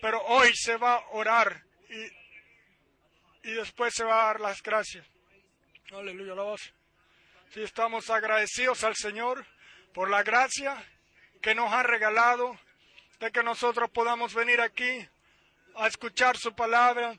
[0.00, 5.06] Pero hoy se va a orar y, y después se va a dar las gracias.
[5.92, 6.72] Aleluya, la voz.
[7.52, 9.46] Si estamos agradecidos al Señor
[9.92, 10.82] por la gracia
[11.42, 12.58] que nos ha regalado
[13.22, 15.08] de que nosotros podamos venir aquí
[15.76, 17.16] a escuchar su palabra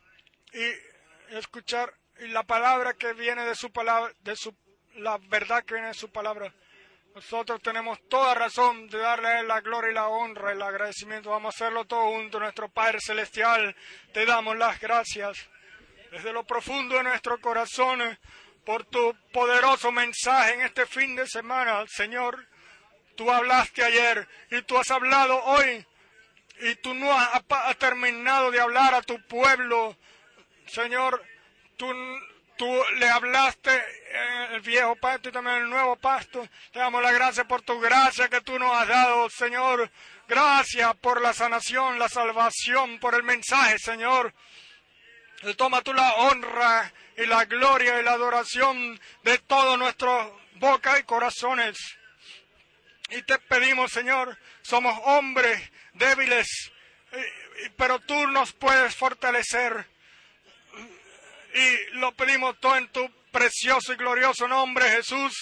[0.51, 4.53] y escuchar la palabra que viene de su palabra, de su
[4.95, 6.53] la verdad que viene de su palabra.
[7.15, 11.29] Nosotros tenemos toda razón de darle la gloria y la honra y el agradecimiento.
[11.29, 13.73] Vamos a hacerlo todo junto, nuestro Padre Celestial.
[14.11, 15.37] Te damos las gracias
[16.11, 18.19] desde lo profundo de nuestro corazón
[18.65, 22.45] por tu poderoso mensaje en este fin de semana, Señor.
[23.15, 25.85] Tú hablaste ayer y tú has hablado hoy
[26.59, 29.97] y tú no has, terminado de hablar a tu pueblo.
[30.67, 31.23] Señor,
[31.77, 31.87] tú,
[32.57, 36.47] tú le hablaste en el viejo pacto y también el nuevo pacto.
[36.71, 39.89] Te damos la gracia por tu gracia que tú nos has dado, Señor.
[40.27, 44.33] Gracias por la sanación, la salvación, por el mensaje, Señor.
[45.57, 51.03] Toma tú la honra y la gloria y la adoración de todos nuestros bocas y
[51.03, 51.77] corazones.
[53.09, 56.71] Y te pedimos, Señor, somos hombres débiles,
[57.77, 59.87] pero tú nos puedes fortalecer.
[61.53, 65.33] Y lo pedimos todo en tu precioso y glorioso nombre, Jesús.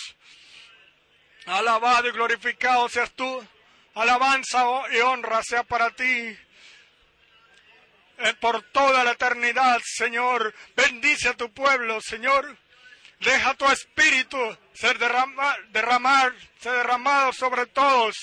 [1.46, 3.48] Alabado y glorificado seas tú.
[3.96, 6.38] Alabanza y honra sea para ti.
[8.24, 10.54] Eh, por toda la eternidad, Señor.
[10.76, 12.58] Bendice a tu pueblo, Señor.
[13.20, 14.38] Deja tu espíritu
[14.74, 18.16] ser derrama, derramar, ser derramado sobre todos.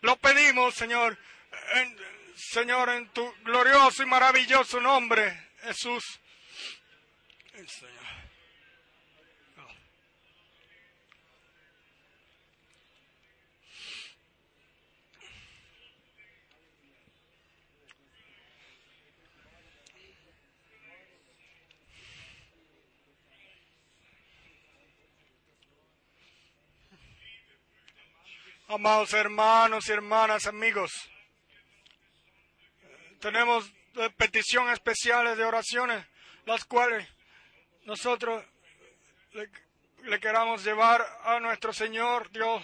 [0.00, 1.18] Lo pedimos, Señor,
[2.36, 6.20] Señor, en tu glorioso y maravilloso nombre, Jesús.
[28.66, 30.90] Amados hermanos y hermanas, amigos,
[33.24, 33.72] tenemos
[34.18, 36.06] peticiones especiales de oraciones,
[36.44, 37.08] las cuales
[37.86, 38.44] nosotros
[39.32, 42.62] le, queramos llevar a nuestro Señor Dios.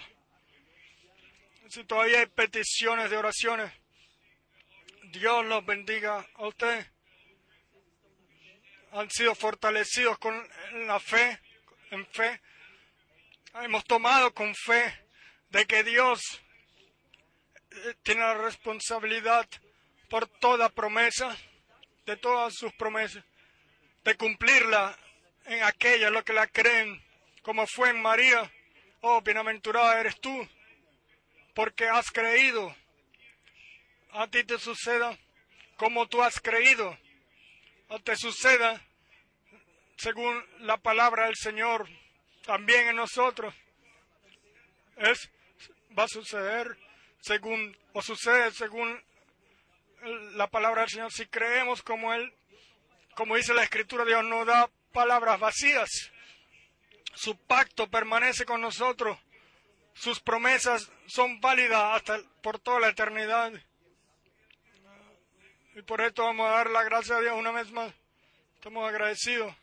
[1.67, 3.73] Si todavía hay peticiones de oraciones,
[5.05, 6.85] Dios los bendiga a usted.
[8.91, 10.47] Han sido fortalecidos con
[10.85, 11.39] la fe,
[11.89, 12.39] en fe.
[13.63, 15.07] Hemos tomado con fe
[15.49, 16.21] de que Dios
[17.71, 19.49] eh, tiene la responsabilidad
[20.11, 21.37] por toda promesa,
[22.05, 23.23] de todas sus promesas,
[24.03, 24.99] de cumplirla
[25.45, 27.01] en aquella lo que la creen,
[27.41, 28.51] como fue en María.
[28.99, 30.47] Oh, bienaventurada eres tú,
[31.55, 32.75] porque has creído.
[34.11, 35.17] A ti te suceda
[35.77, 36.97] como tú has creído,
[37.87, 38.85] o te suceda
[39.95, 41.87] según la palabra del Señor,
[42.43, 43.55] también en nosotros.
[44.97, 45.31] Es
[45.97, 46.77] va a suceder
[47.21, 49.01] según, o sucede según
[50.33, 51.11] la palabra del Señor.
[51.11, 52.33] Si creemos como Él,
[53.15, 56.11] como dice la Escritura, Dios no da palabras vacías.
[57.13, 59.17] Su pacto permanece con nosotros.
[59.93, 63.51] Sus promesas son válidas hasta por toda la eternidad.
[65.75, 67.93] Y por esto vamos a dar la gracia a Dios una vez más.
[68.55, 69.53] Estamos agradecidos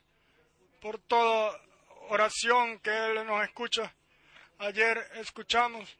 [0.81, 1.61] por toda
[2.09, 3.95] oración que Él nos escucha.
[4.59, 5.97] Ayer escuchamos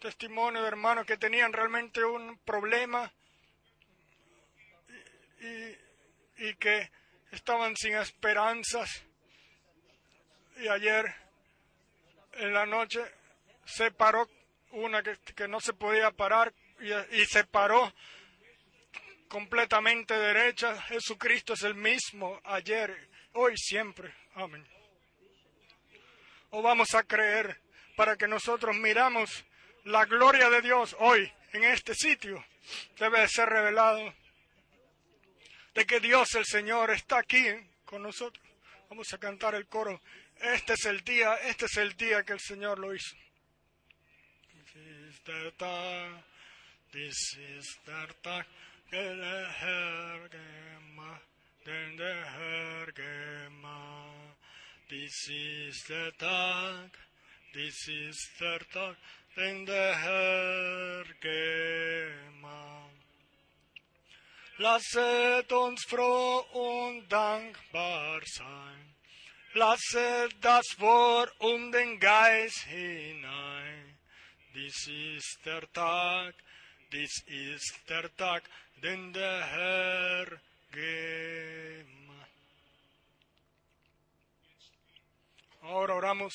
[0.00, 3.12] testimonio de hermanos que tenían realmente un problema
[5.42, 6.90] y, y que
[7.32, 9.02] estaban sin esperanzas.
[10.56, 11.14] Y ayer
[12.34, 13.00] en la noche
[13.64, 14.28] se paró
[14.70, 17.92] una que, que no se podía parar y, y se paró
[19.28, 20.80] completamente derecha.
[20.82, 24.14] Jesucristo es el mismo ayer, hoy, siempre.
[24.34, 24.66] Amén.
[26.50, 27.60] O vamos a creer
[27.96, 29.44] para que nosotros miramos
[29.84, 32.44] la gloria de Dios hoy en este sitio.
[32.98, 34.14] Debe ser revelado
[35.74, 37.44] de que Dios el Señor está aquí
[37.84, 38.44] con nosotros.
[38.88, 40.00] Vamos a cantar el coro.
[40.36, 43.16] Este es el día, este es el día que el Señor lo hizo.
[64.62, 68.94] Lasset ons froh und dankbar sein.
[69.54, 73.98] Lasset das Wort um den Geist hinein.
[74.54, 76.34] Dies ist der Tag,
[76.92, 80.26] dies ist der Tag, den der Herr
[80.70, 82.30] gemacht.
[85.62, 86.34] Ahora oramos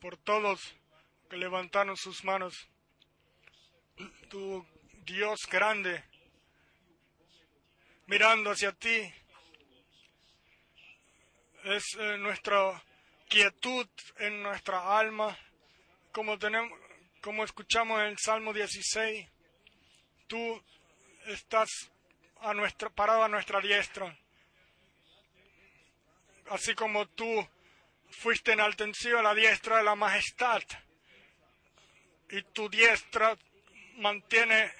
[0.00, 0.74] por todos
[1.30, 2.68] que levantaron sus manos.
[4.28, 4.66] Tu
[5.06, 6.04] Dios grande,
[8.06, 9.12] mirando hacia ti,
[11.64, 12.82] es eh, nuestra
[13.28, 13.88] quietud
[14.18, 15.36] en nuestra alma,
[16.12, 16.78] como tenemos,
[17.20, 19.28] como escuchamos en el Salmo 16,
[20.28, 20.62] tú
[21.26, 21.90] estás
[22.40, 24.16] a nuestra, parado a nuestra diestra,
[26.50, 27.46] así como tú
[28.10, 30.62] fuiste enaltecido a la diestra de la majestad,
[32.30, 33.36] y tu diestra
[33.96, 34.72] mantiene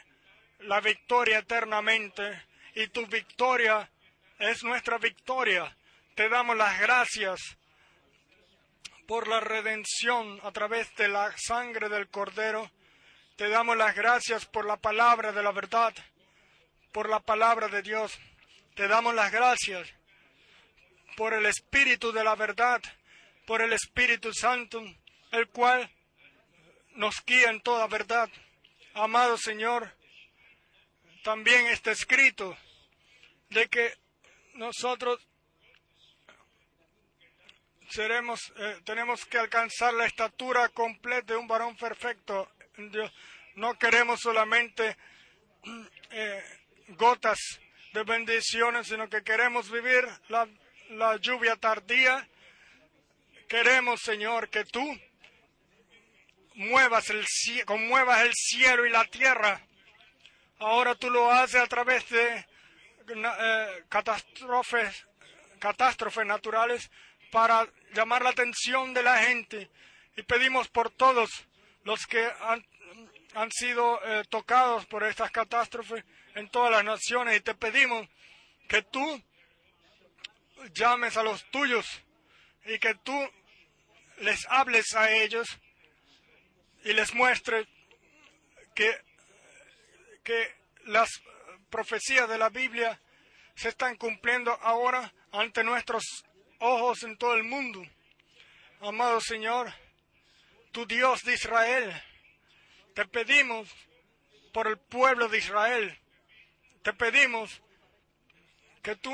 [0.61, 2.46] la victoria eternamente,
[2.77, 3.91] y tu victoria
[4.39, 5.75] es nuestra victoria.
[6.15, 7.41] Te damos las gracias
[9.07, 12.71] por la redención a través de la sangre del Cordero.
[13.37, 15.95] Te damos las gracias por la palabra de la verdad,
[16.93, 18.19] por la palabra de Dios.
[18.75, 19.89] Te damos las gracias
[21.17, 22.83] por el Espíritu de la verdad,
[23.47, 24.85] por el Espíritu Santo,
[25.33, 25.91] el cual
[26.93, 28.29] nos guía en toda verdad.
[28.93, 29.95] Amado Señor,
[31.25, 32.55] también está escrito
[33.51, 33.95] de que
[34.55, 35.21] nosotros
[37.89, 42.51] seremos, eh, tenemos que alcanzar la estatura completa de un varón perfecto.
[42.77, 43.13] Dios.
[43.55, 44.97] No queremos solamente
[46.11, 46.45] eh,
[46.89, 47.39] gotas
[47.93, 50.47] de bendiciones, sino que queremos vivir la,
[50.91, 52.29] la lluvia tardía.
[53.49, 54.85] Queremos, Señor, que tú
[56.55, 57.25] muevas el,
[57.65, 59.63] conmuevas el cielo y la tierra.
[60.59, 62.47] Ahora tú lo haces a través de
[63.09, 65.07] eh, catástrofes,
[65.59, 66.91] catástrofes naturales
[67.31, 69.71] para llamar la atención de la gente.
[70.17, 71.47] Y pedimos por todos
[71.85, 72.67] los que han,
[73.35, 76.05] han sido eh, tocados por estas catástrofes
[76.35, 77.37] en todas las naciones.
[77.37, 78.09] Y te pedimos
[78.69, 79.23] que tú
[80.73, 81.87] llames a los tuyos
[82.65, 83.31] y que tú
[84.19, 85.47] les hables a ellos
[86.85, 87.67] y les muestres
[88.75, 88.97] que,
[90.23, 90.55] que
[90.85, 91.11] las
[91.71, 93.01] profecías de la Biblia
[93.55, 96.25] se están cumpliendo ahora ante nuestros
[96.59, 97.83] ojos en todo el mundo.
[98.81, 99.73] Amado Señor,
[100.73, 102.03] tu Dios de Israel,
[102.95, 103.69] te pedimos
[104.53, 105.99] por el pueblo de Israel,
[106.83, 107.63] te pedimos
[108.83, 109.13] que tú,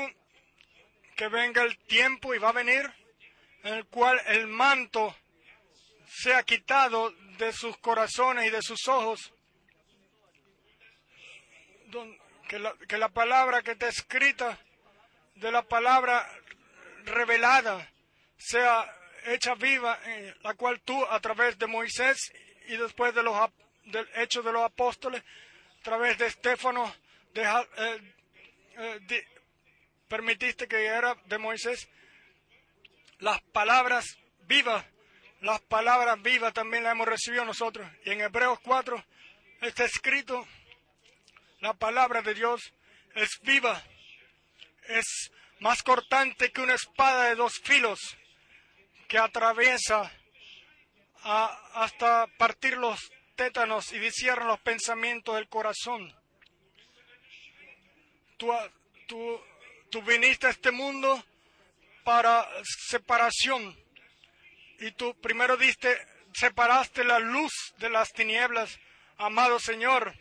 [1.15, 2.91] que venga el tiempo y va a venir
[3.63, 5.15] en el cual el manto
[6.05, 9.33] sea quitado de sus corazones y de sus ojos,
[12.53, 14.59] que la, que la palabra que está escrita,
[15.33, 16.23] de la palabra
[17.03, 17.91] revelada
[18.37, 18.85] sea
[19.25, 22.31] hecha viva, eh, la cual tú a través de Moisés
[22.67, 23.35] y después de los
[23.85, 25.23] del hecho de los apóstoles,
[25.79, 26.93] a través de Estéfano,
[27.33, 28.13] eh,
[28.77, 29.27] eh,
[30.07, 31.89] permitiste que era de Moisés,
[33.17, 34.85] las palabras vivas,
[35.41, 37.91] las palabras vivas también las hemos recibido nosotros.
[38.05, 39.03] Y en Hebreos 4
[39.61, 40.47] está escrito,
[41.63, 42.73] la palabra de Dios
[43.15, 43.81] es viva,
[44.89, 45.31] es
[45.61, 48.17] más cortante que una espada de dos filos
[49.07, 50.11] que atraviesa
[51.23, 52.99] hasta partir los
[53.37, 56.13] tétanos y discierna los pensamientos del corazón.
[58.35, 58.51] Tú,
[59.07, 59.41] tú,
[59.89, 61.23] tú viniste a este mundo
[62.03, 62.45] para
[62.89, 63.73] separación
[64.81, 65.97] y tú primero diste
[66.33, 68.77] separaste la luz de las tinieblas,
[69.17, 70.13] amado Señor,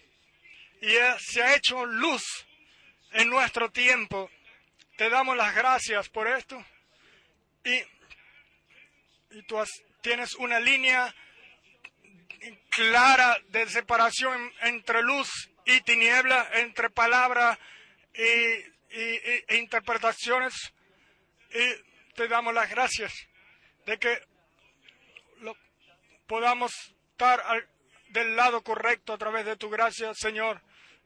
[0.82, 2.44] y se ha hecho luz
[3.12, 4.28] en nuestro tiempo.
[4.96, 6.62] Te damos las gracias por esto.
[7.64, 7.76] Y,
[9.30, 9.62] y tú
[10.00, 11.14] tienes una línea
[12.70, 17.56] clara de separación entre luz y tiniebla, entre palabra
[18.12, 18.20] y,
[18.90, 20.52] e interpretaciones.
[21.50, 23.12] Y te damos las gracias
[23.86, 24.20] de que
[26.26, 26.72] podamos
[27.12, 27.40] estar
[28.08, 30.60] del lado correcto a través de tu gracia, Señor.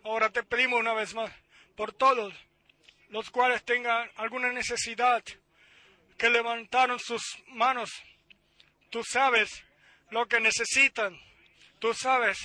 [0.06, 1.32] Ahora te pedimos una vez más
[1.74, 2.32] por todos
[3.08, 5.20] los cuales tengan alguna necesidad,
[6.16, 7.90] que levantaron sus manos.
[8.90, 9.64] Tú sabes
[10.10, 11.18] lo que necesitan.
[11.80, 12.38] Tú sabes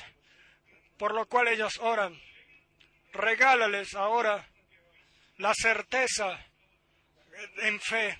[0.97, 2.19] por lo cual ellos oran.
[3.13, 4.49] Regálales ahora
[5.38, 6.43] la certeza
[7.57, 8.17] en fe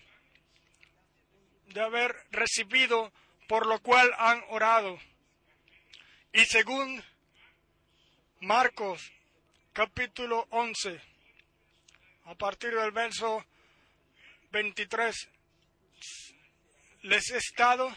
[1.66, 3.12] de haber recibido
[3.48, 5.00] por lo cual han orado.
[6.32, 7.04] Y según
[8.40, 9.12] Marcos
[9.74, 11.02] capítulo 11,
[12.26, 13.46] a partir del verso
[14.52, 15.30] 23,
[17.04, 17.90] les he estado,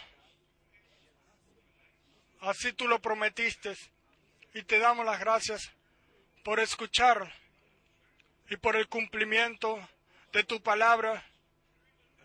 [2.41, 3.75] así tú lo prometiste,
[4.55, 5.73] y te damos las gracias
[6.45, 7.33] por escuchar
[8.49, 9.77] y por el cumplimiento
[10.33, 11.25] de tu palabra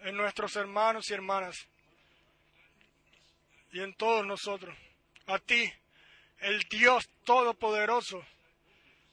[0.01, 1.67] en nuestros hermanos y hermanas
[3.71, 4.77] y en todos nosotros.
[5.25, 5.71] A ti,
[6.39, 8.23] el Dios Todopoderoso,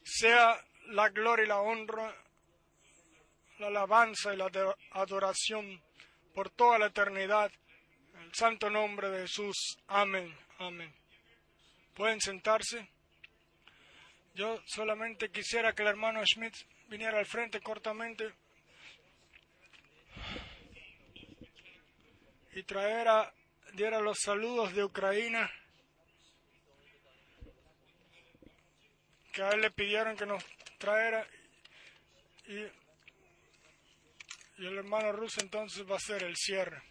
[0.06, 2.14] sea la gloria y la honra,
[3.58, 4.48] la alabanza y la
[4.92, 5.82] adoración
[6.32, 7.50] por toda la eternidad.
[8.14, 9.78] En el santo nombre de Jesús.
[9.88, 10.32] Amén.
[10.58, 10.94] Amén.
[11.94, 12.88] Pueden sentarse.
[14.34, 16.54] Yo solamente quisiera que el hermano Schmidt
[16.88, 18.32] viniera al frente cortamente
[22.52, 23.32] y traera,
[23.72, 25.50] diera los saludos de Ucrania
[29.36, 30.42] que a él le pidieron que nos
[30.78, 31.28] traera
[32.46, 32.56] y,
[34.56, 36.82] y el hermano ruso entonces va a ser el cierre.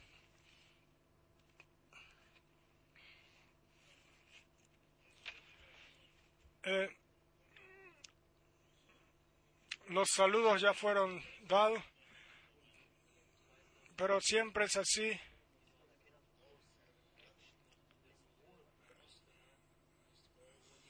[6.65, 6.95] Eh,
[9.87, 11.83] los saludos ya fueron dados,
[13.95, 15.19] pero siempre es así.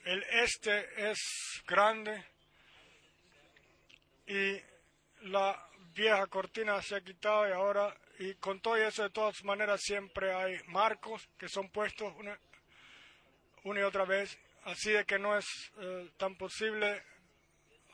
[0.06, 2.24] El este es grande
[4.28, 4.62] y
[5.28, 9.82] la vieja cortina se ha quitado y ahora, y con todo eso de todas maneras
[9.82, 12.40] siempre hay marcos que son puestos una,
[13.64, 15.46] y otra vez, así de que no es
[15.80, 17.02] eh, tan posible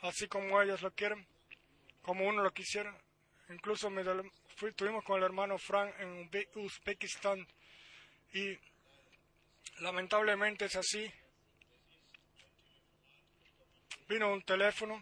[0.02, 1.26] así como ellos lo quieren,
[2.02, 2.94] como uno lo quisiera.
[3.48, 4.04] Incluso me,
[4.68, 7.48] estuvimos con el hermano Frank en Uzbekistán
[8.34, 8.58] y
[9.80, 11.10] lamentablemente es así.
[14.12, 15.02] Vino un teléfono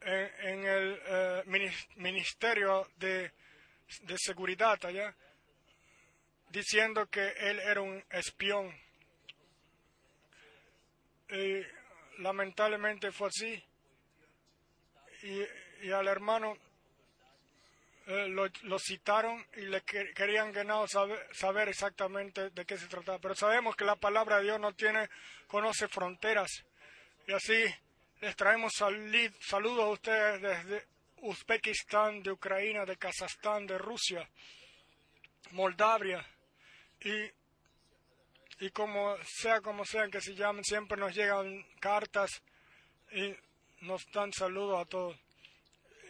[0.00, 3.30] en, el eh, Ministerio de,
[4.00, 5.14] de Seguridad allá
[6.48, 8.74] diciendo que él era un espión.
[11.30, 11.62] Y
[12.18, 13.64] lamentablemente fue así.
[15.22, 16.58] Y, al hermano
[18.08, 23.20] eh, lo, citaron y le querían ganar saber, saber, exactamente de qué se trataba.
[23.20, 25.08] Pero sabemos que la palabra de Dios no tiene,
[25.46, 26.64] conoce fronteras.
[27.26, 27.64] Y así
[28.20, 30.86] les traemos saludos a ustedes desde
[31.22, 34.28] Uzbekistán, de Ucrania, de Kazajstán, de Rusia,
[35.50, 36.24] Moldavia
[37.00, 37.30] y
[38.58, 42.42] y como sea como sean que se llamen, siempre nos llegan cartas
[43.12, 43.34] y
[43.82, 45.16] nos dan saludos a todos.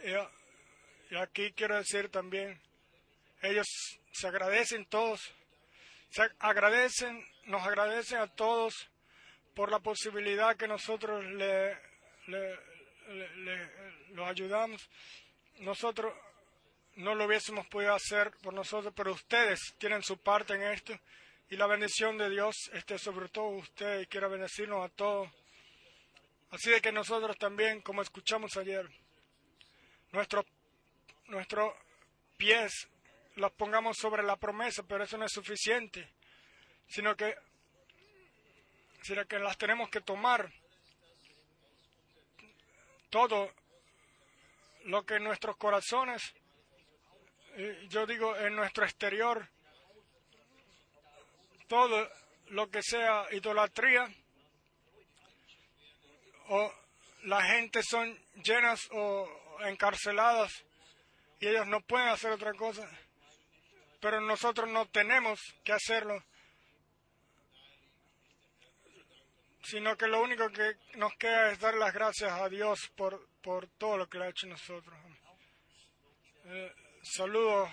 [0.03, 2.61] Y, aquí quiero decir también,
[3.41, 3.67] ellos
[4.11, 5.19] se agradecen todos,
[6.09, 8.89] se agradecen, nos agradecen a todos
[9.57, 11.75] por la posibilidad que nosotros le,
[12.27, 12.59] le,
[14.09, 14.87] los ayudamos.
[15.61, 16.13] Nosotros
[16.97, 20.93] no lo hubiésemos podido hacer por nosotros, pero ustedes tienen su parte en esto
[21.49, 25.27] y la bendición de Dios esté sobre todo usted y quiera bendecirnos a todos.
[26.51, 28.87] Así de que nosotros también, como escuchamos ayer,
[30.11, 30.45] nuestros
[31.29, 31.73] nuestros
[32.37, 32.87] pies
[33.37, 36.13] los pongamos sobre la promesa, pero eso no es suficiente,
[36.87, 37.35] sino que,
[39.07, 40.51] sino que las tenemos que tomar
[43.09, 43.49] todo
[44.83, 46.21] lo que en nuestros corazones,
[47.87, 49.47] yo digo en nuestro exterior,
[51.69, 52.05] todo
[52.47, 54.13] lo que sea idolatría
[56.49, 56.73] o
[57.23, 58.13] la gente son
[58.43, 59.25] llenas o
[59.61, 60.51] encarceladas
[61.39, 62.89] y ellos no pueden hacer otra cosa,
[64.01, 66.21] pero nosotros no tenemos que hacerlo,
[69.69, 73.67] sino que lo único que nos queda es dar las gracias a Dios por, por
[73.77, 74.97] todo lo que le ha hecho nosotros.
[76.45, 76.73] Eh,
[77.03, 77.69] saludos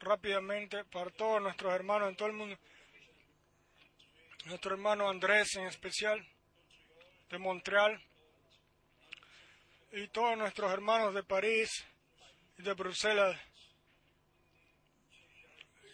[0.00, 2.58] rápidamente para todos nuestros hermanos en todo el mundo.
[4.46, 6.26] Nuestro hermano Andrés en especial,
[7.28, 8.02] de Montreal,
[9.92, 11.86] y todos nuestros hermanos de París
[12.58, 13.40] y de Bruselas,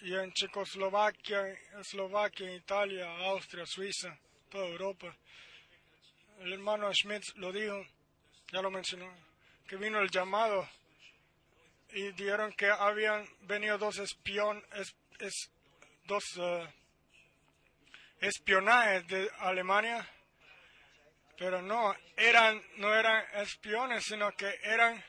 [0.00, 1.42] y en Checoslovaquia,
[1.78, 4.18] Eslovaquia, Italia, Austria, Suiza,
[4.50, 5.14] toda Europa.
[6.40, 7.84] El hermano Schmidt lo dijo,
[8.52, 9.12] ya lo mencionó,
[9.66, 10.68] que vino el llamado
[11.90, 15.50] y dijeron que habían venido dos espiones, es,
[16.04, 16.66] dos uh,
[18.20, 20.06] espionajes de Alemania,
[21.38, 25.02] pero no eran no eran espiones, sino que eran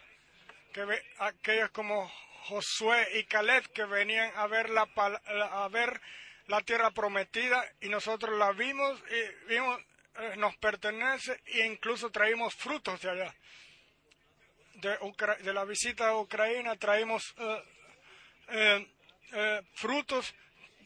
[0.74, 0.86] que
[1.20, 2.10] aquellos como
[2.46, 6.02] Josué y Caleb que venían a ver la a ver
[6.48, 9.80] la tierra prometida y nosotros la vimos y vimos
[10.20, 13.36] eh, nos pertenece e incluso traímos frutos de allá
[14.82, 17.36] de, la visita a Ucrania traímos
[18.50, 18.88] eh,
[19.34, 20.34] eh, frutos.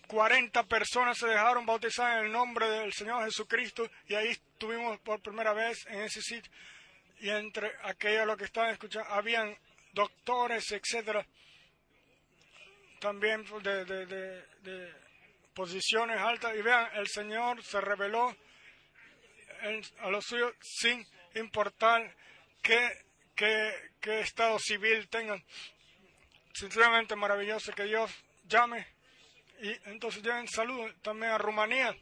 [0.08, 5.22] 40 personas se dejaron bautizar en el nombre del Señor Jesucristo y ahí estuvimos por
[5.22, 6.52] primera vez en ese sitio.
[7.20, 9.58] Y entre aquellos los que estaban escuchando, habían
[9.94, 11.26] doctores, etcétera,
[13.00, 14.94] también de, de,
[15.53, 16.56] posiciones altas.
[16.56, 18.36] Y vean, el Señor se reveló
[19.99, 21.06] a los suyos sin
[21.36, 22.15] importar
[22.61, 23.06] qué
[23.99, 25.44] qué, estado civil tengan.
[26.53, 28.11] Sinceramente maravilloso que Dios
[28.45, 28.86] llame.
[29.61, 31.95] Y entonces lleven salud también a Rumanía.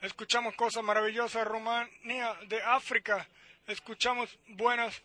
[0.00, 3.26] Escuchamos cosas maravillosas de Rumanía, de África.
[3.66, 4.96] Escuchamos buenas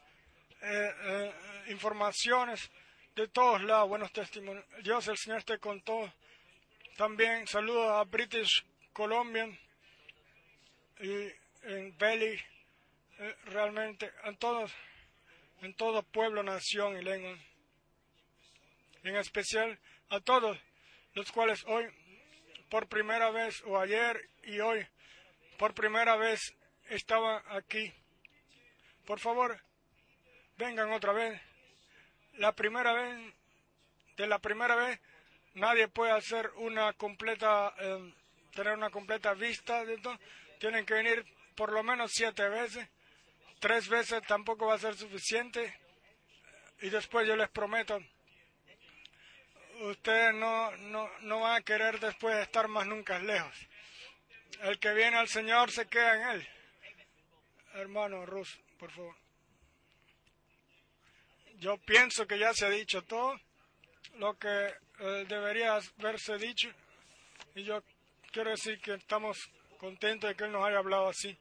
[0.62, 1.34] eh, eh,
[1.70, 2.72] informaciones
[3.16, 4.66] de todos lados, buenos testimonios.
[4.84, 6.12] Dios, el Señor esté con todos.
[6.98, 9.56] También saludos a British Colombian
[11.00, 12.42] y en Belly
[13.20, 14.74] eh, realmente en todos,
[15.62, 17.38] en todo pueblo, nación y lengua.
[19.04, 19.78] En especial
[20.10, 20.58] a todos
[21.14, 21.86] los cuales hoy,
[22.68, 24.84] por primera vez, o ayer y hoy,
[25.60, 26.56] por primera vez,
[26.90, 27.94] estaban aquí.
[29.06, 29.62] Por favor,
[30.58, 31.40] vengan otra vez.
[32.40, 33.36] La primera vez,
[34.16, 35.00] de la primera vez,
[35.58, 38.14] nadie puede hacer una completa, eh,
[38.56, 40.18] tener una completa vista de todo.
[40.60, 41.26] Tienen que venir
[41.56, 42.88] por lo menos siete veces
[43.60, 45.74] tres veces tampoco va a ser suficiente.
[46.82, 48.00] Y después yo les prometo,
[49.82, 53.56] ustedes no, no, no van a querer después estar más nunca lejos.
[54.62, 56.48] El que viene al Señor se queda en Él.
[57.74, 59.16] Hermano Rus, por favor.
[61.60, 63.40] Yo pienso que ya se ha dicho todo
[64.18, 66.70] lo que eh, debería haberse dicho.
[67.56, 67.84] Y yo
[68.32, 69.50] quiero decir que estamos
[69.80, 71.38] contentos de que Él nos haya hablado así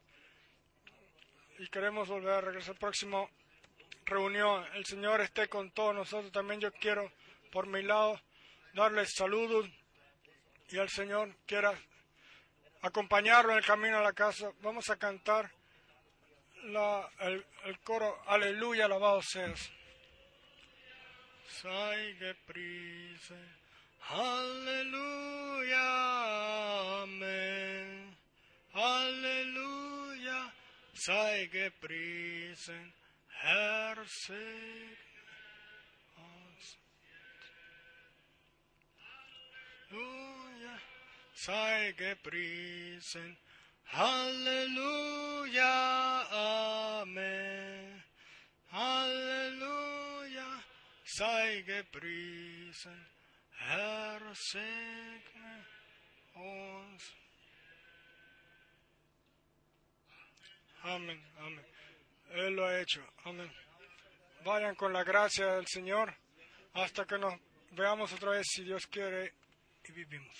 [1.58, 3.30] y queremos volver a regresar al próximo
[4.04, 4.64] reunión.
[4.74, 6.32] El Señor esté con todos nosotros.
[6.32, 7.10] También yo quiero,
[7.50, 8.20] por mi lado,
[8.74, 9.66] darles saludos
[10.68, 11.72] y el Señor quiera
[12.82, 14.50] acompañarlo en el camino a la casa.
[14.60, 15.50] Vamos a cantar
[16.64, 19.70] la, el, el, coro Aleluya, alabado seas.
[24.10, 25.88] Aleluya,
[27.02, 28.16] amén.
[28.74, 29.66] Aleluya
[31.06, 32.92] sei gepriesen,
[33.28, 34.96] Herr, segne
[36.16, 36.78] uns.
[39.90, 40.80] Halleluja,
[41.34, 43.36] sei gepriesen,
[43.84, 45.74] Halleluja,
[46.32, 48.02] Amen.
[48.72, 50.05] Halleluja,
[51.06, 53.08] sei gepriesen,
[53.60, 54.06] Herr.
[60.82, 61.66] Amén, amén.
[62.30, 63.04] Él lo ha hecho.
[63.24, 63.50] Amén.
[64.44, 66.14] Vayan con la gracia del Señor
[66.74, 67.34] hasta que nos
[67.72, 69.34] veamos otra vez si Dios quiere
[69.84, 70.36] y vivimos.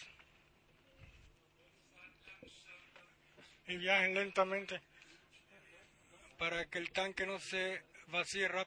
[3.66, 4.80] Y viajen lentamente
[6.38, 8.64] para que el tanque no se vacíe rápido.